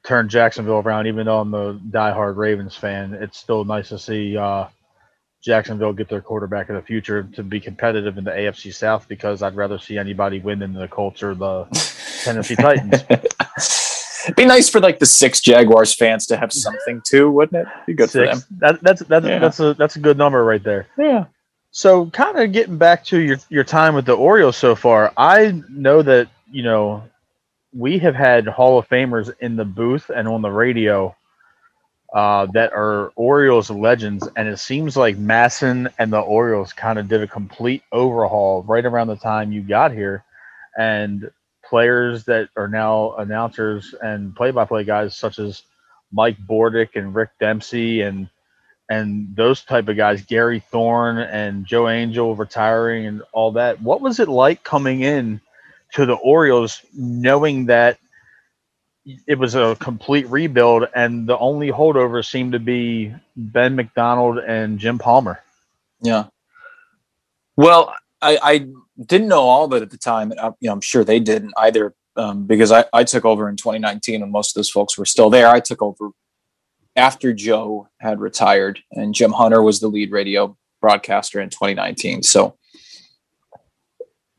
turn 0.05 0.29
Jacksonville 0.29 0.79
around. 0.79 1.07
Even 1.07 1.27
though 1.27 1.41
I'm 1.41 1.55
a 1.55 1.75
diehard 1.75 2.37
Ravens 2.37 2.77
fan, 2.77 3.15
it's 3.15 3.39
still 3.39 3.65
nice 3.65 3.91
to 3.91 3.99
see 3.99 4.37
uh, 4.37 4.69
Jacksonville 5.43 5.93
get 5.93 6.09
their 6.09 6.23
quarterback 6.23 6.71
of 6.71 6.77
the 6.77 6.83
future 6.83 7.25
to 7.35 7.43
be 7.43 7.61
competitive 7.61 8.17
in 8.17 8.25
the 8.25 8.31
AFC 8.31 8.73
South. 8.73 9.07
Because 9.07 9.43
I'd 9.43 9.57
rather 9.57 9.79
see 9.79 9.99
anybody 9.99 10.41
win 10.41 10.61
than 10.61 10.73
the 10.73 10.89
Colts 10.89 11.23
or 11.23 11.35
the 11.35 11.65
Tennessee 12.25 12.57
Titans. 12.57 13.05
It'd 14.25 14.37
be 14.37 14.45
nice 14.45 14.69
for 14.69 14.81
like 14.81 14.99
the 14.99 15.07
six 15.07 15.41
Jaguars 15.41 15.95
fans 15.95 16.27
to 16.27 16.37
have 16.37 16.53
something 16.53 17.03
too, 17.07 17.31
wouldn't 17.31 17.67
it? 17.67 17.73
Be 17.87 17.95
good 17.95 18.11
six. 18.11 18.31
for 18.31 18.37
them. 18.37 18.59
That, 18.59 18.83
that's 18.83 19.03
that's 19.03 19.27
yeah. 19.27 19.39
that's 19.39 19.61
a 19.61 19.75
that's 19.75 19.97
a 19.97 20.01
good 20.01 20.19
number 20.19 20.45
right 20.45 20.63
there. 20.63 20.87
Yeah. 20.99 21.27
So, 21.71 22.07
kind 22.11 22.39
of 22.39 22.53
getting 22.53 22.79
back 22.79 23.05
to 23.07 23.19
your 23.19 23.39
your 23.49 23.65
time 23.65 23.95
with 23.95 24.07
the 24.07 24.15
Orioles 24.15 24.57
so 24.57 24.77
far, 24.77 25.13
I 25.17 25.61
know 25.69 26.03
that 26.03 26.29
you 26.51 26.63
know 26.63 27.03
we 27.73 27.99
have 27.99 28.15
had 28.15 28.47
Hall 28.47 28.79
of 28.79 28.89
Famers 28.89 29.33
in 29.41 29.57
the 29.57 29.65
booth 29.65 30.09
and 30.15 30.29
on 30.29 30.41
the 30.41 30.51
radio 30.51 31.15
uh, 32.15 32.47
that 32.53 32.73
are 32.73 33.11
Orioles 33.17 33.71
legends, 33.71 34.29
and 34.37 34.47
it 34.47 34.59
seems 34.59 34.97
like 34.97 35.17
MASN 35.17 35.93
and 35.99 36.13
the 36.13 36.21
Orioles 36.21 36.73
kind 36.73 36.97
of 36.97 37.09
did 37.09 37.23
a 37.23 37.27
complete 37.27 37.83
overhaul 37.91 38.63
right 38.63 38.85
around 38.85 39.09
the 39.09 39.17
time 39.17 39.51
you 39.51 39.61
got 39.61 39.91
here, 39.91 40.23
and 40.79 41.29
players 41.75 42.23
that 42.23 42.49
are 42.57 42.69
now 42.69 43.17
announcers 43.17 43.97
and 44.01 44.37
play-by-play 44.37 44.85
guys 44.85 45.17
such 45.17 45.41
as 45.41 45.63
Mike 46.13 46.37
Bordick 46.39 46.91
and 46.95 47.13
Rick 47.13 47.31
Dempsey 47.41 48.03
and 48.03 48.29
and 48.89 49.35
those 49.35 49.63
type 49.63 49.89
of 49.89 49.97
guys, 49.97 50.23
Gary 50.23 50.61
Thorne 50.61 51.19
and 51.19 51.67
Joe 51.67 51.89
Angel 51.89 52.37
retiring 52.37 53.07
and 53.07 53.23
all 53.33 53.51
that. 53.53 53.83
What 53.83 54.01
was 54.01 54.21
it 54.21 54.29
like 54.29 54.63
coming 54.63 55.01
in 55.01 55.41
to 55.95 56.07
the 56.07 56.15
Orioles 56.15 56.81
knowing 56.97 57.67
that 57.67 57.99
it 59.27 59.37
was 59.37 59.57
a 59.57 59.77
complete 59.81 60.29
rebuild 60.29 60.87
and 60.95 61.27
the 61.27 61.37
only 61.39 61.73
holdover 61.73 62.25
seemed 62.25 62.53
to 62.53 62.61
be 62.61 63.13
Ben 63.35 63.75
McDonald 63.75 64.39
and 64.39 64.79
Jim 64.79 64.99
Palmer? 64.99 65.41
Yeah. 66.01 66.27
Well, 67.57 67.93
I, 68.23 68.39
I 68.41 68.67
didn't 69.07 69.29
know 69.29 69.43
all 69.43 69.65
of 69.65 69.73
it 69.73 69.83
at 69.83 69.91
the 69.91 69.99
time. 69.99 70.31
And 70.31 70.41
I, 70.41 70.47
you 70.61 70.69
know, 70.69 70.73
I'm 70.73 70.81
sure 70.81 71.05
they 71.05 71.21
didn't 71.21 71.53
either 71.57 71.95
um, 72.17 72.47
because 72.47 72.71
I, 72.71 72.85
I 72.93 73.05
took 73.05 73.25
over 73.25 73.49
in 73.49 73.57
2019 73.57 74.23
and 74.23 74.31
most 74.31 74.51
of 74.51 74.55
those 74.55 74.71
folks 74.71 74.97
were 74.97 75.05
still 75.05 75.31
there. 75.31 75.49
I 75.49 75.61
took 75.61 75.83
over 75.83 76.11
after 76.97 77.33
Joe 77.33 77.89
had 77.99 78.21
retired, 78.21 78.81
and 78.93 79.15
Jim 79.15 79.33
Hunter 79.33 79.63
was 79.63 79.81
the 79.81 79.89
lead 79.89 80.13
radio 80.13 80.57
broadcaster 80.81 81.41
in 81.41 81.51
2019. 81.51 82.23
So 82.23 82.57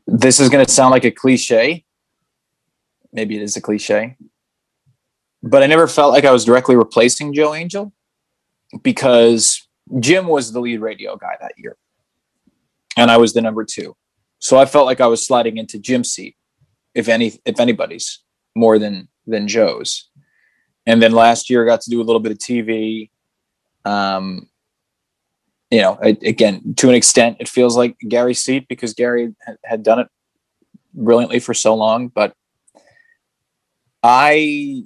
this 0.07 0.39
is 0.39 0.49
going 0.49 0.65
to 0.65 0.71
sound 0.71 0.91
like 0.91 1.03
a 1.03 1.11
cliche. 1.11 1.83
Maybe 3.11 3.35
it 3.35 3.41
is 3.41 3.57
a 3.57 3.61
cliche, 3.61 4.17
but 5.41 5.63
I 5.63 5.67
never 5.67 5.87
felt 5.87 6.13
like 6.13 6.25
I 6.25 6.31
was 6.31 6.45
directly 6.45 6.75
replacing 6.75 7.33
Joe 7.33 7.53
Angel 7.53 7.93
because 8.83 9.67
Jim 9.99 10.27
was 10.27 10.51
the 10.51 10.59
lead 10.59 10.81
radio 10.81 11.15
guy 11.15 11.35
that 11.39 11.53
year, 11.57 11.77
and 12.97 13.09
I 13.09 13.17
was 13.17 13.33
the 13.33 13.41
number 13.41 13.65
two. 13.65 13.95
So 14.45 14.57
I 14.57 14.65
felt 14.65 14.85
like 14.85 15.01
I 15.01 15.07
was 15.07 15.25
sliding 15.25 15.57
into 15.57 15.79
Jim's 15.79 16.11
seat, 16.11 16.35
if 16.93 17.07
any, 17.07 17.39
if 17.45 17.59
anybody's 17.59 18.23
more 18.55 18.77
than 18.79 19.07
than 19.27 19.47
Joe's 19.47 20.09
and 20.85 21.01
then 21.01 21.11
last 21.11 21.49
year 21.49 21.63
I 21.63 21.67
got 21.67 21.81
to 21.81 21.89
do 21.89 22.01
a 22.01 22.03
little 22.03 22.19
bit 22.19 22.31
of 22.31 22.37
TV. 22.37 23.09
Um, 23.83 24.49
you 25.71 25.81
know, 25.81 25.97
I, 26.01 26.17
again, 26.23 26.75
to 26.77 26.89
an 26.89 26.95
extent, 26.95 27.37
it 27.39 27.49
feels 27.49 27.75
like 27.75 27.97
Gary's 28.07 28.43
seat 28.43 28.67
because 28.67 28.93
Gary 28.93 29.33
had, 29.45 29.57
had 29.63 29.83
done 29.83 29.99
it 29.99 30.07
brilliantly 30.93 31.39
for 31.39 31.53
so 31.53 31.73
long. 31.75 32.07
But 32.09 32.33
I, 34.03 34.83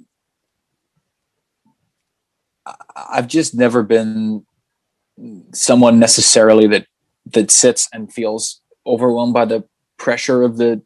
I've 2.96 3.28
just 3.28 3.54
never 3.54 3.82
been 3.82 4.46
someone 5.52 5.98
necessarily 5.98 6.66
that 6.68 6.86
that 7.26 7.50
sits 7.50 7.88
and 7.92 8.12
feels 8.12 8.62
overwhelmed 8.86 9.34
by 9.34 9.44
the 9.44 9.64
pressure 9.98 10.42
of 10.42 10.56
the 10.56 10.82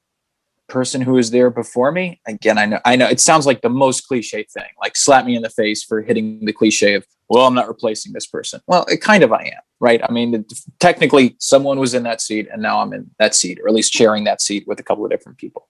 person 0.68 1.00
who 1.00 1.12
was 1.12 1.30
there 1.30 1.50
before 1.50 1.92
me. 1.92 2.20
Again, 2.26 2.58
I 2.58 2.66
know 2.66 2.80
I 2.84 2.96
know 2.96 3.06
it 3.06 3.20
sounds 3.20 3.46
like 3.46 3.60
the 3.60 3.68
most 3.68 4.08
cliche 4.08 4.44
thing, 4.44 4.70
like 4.80 4.96
slap 4.96 5.26
me 5.26 5.36
in 5.36 5.42
the 5.42 5.50
face 5.50 5.84
for 5.84 6.02
hitting 6.02 6.44
the 6.44 6.52
cliche 6.52 6.94
of, 6.94 7.06
well, 7.28 7.46
I'm 7.46 7.54
not 7.54 7.68
replacing 7.68 8.12
this 8.12 8.26
person. 8.26 8.60
Well, 8.66 8.84
it 8.88 9.00
kind 9.00 9.22
of 9.22 9.32
I 9.32 9.42
am, 9.42 9.62
right? 9.78 10.00
I 10.02 10.10
mean, 10.10 10.44
technically 10.80 11.36
someone 11.38 11.78
was 11.78 11.94
in 11.94 12.02
that 12.04 12.20
seat 12.20 12.48
and 12.50 12.62
now 12.62 12.80
I'm 12.80 12.92
in 12.92 13.10
that 13.18 13.34
seat, 13.34 13.60
or 13.60 13.68
at 13.68 13.74
least 13.74 13.92
sharing 13.92 14.24
that 14.24 14.40
seat 14.40 14.66
with 14.66 14.80
a 14.80 14.82
couple 14.82 15.04
of 15.04 15.10
different 15.10 15.38
people. 15.38 15.68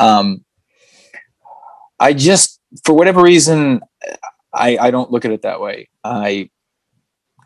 Um, 0.00 0.44
I 2.00 2.12
just, 2.12 2.60
for 2.84 2.92
whatever 2.94 3.22
reason, 3.22 3.80
I, 4.52 4.76
I 4.78 4.90
don't 4.90 5.10
look 5.10 5.24
at 5.24 5.30
it 5.30 5.42
that 5.42 5.60
way. 5.60 5.88
I 6.02 6.50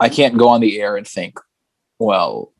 I 0.00 0.09
can't 0.09 0.38
go 0.38 0.48
on 0.48 0.61
the 0.61 0.81
air 0.81 0.96
and 0.96 1.07
think, 1.07 1.38
well, 1.98 2.52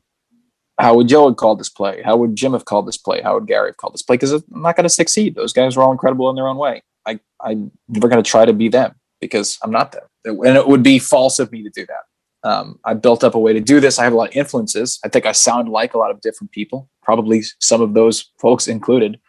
how 0.79 0.95
would 0.95 1.09
Joe 1.09 1.27
have 1.27 1.35
called 1.35 1.59
this 1.59 1.69
play? 1.69 2.01
How 2.01 2.15
would 2.15 2.35
Jim 2.35 2.53
have 2.53 2.65
called 2.65 2.87
this 2.87 2.97
play? 2.97 3.21
How 3.21 3.35
would 3.35 3.47
Gary 3.47 3.69
have 3.69 3.77
called 3.77 3.93
this 3.93 4.01
play? 4.01 4.15
Because 4.15 4.31
I'm 4.31 4.43
not 4.49 4.77
going 4.77 4.85
to 4.85 4.89
succeed. 4.89 5.35
Those 5.35 5.51
guys 5.51 5.75
were 5.75 5.83
all 5.83 5.91
incredible 5.91 6.29
in 6.29 6.35
their 6.35 6.47
own 6.47 6.57
way. 6.57 6.81
I, 7.05 7.19
I'm 7.41 7.71
never 7.89 8.07
going 8.07 8.23
to 8.23 8.29
try 8.29 8.45
to 8.45 8.53
be 8.53 8.69
them 8.69 8.95
because 9.19 9.59
I'm 9.61 9.71
not 9.71 9.91
them. 9.91 10.03
And 10.25 10.55
it 10.57 10.67
would 10.67 10.83
be 10.83 10.97
false 10.97 11.37
of 11.39 11.51
me 11.51 11.63
to 11.63 11.69
do 11.69 11.85
that. 11.85 12.49
Um, 12.49 12.79
I 12.85 12.93
built 12.93 13.25
up 13.25 13.35
a 13.35 13.39
way 13.39 13.51
to 13.51 13.59
do 13.59 13.81
this. 13.81 13.99
I 13.99 14.05
have 14.05 14.13
a 14.13 14.15
lot 14.15 14.29
of 14.29 14.35
influences. 14.35 14.99
I 15.03 15.09
think 15.09 15.25
I 15.25 15.33
sound 15.33 15.67
like 15.67 15.93
a 15.93 15.97
lot 15.97 16.11
of 16.11 16.21
different 16.21 16.51
people, 16.51 16.89
probably 17.03 17.43
some 17.59 17.81
of 17.81 17.93
those 17.93 18.31
folks 18.39 18.69
included, 18.69 19.19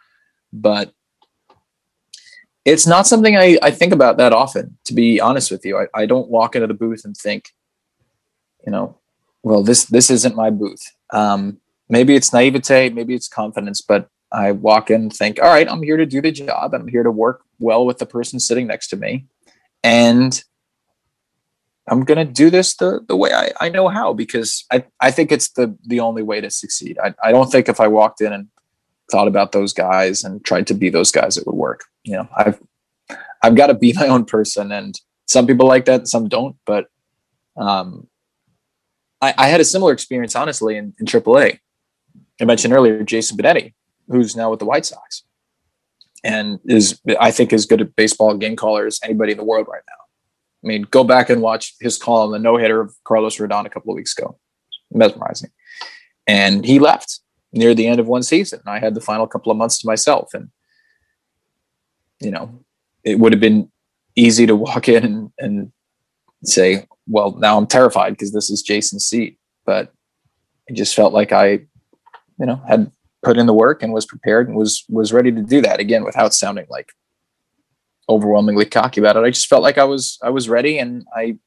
but 0.53 0.93
it's 2.63 2.87
not 2.87 3.07
something 3.07 3.35
I, 3.35 3.57
I 3.61 3.71
think 3.71 3.91
about 3.91 4.15
that 4.17 4.31
often, 4.31 4.77
to 4.85 4.93
be 4.93 5.19
honest 5.19 5.51
with 5.51 5.65
you. 5.65 5.77
I, 5.77 5.87
I 5.93 6.05
don't 6.05 6.29
walk 6.29 6.55
into 6.55 6.67
the 6.67 6.73
booth 6.73 7.03
and 7.03 7.17
think, 7.17 7.49
you 8.65 8.71
know, 8.71 9.00
well, 9.43 9.63
this 9.63 9.85
this 9.85 10.09
isn't 10.09 10.35
my 10.35 10.49
booth. 10.49 10.83
Um, 11.11 11.57
maybe 11.89 12.15
it's 12.15 12.33
naivete, 12.33 12.89
maybe 12.89 13.13
it's 13.13 13.27
confidence, 13.27 13.81
but 13.81 14.07
I 14.31 14.53
walk 14.53 14.89
in 14.89 15.01
and 15.01 15.13
think, 15.13 15.41
all 15.41 15.49
right, 15.49 15.69
I'm 15.69 15.83
here 15.83 15.97
to 15.97 16.05
do 16.05 16.21
the 16.21 16.31
job. 16.31 16.73
I'm 16.73 16.87
here 16.87 17.03
to 17.03 17.11
work 17.11 17.43
well 17.59 17.85
with 17.85 17.97
the 17.97 18.05
person 18.05 18.39
sitting 18.39 18.67
next 18.67 18.87
to 18.89 18.95
me. 18.95 19.25
And 19.83 20.41
I'm 21.87 22.05
gonna 22.05 22.25
do 22.25 22.49
this 22.49 22.75
the, 22.75 23.01
the 23.07 23.17
way 23.17 23.33
I, 23.33 23.51
I 23.59 23.69
know 23.69 23.89
how 23.89 24.13
because 24.13 24.65
I, 24.71 24.85
I 24.99 25.11
think 25.11 25.31
it's 25.31 25.49
the 25.49 25.75
the 25.85 25.99
only 25.99 26.23
way 26.23 26.39
to 26.39 26.49
succeed. 26.49 26.97
I, 27.03 27.13
I 27.23 27.31
don't 27.31 27.51
think 27.51 27.67
if 27.67 27.79
I 27.79 27.87
walked 27.87 28.21
in 28.21 28.31
and 28.31 28.47
thought 29.11 29.27
about 29.27 29.51
those 29.51 29.73
guys 29.73 30.23
and 30.23 30.43
tried 30.45 30.67
to 30.67 30.73
be 30.73 30.89
those 30.89 31.11
guys, 31.11 31.37
it 31.37 31.45
would 31.45 31.55
work. 31.55 31.81
You 32.03 32.17
know, 32.17 32.29
I've 32.37 32.61
I've 33.43 33.55
got 33.55 33.67
to 33.67 33.73
be 33.73 33.93
my 33.97 34.07
own 34.07 34.25
person 34.25 34.71
and 34.71 34.99
some 35.27 35.47
people 35.47 35.67
like 35.67 35.85
that, 35.85 36.07
some 36.07 36.29
don't, 36.29 36.55
but 36.65 36.87
um 37.57 38.07
I, 39.21 39.33
I, 39.37 39.47
had 39.47 39.61
a 39.61 39.65
similar 39.65 39.93
experience, 39.93 40.35
honestly, 40.35 40.77
in, 40.77 40.93
in 40.99 41.05
AAA. 41.05 41.59
I 42.39 42.45
mentioned 42.45 42.73
earlier 42.73 43.03
Jason 43.03 43.37
Benetti, 43.37 43.73
who's 44.07 44.35
now 44.35 44.49
with 44.49 44.59
the 44.59 44.65
White 44.65 44.85
Sox, 44.85 45.23
and 46.23 46.59
is 46.65 46.99
I 47.19 47.31
think 47.31 47.53
as 47.53 47.65
good 47.65 47.81
a 47.81 47.85
baseball 47.85 48.35
game 48.35 48.55
caller 48.55 48.87
as 48.87 48.99
anybody 49.03 49.33
in 49.33 49.37
the 49.37 49.43
world 49.43 49.67
right 49.69 49.83
now. 49.87 49.95
I 50.63 50.67
mean, 50.67 50.83
go 50.83 51.03
back 51.03 51.29
and 51.29 51.41
watch 51.41 51.75
his 51.79 51.97
call 51.97 52.25
on 52.25 52.31
the 52.31 52.39
no 52.39 52.57
hitter 52.57 52.81
of 52.81 52.95
Carlos 53.03 53.37
Rodon 53.37 53.65
a 53.65 53.69
couple 53.69 53.91
of 53.91 53.95
weeks 53.95 54.17
ago, 54.17 54.37
mesmerizing. 54.91 55.49
And 56.27 56.65
he 56.65 56.79
left 56.79 57.19
near 57.51 57.73
the 57.73 57.87
end 57.87 57.99
of 57.99 58.07
one 58.07 58.23
season. 58.23 58.61
I 58.65 58.79
had 58.79 58.93
the 58.93 59.01
final 59.01 59.27
couple 59.27 59.51
of 59.51 59.57
months 59.57 59.79
to 59.79 59.87
myself, 59.87 60.33
and 60.33 60.49
you 62.19 62.31
know, 62.31 62.63
it 63.03 63.19
would 63.19 63.33
have 63.33 63.39
been 63.39 63.71
easy 64.15 64.45
to 64.45 64.55
walk 64.55 64.87
in 64.87 65.03
and, 65.03 65.31
and 65.39 65.71
say, 66.43 66.87
well, 67.07 67.35
now 67.39 67.57
I'm 67.57 67.67
terrified 67.67 68.11
because 68.11 68.31
this 68.31 68.49
is 68.49 68.61
Jason's 68.61 69.05
seat. 69.05 69.37
But 69.65 69.93
I 70.69 70.73
just 70.73 70.95
felt 70.95 71.13
like 71.13 71.31
I, 71.31 71.51
you 72.39 72.45
know, 72.45 72.61
had 72.67 72.91
put 73.23 73.37
in 73.37 73.45
the 73.45 73.53
work 73.53 73.83
and 73.83 73.93
was 73.93 74.05
prepared 74.05 74.47
and 74.47 74.57
was 74.57 74.83
was 74.89 75.13
ready 75.13 75.31
to 75.31 75.41
do 75.41 75.61
that 75.61 75.79
again 75.79 76.03
without 76.03 76.33
sounding 76.33 76.65
like 76.69 76.93
overwhelmingly 78.09 78.65
cocky 78.65 78.99
about 78.99 79.15
it. 79.15 79.23
I 79.23 79.29
just 79.29 79.47
felt 79.47 79.63
like 79.63 79.77
I 79.77 79.83
was 79.83 80.17
I 80.23 80.29
was 80.29 80.49
ready 80.49 80.79
and 80.79 81.05
I 81.15 81.37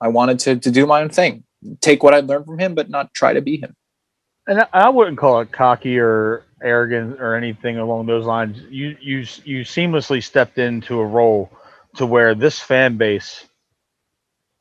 I 0.00 0.08
wanted 0.08 0.38
to 0.40 0.56
to 0.56 0.70
do 0.70 0.86
my 0.86 1.02
own 1.02 1.08
thing. 1.08 1.44
Take 1.80 2.02
what 2.02 2.14
I'd 2.14 2.26
learned 2.26 2.46
from 2.46 2.58
him, 2.58 2.74
but 2.74 2.90
not 2.90 3.12
try 3.14 3.32
to 3.32 3.40
be 3.40 3.58
him. 3.58 3.74
And 4.46 4.64
I 4.72 4.88
wouldn't 4.88 5.18
call 5.18 5.40
it 5.40 5.50
cocky 5.50 5.98
or 5.98 6.44
arrogant 6.62 7.20
or 7.20 7.34
anything 7.34 7.78
along 7.78 8.06
those 8.06 8.24
lines. 8.24 8.58
You 8.70 8.96
you 9.00 9.18
you 9.44 9.64
seamlessly 9.64 10.22
stepped 10.22 10.58
into 10.58 11.00
a 11.00 11.06
role 11.06 11.50
to 11.96 12.06
where 12.06 12.34
this 12.34 12.60
fan 12.60 12.96
base 12.96 13.45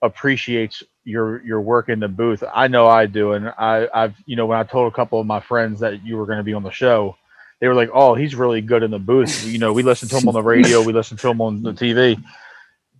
appreciates 0.01 0.83
your 1.03 1.43
your 1.43 1.61
work 1.61 1.89
in 1.89 1.99
the 1.99 2.07
booth. 2.07 2.43
I 2.53 2.67
know 2.67 2.87
I 2.87 3.05
do, 3.05 3.33
and 3.33 3.49
I 3.49 3.87
I've 3.93 4.15
you 4.25 4.35
know 4.35 4.45
when 4.45 4.57
I 4.57 4.63
told 4.63 4.91
a 4.91 4.95
couple 4.95 5.19
of 5.19 5.25
my 5.25 5.39
friends 5.39 5.79
that 5.79 6.05
you 6.05 6.17
were 6.17 6.25
going 6.25 6.39
to 6.39 6.43
be 6.43 6.53
on 6.53 6.63
the 6.63 6.71
show, 6.71 7.15
they 7.59 7.67
were 7.67 7.75
like, 7.75 7.89
"Oh, 7.93 8.15
he's 8.15 8.35
really 8.35 8.61
good 8.61 8.83
in 8.83 8.91
the 8.91 8.99
booth." 8.99 9.45
You 9.45 9.59
know, 9.59 9.73
we 9.73 9.83
listen 9.83 10.09
to 10.09 10.17
him 10.17 10.27
on 10.27 10.33
the 10.33 10.43
radio, 10.43 10.81
we 10.81 10.93
listen 10.93 11.17
to 11.17 11.29
him 11.29 11.41
on 11.41 11.63
the 11.63 11.73
TV. 11.73 12.21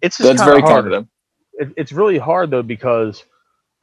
It's 0.02 0.18
that's 0.18 0.44
very 0.44 0.62
hard. 0.62 1.08
It, 1.54 1.74
it's 1.78 1.92
really 1.92 2.18
hard 2.18 2.52
though 2.52 2.64
because 2.64 3.24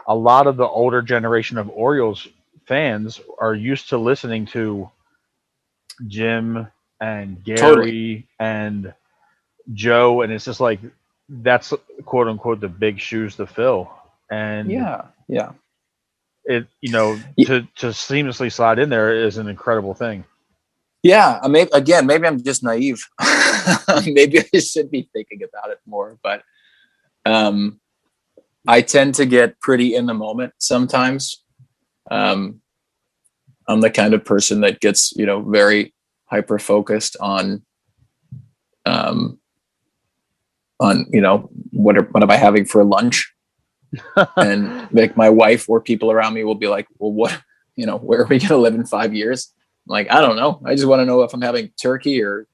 a 0.07 0.15
lot 0.15 0.47
of 0.47 0.57
the 0.57 0.67
older 0.67 1.03
generation 1.03 1.59
of 1.59 1.69
Orioles 1.71 2.27
fans 2.67 3.21
are 3.39 3.55
used 3.55 3.89
to 3.91 3.99
listening 3.99 4.47
to 4.47 4.91
Jim 6.07 6.67
and 7.01 7.43
Gary 7.43 7.59
totally. 7.59 8.29
and 8.39 8.95
Joe, 9.73 10.23
and 10.23 10.33
it's 10.33 10.45
just 10.45 10.61
like 10.61 10.81
that's 11.41 11.73
quote 12.05 12.29
unquote 12.29 12.61
the 12.61 12.69
big 12.69 13.01
shoes 13.01 13.37
to 13.37 13.47
fill. 13.47 13.91
And 14.31 14.71
yeah, 14.71 15.07
yeah, 15.29 15.53
it 16.45 16.67
you 16.81 16.93
know 16.93 17.19
to 17.47 17.63
to 17.77 17.87
seamlessly 17.89 18.53
slide 18.53 18.79
in 18.79 18.89
there 18.89 19.15
is 19.15 19.39
an 19.39 19.49
incredible 19.49 19.95
thing. 19.95 20.25
Yeah, 21.03 21.41
I 21.43 21.49
mean, 21.49 21.67
again, 21.73 22.07
maybe 22.07 22.27
I'm 22.27 22.43
just 22.43 22.63
naive. 22.63 23.05
maybe 24.07 24.45
I 24.55 24.59
should 24.59 24.91
be 24.91 25.09
thinking 25.13 25.41
about 25.43 25.71
it 25.71 25.81
more, 25.85 26.19
but 26.23 26.43
um, 27.27 27.81
I 28.69 28.83
tend 28.83 29.17
to 29.17 29.27
get 29.27 29.61
pretty 29.61 29.97
in 29.97 30.07
the 30.07 30.15
moment 30.15 30.53
sometimes. 30.59 31.43
Um, 32.09 32.61
I'm 33.67 33.81
the 33.81 33.91
kind 33.91 34.15
of 34.15 34.25
person 34.25 34.61
that 34.61 34.81
gets, 34.81 35.13
you 35.17 35.27
know, 35.27 35.41
very 35.41 35.93
hyper 36.27 36.59
focused 36.61 37.17
on 37.21 37.65
um, 38.87 39.41
on 40.83 41.07
you 41.11 41.21
know 41.21 41.49
what 41.71 41.97
are, 41.97 42.03
what 42.05 42.23
am 42.23 42.31
I 42.31 42.37
having 42.37 42.65
for 42.65 42.85
lunch, 42.85 43.33
and 44.37 44.89
like 44.93 45.17
my 45.17 45.31
wife 45.31 45.69
or 45.69 45.81
people 45.81 46.11
around 46.11 46.35
me 46.35 46.45
will 46.45 46.57
be 46.57 46.69
like, 46.69 46.87
well, 46.99 47.13
what 47.13 47.41
you 47.77 47.87
know, 47.87 47.97
where 47.97 48.23
are 48.23 48.27
we 48.27 48.39
going 48.39 48.49
to 48.49 48.57
live 48.57 48.75
in 48.75 48.85
five 48.85 49.15
years? 49.15 49.53
I'm 49.87 49.93
like, 49.93 50.11
I 50.11 50.21
don't 50.21 50.37
know. 50.37 50.61
I 50.65 50.75
just 50.75 50.87
want 50.87 51.01
to 51.01 51.07
know 51.07 51.23
if 51.23 51.33
I'm 51.33 51.41
having 51.41 51.71
turkey 51.81 52.23
or 52.23 52.47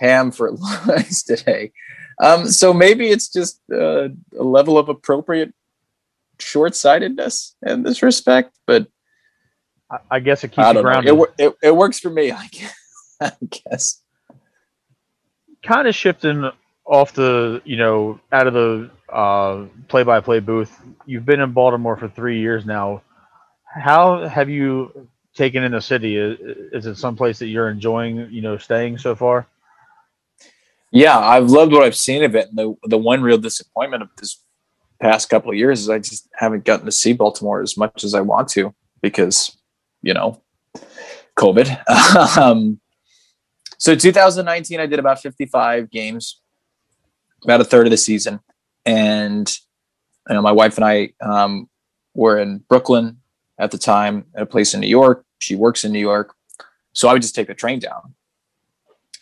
ham 0.00 0.30
for 0.30 0.52
lunch 0.86 1.24
today. 1.24 1.72
Um, 2.22 2.46
so 2.46 2.72
maybe 2.72 3.08
it's 3.08 3.28
just 3.28 3.60
uh, 3.72 4.08
a 4.38 4.42
level 4.42 4.78
of 4.78 4.88
appropriate 4.88 5.52
short-sightedness 6.38 7.56
in 7.66 7.82
this 7.82 8.02
respect, 8.02 8.56
but 8.66 8.86
I 10.10 10.20
guess 10.20 10.44
it 10.44 10.48
keeps 10.48 10.74
you 10.74 10.82
grounded. 10.82 11.14
It, 11.14 11.28
it, 11.38 11.54
it 11.62 11.76
works 11.76 11.98
for 11.98 12.10
me, 12.10 12.30
I 12.32 12.48
guess. 12.48 12.74
I 13.20 13.32
guess. 13.50 14.02
Kind 15.62 15.88
of 15.88 15.94
shifting 15.94 16.50
off 16.86 17.12
the 17.14 17.62
you 17.64 17.76
know 17.76 18.20
out 18.32 18.46
of 18.46 18.54
the 18.54 18.90
uh, 19.10 19.64
play-by-play 19.88 20.40
booth 20.40 20.82
you've 21.06 21.24
been 21.24 21.40
in 21.40 21.52
baltimore 21.52 21.96
for 21.96 22.08
three 22.08 22.40
years 22.40 22.64
now. 22.66 23.02
How 23.64 24.26
have 24.28 24.48
you 24.48 25.08
taken 25.34 25.64
in 25.64 25.72
the 25.72 25.80
city? 25.80 26.16
Is, 26.16 26.86
it 26.86 26.96
someplace 26.96 27.38
that 27.40 27.46
you're 27.46 27.68
enjoying 27.68 28.28
you 28.30 28.42
know 28.42 28.56
staying 28.58 28.98
so 28.98 29.14
far? 29.14 29.46
Yeah 30.90 31.18
i've 31.18 31.50
loved 31.50 31.72
what 31.72 31.82
i've 31.82 31.96
seen 31.96 32.22
of 32.22 32.36
it 32.36 32.48
and 32.48 32.56
the, 32.56 32.72
the 32.84 32.98
one 32.98 33.20
real 33.20 33.38
disappointment 33.38 34.02
of 34.02 34.10
this 34.16 34.40
past 35.00 35.28
couple 35.28 35.50
of 35.50 35.56
years 35.56 35.80
is 35.80 35.90
i 35.90 35.98
just 35.98 36.28
haven't 36.34 36.64
gotten 36.64 36.86
to 36.86 36.92
see 36.92 37.12
baltimore 37.12 37.60
as 37.60 37.76
much 37.76 38.04
as 38.04 38.14
i 38.14 38.20
want 38.20 38.46
to 38.48 38.72
because 39.02 39.56
you 40.02 40.14
know 40.14 40.40
covid. 41.36 41.76
Um, 42.40 42.80
so 43.76 43.96
2019 43.96 44.78
i 44.78 44.86
did 44.86 45.00
about 45.00 45.20
55 45.20 45.90
games 45.90 46.40
about 47.44 47.60
a 47.60 47.64
third 47.64 47.86
of 47.86 47.90
the 47.90 47.96
season. 47.96 48.40
And 48.84 49.50
you 50.28 50.34
know, 50.34 50.42
my 50.42 50.52
wife 50.52 50.76
and 50.76 50.84
I 50.84 51.10
um, 51.20 51.68
were 52.14 52.38
in 52.38 52.58
Brooklyn 52.68 53.18
at 53.58 53.70
the 53.70 53.78
time 53.78 54.26
at 54.34 54.42
a 54.42 54.46
place 54.46 54.74
in 54.74 54.80
New 54.80 54.88
York. 54.88 55.24
She 55.38 55.54
works 55.54 55.84
in 55.84 55.92
New 55.92 56.00
York. 56.00 56.34
So 56.92 57.08
I 57.08 57.12
would 57.12 57.22
just 57.22 57.34
take 57.34 57.48
the 57.48 57.54
train 57.54 57.78
down. 57.78 58.14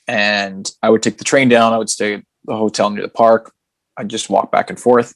And 0.06 0.70
I 0.82 0.90
would 0.90 1.02
take 1.02 1.18
the 1.18 1.24
train 1.24 1.48
down. 1.48 1.72
I 1.72 1.78
would 1.78 1.90
stay 1.90 2.14
at 2.14 2.24
the 2.44 2.56
hotel 2.56 2.90
near 2.90 3.02
the 3.02 3.08
park. 3.08 3.52
I'd 3.96 4.08
just 4.08 4.30
walk 4.30 4.50
back 4.50 4.70
and 4.70 4.78
forth. 4.78 5.14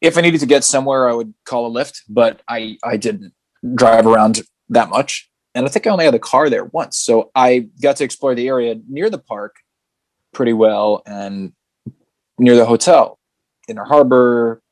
If 0.00 0.18
I 0.18 0.20
needed 0.20 0.40
to 0.40 0.46
get 0.46 0.62
somewhere, 0.62 1.08
I 1.08 1.12
would 1.12 1.32
call 1.44 1.66
a 1.66 1.70
Lyft, 1.70 2.02
but 2.08 2.42
I, 2.48 2.76
I 2.84 2.96
didn't 2.96 3.32
drive 3.74 4.06
around 4.06 4.42
that 4.68 4.90
much. 4.90 5.30
And 5.54 5.64
I 5.64 5.68
think 5.68 5.86
I 5.86 5.90
only 5.90 6.04
had 6.04 6.14
a 6.14 6.18
car 6.18 6.50
there 6.50 6.66
once. 6.66 6.98
So 6.98 7.30
I 7.34 7.68
got 7.80 7.96
to 7.96 8.04
explore 8.04 8.34
the 8.34 8.46
area 8.46 8.76
near 8.88 9.08
the 9.08 9.18
park 9.18 9.56
pretty 10.32 10.52
well 10.52 11.02
and 11.06 11.54
near 12.38 12.56
the 12.56 12.66
hotel, 12.66 13.18
Inner 13.68 13.84
Harbor, 13.84 14.62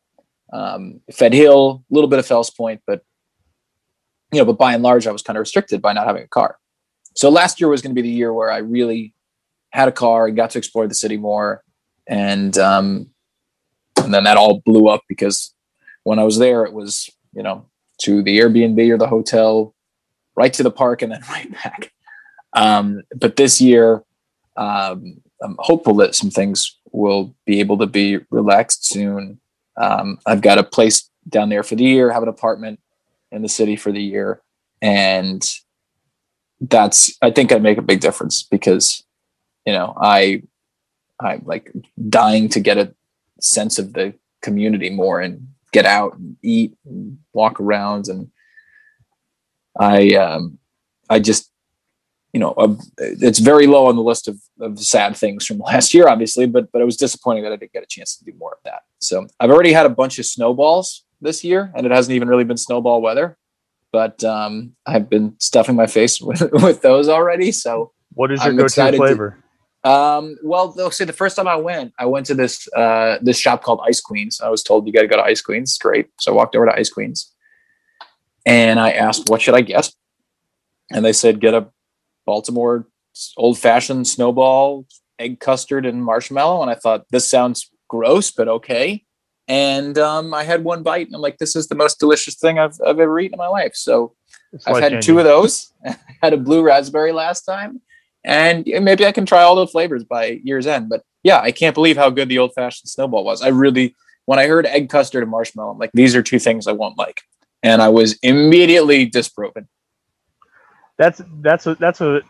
um, 0.53 1.01
Fed 1.13 1.33
Hill, 1.33 1.85
a 1.91 1.95
little 1.95 2.09
bit 2.09 2.19
of 2.19 2.27
Fells 2.27 2.51
Point, 2.51 2.83
but 2.87 3.03
you 4.33 4.41
know, 4.41 4.45
but 4.45 4.59
by 4.59 4.75
and 4.75 4.83
large, 4.83 5.07
I 5.07 5.13
was 5.13 5.23
kind 5.23 5.37
of 5.37 5.41
restricted 5.41 5.81
by 5.81 5.93
not 5.93 6.07
having 6.07 6.23
a 6.23 6.29
car. 6.29 6.59
So 7.15 7.29
last 7.29 7.61
year 7.61 7.69
was 7.69 7.83
going 7.83 7.95
to 7.95 8.01
be 8.01 8.09
the 8.09 8.15
year 8.15 8.33
where 8.33 8.51
I 8.51 8.59
really 8.59 9.15
had 9.71 9.89
a 9.89 9.93
car 9.93 10.27
and 10.27 10.37
got 10.37 10.51
to 10.51 10.59
explore 10.59 10.87
the 10.89 10.95
city 10.95 11.17
more, 11.17 11.63
and 12.07 12.57
um, 12.59 13.11
and 14.03 14.13
then 14.13 14.25
that 14.25 14.37
all 14.37 14.61
blew 14.65 14.89
up 14.89 15.03
because 15.09 15.55
when 16.03 16.19
I 16.19 16.25
was 16.25 16.39
there, 16.39 16.65
it 16.65 16.73
was 16.73 17.09
you 17.33 17.43
know 17.43 17.67
to 18.03 18.23
the 18.23 18.39
Airbnb 18.39 18.91
or 18.91 18.99
the 18.99 19.09
hotel, 19.09 19.75
right 20.37 20.53
to 20.55 20.63
the 20.63 20.71
park, 20.71 21.03
and 21.03 21.13
then 21.13 21.23
right 21.31 21.51
back. 21.53 21.93
Um, 22.55 23.03
but 23.17 23.37
this 23.37 23.61
year, 23.61 24.03
um, 24.57 25.21
I'm 25.43 25.57
hopeful 25.59 25.95
that 25.97 26.15
some 26.15 26.31
things 26.31 26.79
will 26.95 27.35
be 27.45 27.61
able 27.61 27.79
to 27.79 27.87
be 27.87 28.19
relaxed 28.31 28.87
soon. 28.87 29.41
Um, 29.77 30.19
I've 30.27 30.41
got 30.41 30.59
a 30.59 30.65
place 30.65 31.11
down 31.29 31.49
there 31.49 31.63
for 31.63 31.75
the 31.75 31.85
year, 31.85 32.13
have 32.13 32.23
an 32.23 32.29
apartment 32.29 32.81
in 33.33 33.43
the 33.43 33.49
city 33.49 33.77
for 33.77 33.91
the 33.91 34.03
year, 34.03 34.43
and 34.81 35.43
that's 36.61 37.17
I 37.21 37.31
think 37.31 37.53
I'd 37.53 37.63
make 37.63 37.79
a 37.79 37.83
big 37.83 38.01
difference 38.01 38.43
because 38.43 39.05
you 39.67 39.73
know 39.73 39.95
I 40.01 40.43
I'm 41.21 41.43
like 41.45 41.73
dying 42.09 42.49
to 42.51 42.61
get 42.61 42.79
a 42.79 42.95
sense 43.41 43.79
of 43.79 43.93
the 43.93 44.15
community 44.41 44.91
more 44.91 45.21
and 45.21 45.49
get 45.73 45.85
out 45.85 46.17
and 46.17 46.37
eat 46.43 46.77
and 46.87 47.19
walk 47.33 47.61
around 47.61 48.07
and 48.07 48.31
I 49.79 50.15
um 50.15 50.59
I 51.11 51.19
just 51.19 51.51
you 52.35 52.41
know, 52.41 52.51
uh, 52.59 52.75
it's 52.99 53.39
very 53.39 53.67
low 53.67 53.87
on 53.87 53.95
the 53.95 54.03
list 54.03 54.27
of, 54.29 54.39
of 54.61 54.79
sad 54.79 55.17
things 55.17 55.47
from 55.47 55.59
last 55.67 55.95
year, 55.95 56.09
obviously, 56.09 56.47
but 56.47 56.71
but 56.73 56.81
it 56.81 56.85
was 56.85 56.97
disappointing 56.97 57.45
that 57.45 57.53
I 57.53 57.57
didn't 57.57 57.73
get 57.73 57.83
a 57.83 57.87
chance 57.87 58.17
to 58.17 58.25
do 58.25 58.33
more 58.39 58.53
of 58.53 58.59
that. 58.65 58.83
So 59.01 59.27
I've 59.41 59.51
already 59.51 59.73
had 59.73 59.87
a 59.87 59.91
bunch 59.91 60.19
of 60.19 60.27
snowballs 60.27 61.05
this 61.21 61.45
year, 61.45 61.73
and 61.75 61.87
it 61.87 61.93
hasn't 61.93 62.15
even 62.15 62.29
really 62.29 62.45
been 62.45 62.57
snowball 62.57 63.01
weather, 63.03 63.37
but 63.93 64.23
um, 64.25 64.75
I've 64.87 65.09
been 65.09 65.35
stuffing 65.39 65.77
my 65.77 65.87
face 65.87 66.21
with, 66.23 66.43
with 66.53 66.83
those 66.83 67.09
already. 67.09 67.53
So 67.53 67.93
what 68.15 68.31
is 68.31 68.41
your 68.43 68.51
I'm 68.51 68.57
go-to 68.57 68.93
flavor? 68.97 69.43
To, 69.85 69.91
um, 69.91 70.37
well, 70.43 70.73
they'll 70.73 70.91
say 70.91 71.05
the 71.05 71.13
first 71.13 71.37
time 71.37 71.47
I 71.47 71.57
went, 71.57 71.93
I 71.99 72.07
went 72.07 72.27
to 72.27 72.35
this 72.35 72.67
uh, 72.73 73.19
this 73.21 73.39
shop 73.39 73.63
called 73.63 73.81
Ice 73.87 74.01
Queens. 74.01 74.41
I 74.41 74.49
was 74.49 74.63
told 74.63 74.87
you 74.87 74.93
got 74.93 75.03
to 75.03 75.09
go 75.09 75.17
to 75.17 75.23
Ice 75.23 75.43
Queens. 75.43 75.77
Great. 75.77 76.09
So 76.21 76.33
I 76.33 76.35
walked 76.35 76.57
over 76.57 76.67
to 76.67 76.75
Ice 76.75 76.91
Queens, 76.91 77.35
and 78.47 78.81
I 78.81 78.93
asked, 78.93 79.29
"What 79.29 79.43
should 79.43 79.55
I 79.55 79.61
get?" 79.61 79.91
And 80.91 81.05
they 81.05 81.13
said, 81.13 81.41
"Get 81.41 81.55
a 81.55 81.69
Baltimore 82.25 82.87
old 83.37 83.59
fashioned 83.59 84.07
snowball, 84.07 84.87
egg 85.19 85.41
custard, 85.41 85.87
and 85.87 86.05
marshmallow. 86.05 86.63
And 86.63 86.71
I 86.71 86.75
thought 86.75 87.07
this 87.11 87.29
sounds 87.29 87.71
gross, 87.89 88.31
but 88.31 88.49
okay. 88.49 89.05
and 89.47 89.99
um, 89.99 90.33
I 90.33 90.45
had 90.45 90.65
one 90.65 90.83
bite, 90.83 91.07
and 91.07 91.15
I'm 91.15 91.21
like, 91.21 91.39
"This 91.39 91.55
is 91.55 91.69
the 91.69 91.75
most 91.75 92.01
delicious 92.01 92.37
thing 92.37 92.59
I've 92.59 92.77
I've 92.87 92.99
ever 92.99 93.21
eaten 93.21 93.35
in 93.35 93.39
my 93.39 93.49
life." 93.49 93.75
So 93.75 94.15
it's 94.53 94.67
I've 94.67 94.83
had 94.83 95.03
two 95.03 95.19
of 95.19 95.25
those. 95.25 95.73
I 95.85 95.97
had 96.23 96.33
a 96.33 96.39
blue 96.39 96.63
raspberry 96.63 97.13
last 97.13 97.43
time, 97.43 97.81
and 98.25 98.65
maybe 98.67 99.07
I 99.07 99.13
can 99.13 99.27
try 99.27 99.43
all 99.43 99.57
the 99.57 99.67
flavors 99.67 100.05
by 100.05 100.41
year's 100.43 100.67
end. 100.67 100.89
But 100.89 101.03
yeah, 101.23 101.41
I 101.41 101.53
can't 101.53 101.75
believe 101.75 101.97
how 101.97 102.11
good 102.11 102.29
the 102.29 102.39
old 102.39 102.55
fashioned 102.55 102.89
snowball 102.89 103.25
was. 103.25 103.43
I 103.43 103.49
really, 103.49 103.95
when 104.25 104.39
I 104.39 104.47
heard 104.47 104.67
egg 104.67 104.89
custard 104.89 105.23
and 105.23 105.31
marshmallow, 105.31 105.73
I'm 105.73 105.79
like, 105.79 105.91
these 105.93 106.15
are 106.17 106.23
two 106.23 106.39
things 106.39 106.67
I 106.67 106.73
won't 106.73 106.99
like, 106.99 107.21
and 107.63 107.83
I 107.83 107.89
was 107.89 108.15
immediately 108.23 109.07
disproven. 109.07 109.69
That's 110.97 111.21
that's 111.43 111.67
a 111.67 111.75
that's 111.75 112.01
a 112.01 112.23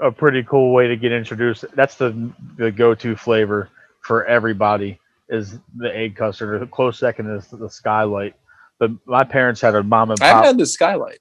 a 0.00 0.10
pretty 0.10 0.42
cool 0.42 0.72
way 0.72 0.88
to 0.88 0.96
get 0.96 1.12
introduced. 1.12 1.64
That's 1.74 1.96
the 1.96 2.30
the 2.56 2.70
go 2.70 2.94
to 2.94 3.16
flavor 3.16 3.68
for 4.00 4.24
everybody 4.24 4.98
is 5.28 5.58
the 5.76 5.94
egg 5.94 6.16
custard. 6.16 6.60
The 6.60 6.66
close 6.66 6.98
second 6.98 7.30
is 7.30 7.46
the 7.48 7.70
skylight. 7.70 8.34
But 8.78 8.90
my 9.06 9.24
parents 9.24 9.60
had 9.60 9.74
a 9.74 9.82
mom 9.82 10.10
and 10.10 10.20
pop. 10.20 10.44
I 10.44 10.46
had 10.46 10.58
the 10.58 10.66
skylight. 10.66 11.20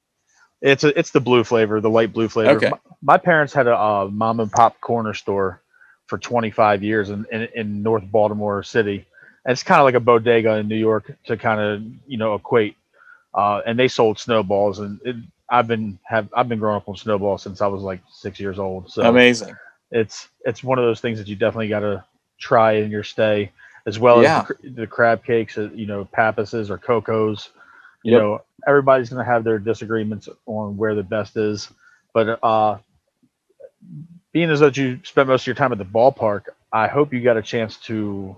It's 0.62 0.84
a, 0.84 0.98
it's 0.98 1.12
the 1.12 1.20
blue 1.20 1.44
flavor, 1.44 1.80
the 1.80 1.90
light 1.90 2.14
blue 2.14 2.28
flavor. 2.28 2.52
Okay. 2.52 2.70
My, 2.70 2.78
my 3.02 3.18
parents 3.18 3.54
had 3.54 3.68
a 3.68 3.76
uh, 3.76 4.10
mom 4.12 4.40
and 4.40 4.52
pop 4.52 4.80
corner 4.82 5.14
store 5.14 5.62
for 6.08 6.18
25 6.18 6.84
years 6.84 7.10
in, 7.10 7.26
in, 7.32 7.48
in 7.56 7.84
North 7.84 8.04
Baltimore 8.12 8.64
City. 8.64 9.06
And 9.46 9.54
it's 9.54 9.64
kind 9.64 9.80
of 9.80 9.86
like 9.86 9.96
a 9.96 10.00
bodega 10.00 10.58
in 10.58 10.68
New 10.68 10.76
York 10.76 11.16
to 11.26 11.38
kind 11.38 11.62
of 11.62 11.82
you 12.08 12.18
know 12.18 12.36
equate. 12.36 12.76
Uh, 13.34 13.62
and 13.66 13.80
they 13.80 13.88
sold 13.88 14.20
snowballs, 14.20 14.80
and 14.80 15.00
it, 15.06 15.16
I've 15.52 15.68
been 15.68 16.00
have 16.04 16.30
I've 16.34 16.48
been 16.48 16.60
growing 16.60 16.78
up 16.78 16.88
on 16.88 16.96
Snowball 16.96 17.38
since 17.38 17.62
I 17.62 17.68
was 17.68 17.84
like 17.84 18.00
six 18.10 18.40
years 18.40 18.58
old. 18.58 18.90
So 18.90 19.04
amazing. 19.04 19.54
It's 19.92 20.30
it's 20.46 20.64
one 20.64 20.80
of 20.80 20.86
those 20.86 21.02
things 21.02 21.20
that 21.20 21.28
you 21.28 21.36
definitely 21.36 21.68
got 21.68 21.82
to 21.82 22.06
try 22.40 22.74
in 22.74 22.90
your 22.90 23.04
stay, 23.04 23.52
as 23.86 24.00
well 24.00 24.24
yeah. 24.24 24.46
as 24.50 24.58
the, 24.64 24.70
the, 24.70 24.88
crab 24.88 25.26
cakes, 25.26 25.58
uh, 25.58 25.70
you 25.76 25.86
know, 25.86 26.06
Pappas's 26.06 26.72
or 26.72 26.78
Koco's. 26.78 27.50
You 28.04 28.14
yep. 28.14 28.22
know, 28.22 28.42
everybody's 28.66 29.10
going 29.10 29.24
to 29.24 29.30
have 29.30 29.44
their 29.44 29.60
disagreements 29.60 30.30
on 30.48 30.78
where 30.78 30.96
the 30.96 31.04
best 31.04 31.36
is, 31.38 31.70
but 32.14 32.40
uh, 32.42 32.78
being 34.32 34.50
as 34.50 34.62
though 34.62 34.72
you 34.74 35.00
spent 35.04 35.28
most 35.28 35.44
of 35.44 35.48
your 35.48 35.56
time 35.56 35.72
at 35.72 35.78
the 35.78 35.86
ballpark, 35.86 36.46
I 36.72 36.88
hope 36.88 37.14
you 37.14 37.22
got 37.22 37.38
a 37.38 37.42
chance 37.42 37.78
to 37.78 38.36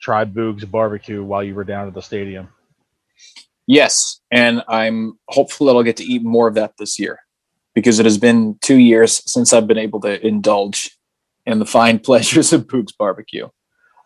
try 0.00 0.24
Boog's 0.24 0.64
barbecue 0.64 1.22
while 1.22 1.44
you 1.44 1.54
were 1.54 1.64
down 1.64 1.86
at 1.86 1.94
the 1.94 2.02
stadium. 2.02 2.48
Yes, 3.66 4.20
and 4.30 4.62
I'm 4.68 5.18
hopeful 5.28 5.66
that 5.66 5.74
I'll 5.74 5.82
get 5.82 5.96
to 5.98 6.04
eat 6.04 6.22
more 6.22 6.48
of 6.48 6.54
that 6.54 6.74
this 6.78 6.98
year 6.98 7.20
because 7.74 7.98
it 7.98 8.06
has 8.06 8.18
been 8.18 8.58
two 8.60 8.76
years 8.76 9.22
since 9.30 9.52
I've 9.52 9.66
been 9.66 9.78
able 9.78 10.00
to 10.00 10.24
indulge 10.24 10.96
in 11.46 11.58
the 11.58 11.66
fine 11.66 11.98
pleasures 12.00 12.52
of 12.52 12.66
Boog's 12.66 12.92
barbecue. 12.92 13.48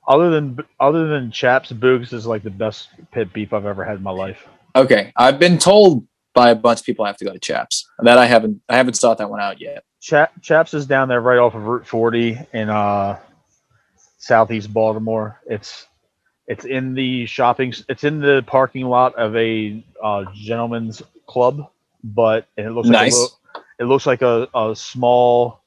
Other 0.07 0.31
than 0.31 0.59
other 0.81 1.07
than 1.07 1.31
Chaps, 1.31 1.71
Boog's 1.71 2.13
is 2.13 2.27
like 2.27 2.43
the 2.43 2.51
best 2.51 2.89
pit 3.13 3.33
beef 3.33 3.53
I've 3.53 3.67
ever 3.67 3.85
had 3.85 3.99
in 3.99 4.03
my 4.03 4.11
life. 4.11 4.49
Okay, 4.75 5.13
I've 5.17 5.39
been 5.39 5.59
told 5.59 6.07
by 6.35 6.51
a 6.51 6.55
bunch 6.55 6.81
of 6.81 6.87
people 6.87 7.05
I 7.05 7.09
have 7.09 7.19
to 7.19 7.25
go 7.25 7.33
to 7.33 7.39
Chaps. 7.39 7.87
That 7.99 8.17
I 8.17 8.27
haven't 8.27 8.63
I 8.69 8.77
haven't 8.77 8.95
sought 8.95 9.19
that 9.19 9.29
one 9.29 9.41
out 9.41 9.61
yet. 9.61 9.85
Chaps 10.01 10.75
is 10.75 10.87
down 10.87 11.09
there 11.09 11.21
right 11.21 11.39
off 11.39 11.55
of 11.55 11.65
Route 11.65 11.87
40 11.87 12.39
in 12.53 12.71
uh, 12.71 13.19
southeast 14.19 14.73
Baltimore. 14.73 15.41
It's 15.47 15.89
it's 16.49 16.65
in 16.65 16.95
the 16.95 17.27
shopping. 17.27 17.75
It's 17.89 18.05
in 18.05 18.21
the 18.21 18.43
parking 18.47 18.87
lot 18.87 19.15
of 19.17 19.37
a 19.37 19.85
uh, 20.03 20.25
gentleman's 20.35 21.03
club, 21.27 21.71
but 22.03 22.47
and 22.57 22.67
it 22.67 22.71
looks 22.71 22.89
nice. 22.89 23.13
like 23.13 23.31
a, 23.55 23.83
it 23.83 23.85
looks 23.85 24.07
like 24.07 24.23
a, 24.23 24.49
a 24.55 24.75
small, 24.75 25.61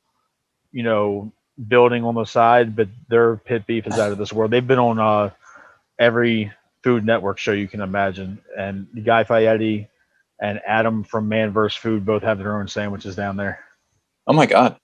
you 0.71 0.81
know, 0.81 1.31
building 1.67 2.03
on 2.03 2.15
the 2.15 2.25
side. 2.25 2.75
But 2.75 2.89
their 3.09 3.37
pit 3.37 3.67
beef 3.67 3.85
is 3.85 3.99
out 3.99 4.11
of 4.11 4.17
this 4.17 4.33
world. 4.33 4.49
They've 4.49 4.65
been 4.65 4.79
on 4.79 4.97
uh, 4.99 5.29
every 5.99 6.51
Food 6.83 7.05
Network 7.05 7.37
show 7.37 7.51
you 7.51 7.67
can 7.67 7.81
imagine, 7.81 8.41
and 8.57 8.87
Guy 9.05 9.23
Fieri 9.23 9.87
and 10.41 10.59
Adam 10.65 11.03
from 11.03 11.29
Man 11.29 11.51
vs. 11.51 11.77
Food 11.77 12.03
both 12.03 12.23
have 12.23 12.39
their 12.39 12.57
own 12.57 12.67
sandwiches 12.67 13.15
down 13.15 13.37
there. 13.37 13.63
Oh 14.25 14.33
my 14.33 14.47
god, 14.47 14.79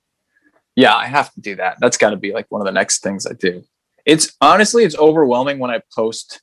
yeah, 0.76 0.96
I 0.96 1.08
have 1.08 1.34
to 1.34 1.42
do 1.42 1.56
that. 1.56 1.78
That's 1.80 1.98
got 1.98 2.12
to 2.12 2.18
be 2.18 2.34
like 2.34 2.46
one 2.50 2.62
of 2.62 2.66
the 2.66 2.72
next 2.72 3.02
things 3.02 3.26
I 3.26 3.34
do. 3.34 3.64
It's 4.08 4.38
honestly, 4.40 4.86
it's 4.86 4.98
overwhelming 4.98 5.60
when 5.60 5.70
I 5.70 5.82
post 5.94 6.42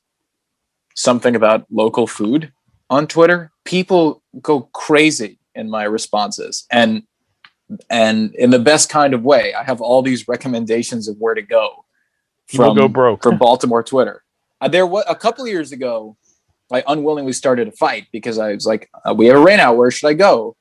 something 0.95 1.35
about 1.35 1.65
local 1.71 2.05
food 2.05 2.53
on 2.91 3.07
Twitter. 3.07 3.51
People 3.65 4.21
go 4.39 4.69
crazy 4.71 5.39
in 5.55 5.69
my 5.69 5.83
responses, 5.83 6.67
and 6.71 7.03
and 7.89 8.35
in 8.35 8.51
the 8.51 8.59
best 8.59 8.89
kind 8.89 9.15
of 9.15 9.23
way. 9.23 9.55
I 9.55 9.63
have 9.63 9.81
all 9.81 10.03
these 10.03 10.27
recommendations 10.27 11.07
of 11.07 11.17
where 11.17 11.33
to 11.33 11.41
go 11.41 11.85
from 12.45 12.77
go 12.77 12.87
broke 12.87 13.23
from 13.23 13.39
Baltimore 13.39 13.81
Twitter. 13.81 14.23
Uh, 14.61 14.67
there 14.67 14.85
was 14.85 15.03
a 15.09 15.15
couple 15.15 15.47
years 15.47 15.71
ago, 15.71 16.15
I 16.71 16.83
unwillingly 16.87 17.33
started 17.33 17.67
a 17.67 17.71
fight 17.71 18.05
because 18.11 18.37
I 18.37 18.53
was 18.53 18.67
like, 18.67 18.91
uh, 19.03 19.15
"We 19.15 19.25
have 19.25 19.37
a 19.37 19.43
rain 19.43 19.59
out. 19.59 19.75
Where 19.75 19.89
should 19.89 20.07
I 20.07 20.13
go?" 20.13 20.55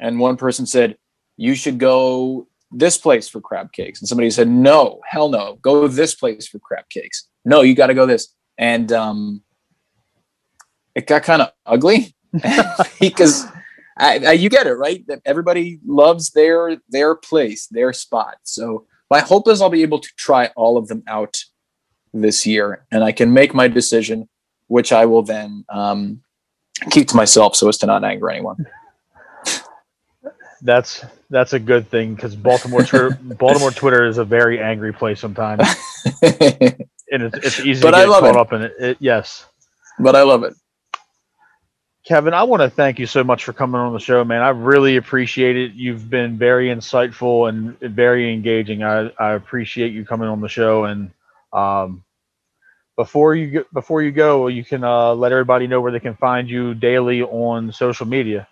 And 0.00 0.18
one 0.18 0.36
person 0.36 0.66
said, 0.66 0.98
"You 1.36 1.54
should 1.54 1.78
go 1.78 2.48
this 2.70 2.98
place 2.98 3.28
for 3.28 3.40
crab 3.40 3.72
cakes. 3.72 4.00
And 4.00 4.08
somebody 4.08 4.30
said, 4.30 4.48
no, 4.48 5.00
hell 5.06 5.28
no, 5.28 5.58
go 5.62 5.88
this 5.88 6.14
place 6.14 6.46
for 6.46 6.58
crab 6.58 6.88
cakes. 6.90 7.28
No, 7.44 7.62
you 7.62 7.74
got 7.74 7.86
to 7.86 7.94
go 7.94 8.06
this. 8.06 8.34
And 8.58 8.92
um, 8.92 9.42
it 10.94 11.06
got 11.06 11.22
kind 11.22 11.42
of 11.42 11.52
ugly 11.64 12.14
because 13.00 13.46
I, 13.96 14.18
I, 14.18 14.32
you 14.32 14.50
get 14.50 14.66
it, 14.66 14.74
right? 14.74 15.06
That 15.06 15.20
everybody 15.24 15.80
loves 15.86 16.30
their 16.30 16.76
their 16.88 17.14
place, 17.14 17.66
their 17.68 17.92
spot. 17.92 18.36
So 18.42 18.86
my 19.10 19.20
hope 19.20 19.48
is 19.48 19.62
I'll 19.62 19.70
be 19.70 19.82
able 19.82 20.00
to 20.00 20.08
try 20.16 20.46
all 20.56 20.76
of 20.76 20.88
them 20.88 21.02
out 21.06 21.38
this 22.12 22.46
year, 22.46 22.84
and 22.90 23.02
I 23.02 23.12
can 23.12 23.32
make 23.32 23.54
my 23.54 23.68
decision, 23.68 24.28
which 24.66 24.92
I 24.92 25.06
will 25.06 25.22
then 25.22 25.64
um, 25.68 26.22
keep 26.90 27.08
to 27.08 27.16
myself 27.16 27.56
so 27.56 27.68
as 27.68 27.78
to 27.78 27.86
not 27.86 28.04
anger 28.04 28.30
anyone 28.30 28.66
that's 30.62 31.04
that's 31.30 31.52
a 31.52 31.58
good 31.58 31.88
thing 31.88 32.14
because 32.14 32.34
Baltimore 32.34 32.82
Baltimore 33.38 33.70
Twitter 33.70 34.06
is 34.06 34.18
a 34.18 34.24
very 34.24 34.60
angry 34.60 34.92
place 34.92 35.20
sometimes, 35.20 35.62
and 36.22 37.22
it's, 37.22 37.38
it's 37.38 37.60
easy 37.60 37.82
but 37.82 37.92
to 37.92 37.96
get 37.98 38.06
caught 38.08 38.24
it. 38.24 38.36
up 38.36 38.52
in 38.52 38.62
it. 38.62 38.74
it. 38.78 38.96
Yes, 39.00 39.46
but 39.98 40.16
I 40.16 40.22
love 40.22 40.44
it. 40.44 40.54
Kevin, 42.08 42.32
I 42.32 42.44
want 42.44 42.62
to 42.62 42.70
thank 42.70 42.98
you 42.98 43.06
so 43.06 43.22
much 43.22 43.44
for 43.44 43.52
coming 43.52 43.78
on 43.78 43.92
the 43.92 44.00
show, 44.00 44.24
man. 44.24 44.40
I 44.40 44.48
really 44.48 44.96
appreciate 44.96 45.56
it. 45.56 45.72
You've 45.74 46.08
been 46.08 46.38
very 46.38 46.68
insightful 46.68 47.50
and 47.50 47.78
very 47.78 48.32
engaging. 48.32 48.82
I, 48.82 49.10
I 49.18 49.32
appreciate 49.32 49.92
you 49.92 50.06
coming 50.06 50.26
on 50.26 50.40
the 50.40 50.48
show. 50.48 50.84
And 50.84 51.10
um, 51.52 52.02
before 52.96 53.34
you 53.34 53.50
go, 53.50 53.64
before 53.74 54.00
you 54.00 54.10
go, 54.10 54.46
you 54.46 54.64
can 54.64 54.84
uh, 54.84 55.12
let 55.12 55.32
everybody 55.32 55.66
know 55.66 55.82
where 55.82 55.92
they 55.92 56.00
can 56.00 56.16
find 56.16 56.48
you 56.48 56.72
daily 56.72 57.22
on 57.22 57.72
social 57.72 58.06
media. 58.06 58.48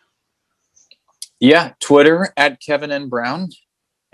Yeah, 1.40 1.72
Twitter 1.80 2.32
at 2.36 2.60
Kevin 2.60 2.90
N 2.90 3.08
Brown. 3.08 3.50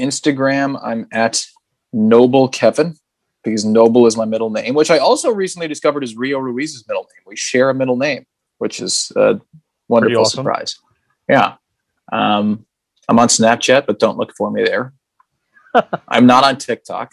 Instagram, 0.01 0.81
I'm 0.83 1.07
at 1.13 1.45
Noble 1.93 2.49
Kevin 2.49 2.97
because 3.45 3.65
Noble 3.65 4.07
is 4.07 4.17
my 4.17 4.25
middle 4.25 4.51
name, 4.51 4.75
which 4.75 4.91
I 4.91 4.99
also 4.99 5.31
recently 5.33 5.69
discovered 5.69 6.03
is 6.03 6.17
Rio 6.17 6.39
Ruiz's 6.39 6.87
middle 6.89 7.03
name. 7.03 7.23
We 7.27 7.37
share 7.37 7.71
a 7.71 7.75
middle 7.75 7.97
name, 7.97 8.25
which 8.59 8.81
is 8.81 9.13
a 9.17 9.41
wonderful 9.89 10.23
awesome. 10.23 10.39
surprise. 10.39 10.79
Yeah. 11.29 11.55
Um, 12.11 12.67
I'm 13.09 13.19
on 13.19 13.29
Snapchat, 13.29 13.87
but 13.87 13.99
don't 13.99 14.17
look 14.17 14.35
for 14.37 14.51
me 14.51 14.65
there. 14.65 14.93
I'm 16.09 16.27
not 16.27 16.45
on 16.45 16.59
TikTok. 16.59 17.13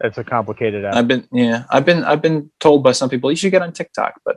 It's 0.00 0.18
a 0.18 0.24
complicated 0.24 0.84
app. 0.84 0.94
I've 0.94 1.08
been 1.08 1.26
yeah, 1.32 1.64
I've 1.70 1.84
been 1.84 2.04
I've 2.04 2.22
been 2.22 2.50
told 2.60 2.84
by 2.84 2.92
some 2.92 3.10
people 3.10 3.30
you 3.30 3.36
should 3.36 3.50
get 3.50 3.62
on 3.62 3.72
TikTok, 3.72 4.20
but 4.24 4.36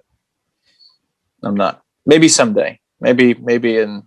I'm 1.44 1.56
not. 1.56 1.84
Maybe 2.06 2.28
someday. 2.28 2.80
Maybe 3.00 3.36
maybe 3.36 3.78
in 3.78 4.04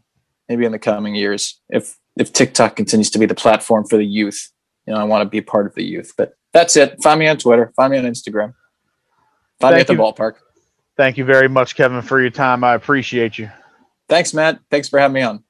maybe 0.49 0.65
in 0.65 0.73
the 0.73 0.79
coming 0.79 1.15
years 1.15 1.61
if 1.69 1.97
if 2.17 2.33
TikTok 2.33 2.77
continues 2.77 3.11
to 3.11 3.19
be 3.19 3.27
the 3.27 3.35
platform 3.35 3.85
for 3.85 3.97
the 3.97 4.05
youth. 4.05 4.51
You 4.87 4.95
know, 4.95 5.01
I 5.01 5.05
want 5.05 5.23
to 5.23 5.29
be 5.29 5.41
part 5.41 5.67
of 5.67 5.75
the 5.75 5.83
youth. 5.83 6.13
But 6.17 6.35
that's 6.53 6.77
it. 6.77 7.03
Find 7.03 7.19
me 7.19 7.27
on 7.27 7.39
Twitter. 7.39 7.73
Find 7.75 7.93
me 7.93 7.99
on 7.99 8.05
Instagram. 8.05 8.55
Find 9.61 9.75
Thank 9.75 9.75
me 9.75 9.81
at 9.81 9.87
the 9.87 9.95
ballpark. 9.95 10.35
Thank 10.97 11.17
you 11.17 11.25
very 11.25 11.49
much, 11.49 11.75
Kevin, 11.75 12.03
for 12.03 12.21
your 12.21 12.31
time. 12.31 12.63
I 12.63 12.75
appreciate 12.75 13.39
you. 13.39 13.51
Thanks, 14.09 14.33
Matt. 14.35 14.61
Thanks 14.71 14.89
for 14.89 14.99
having 14.99 15.15
me 15.15 15.23
on. 15.23 15.43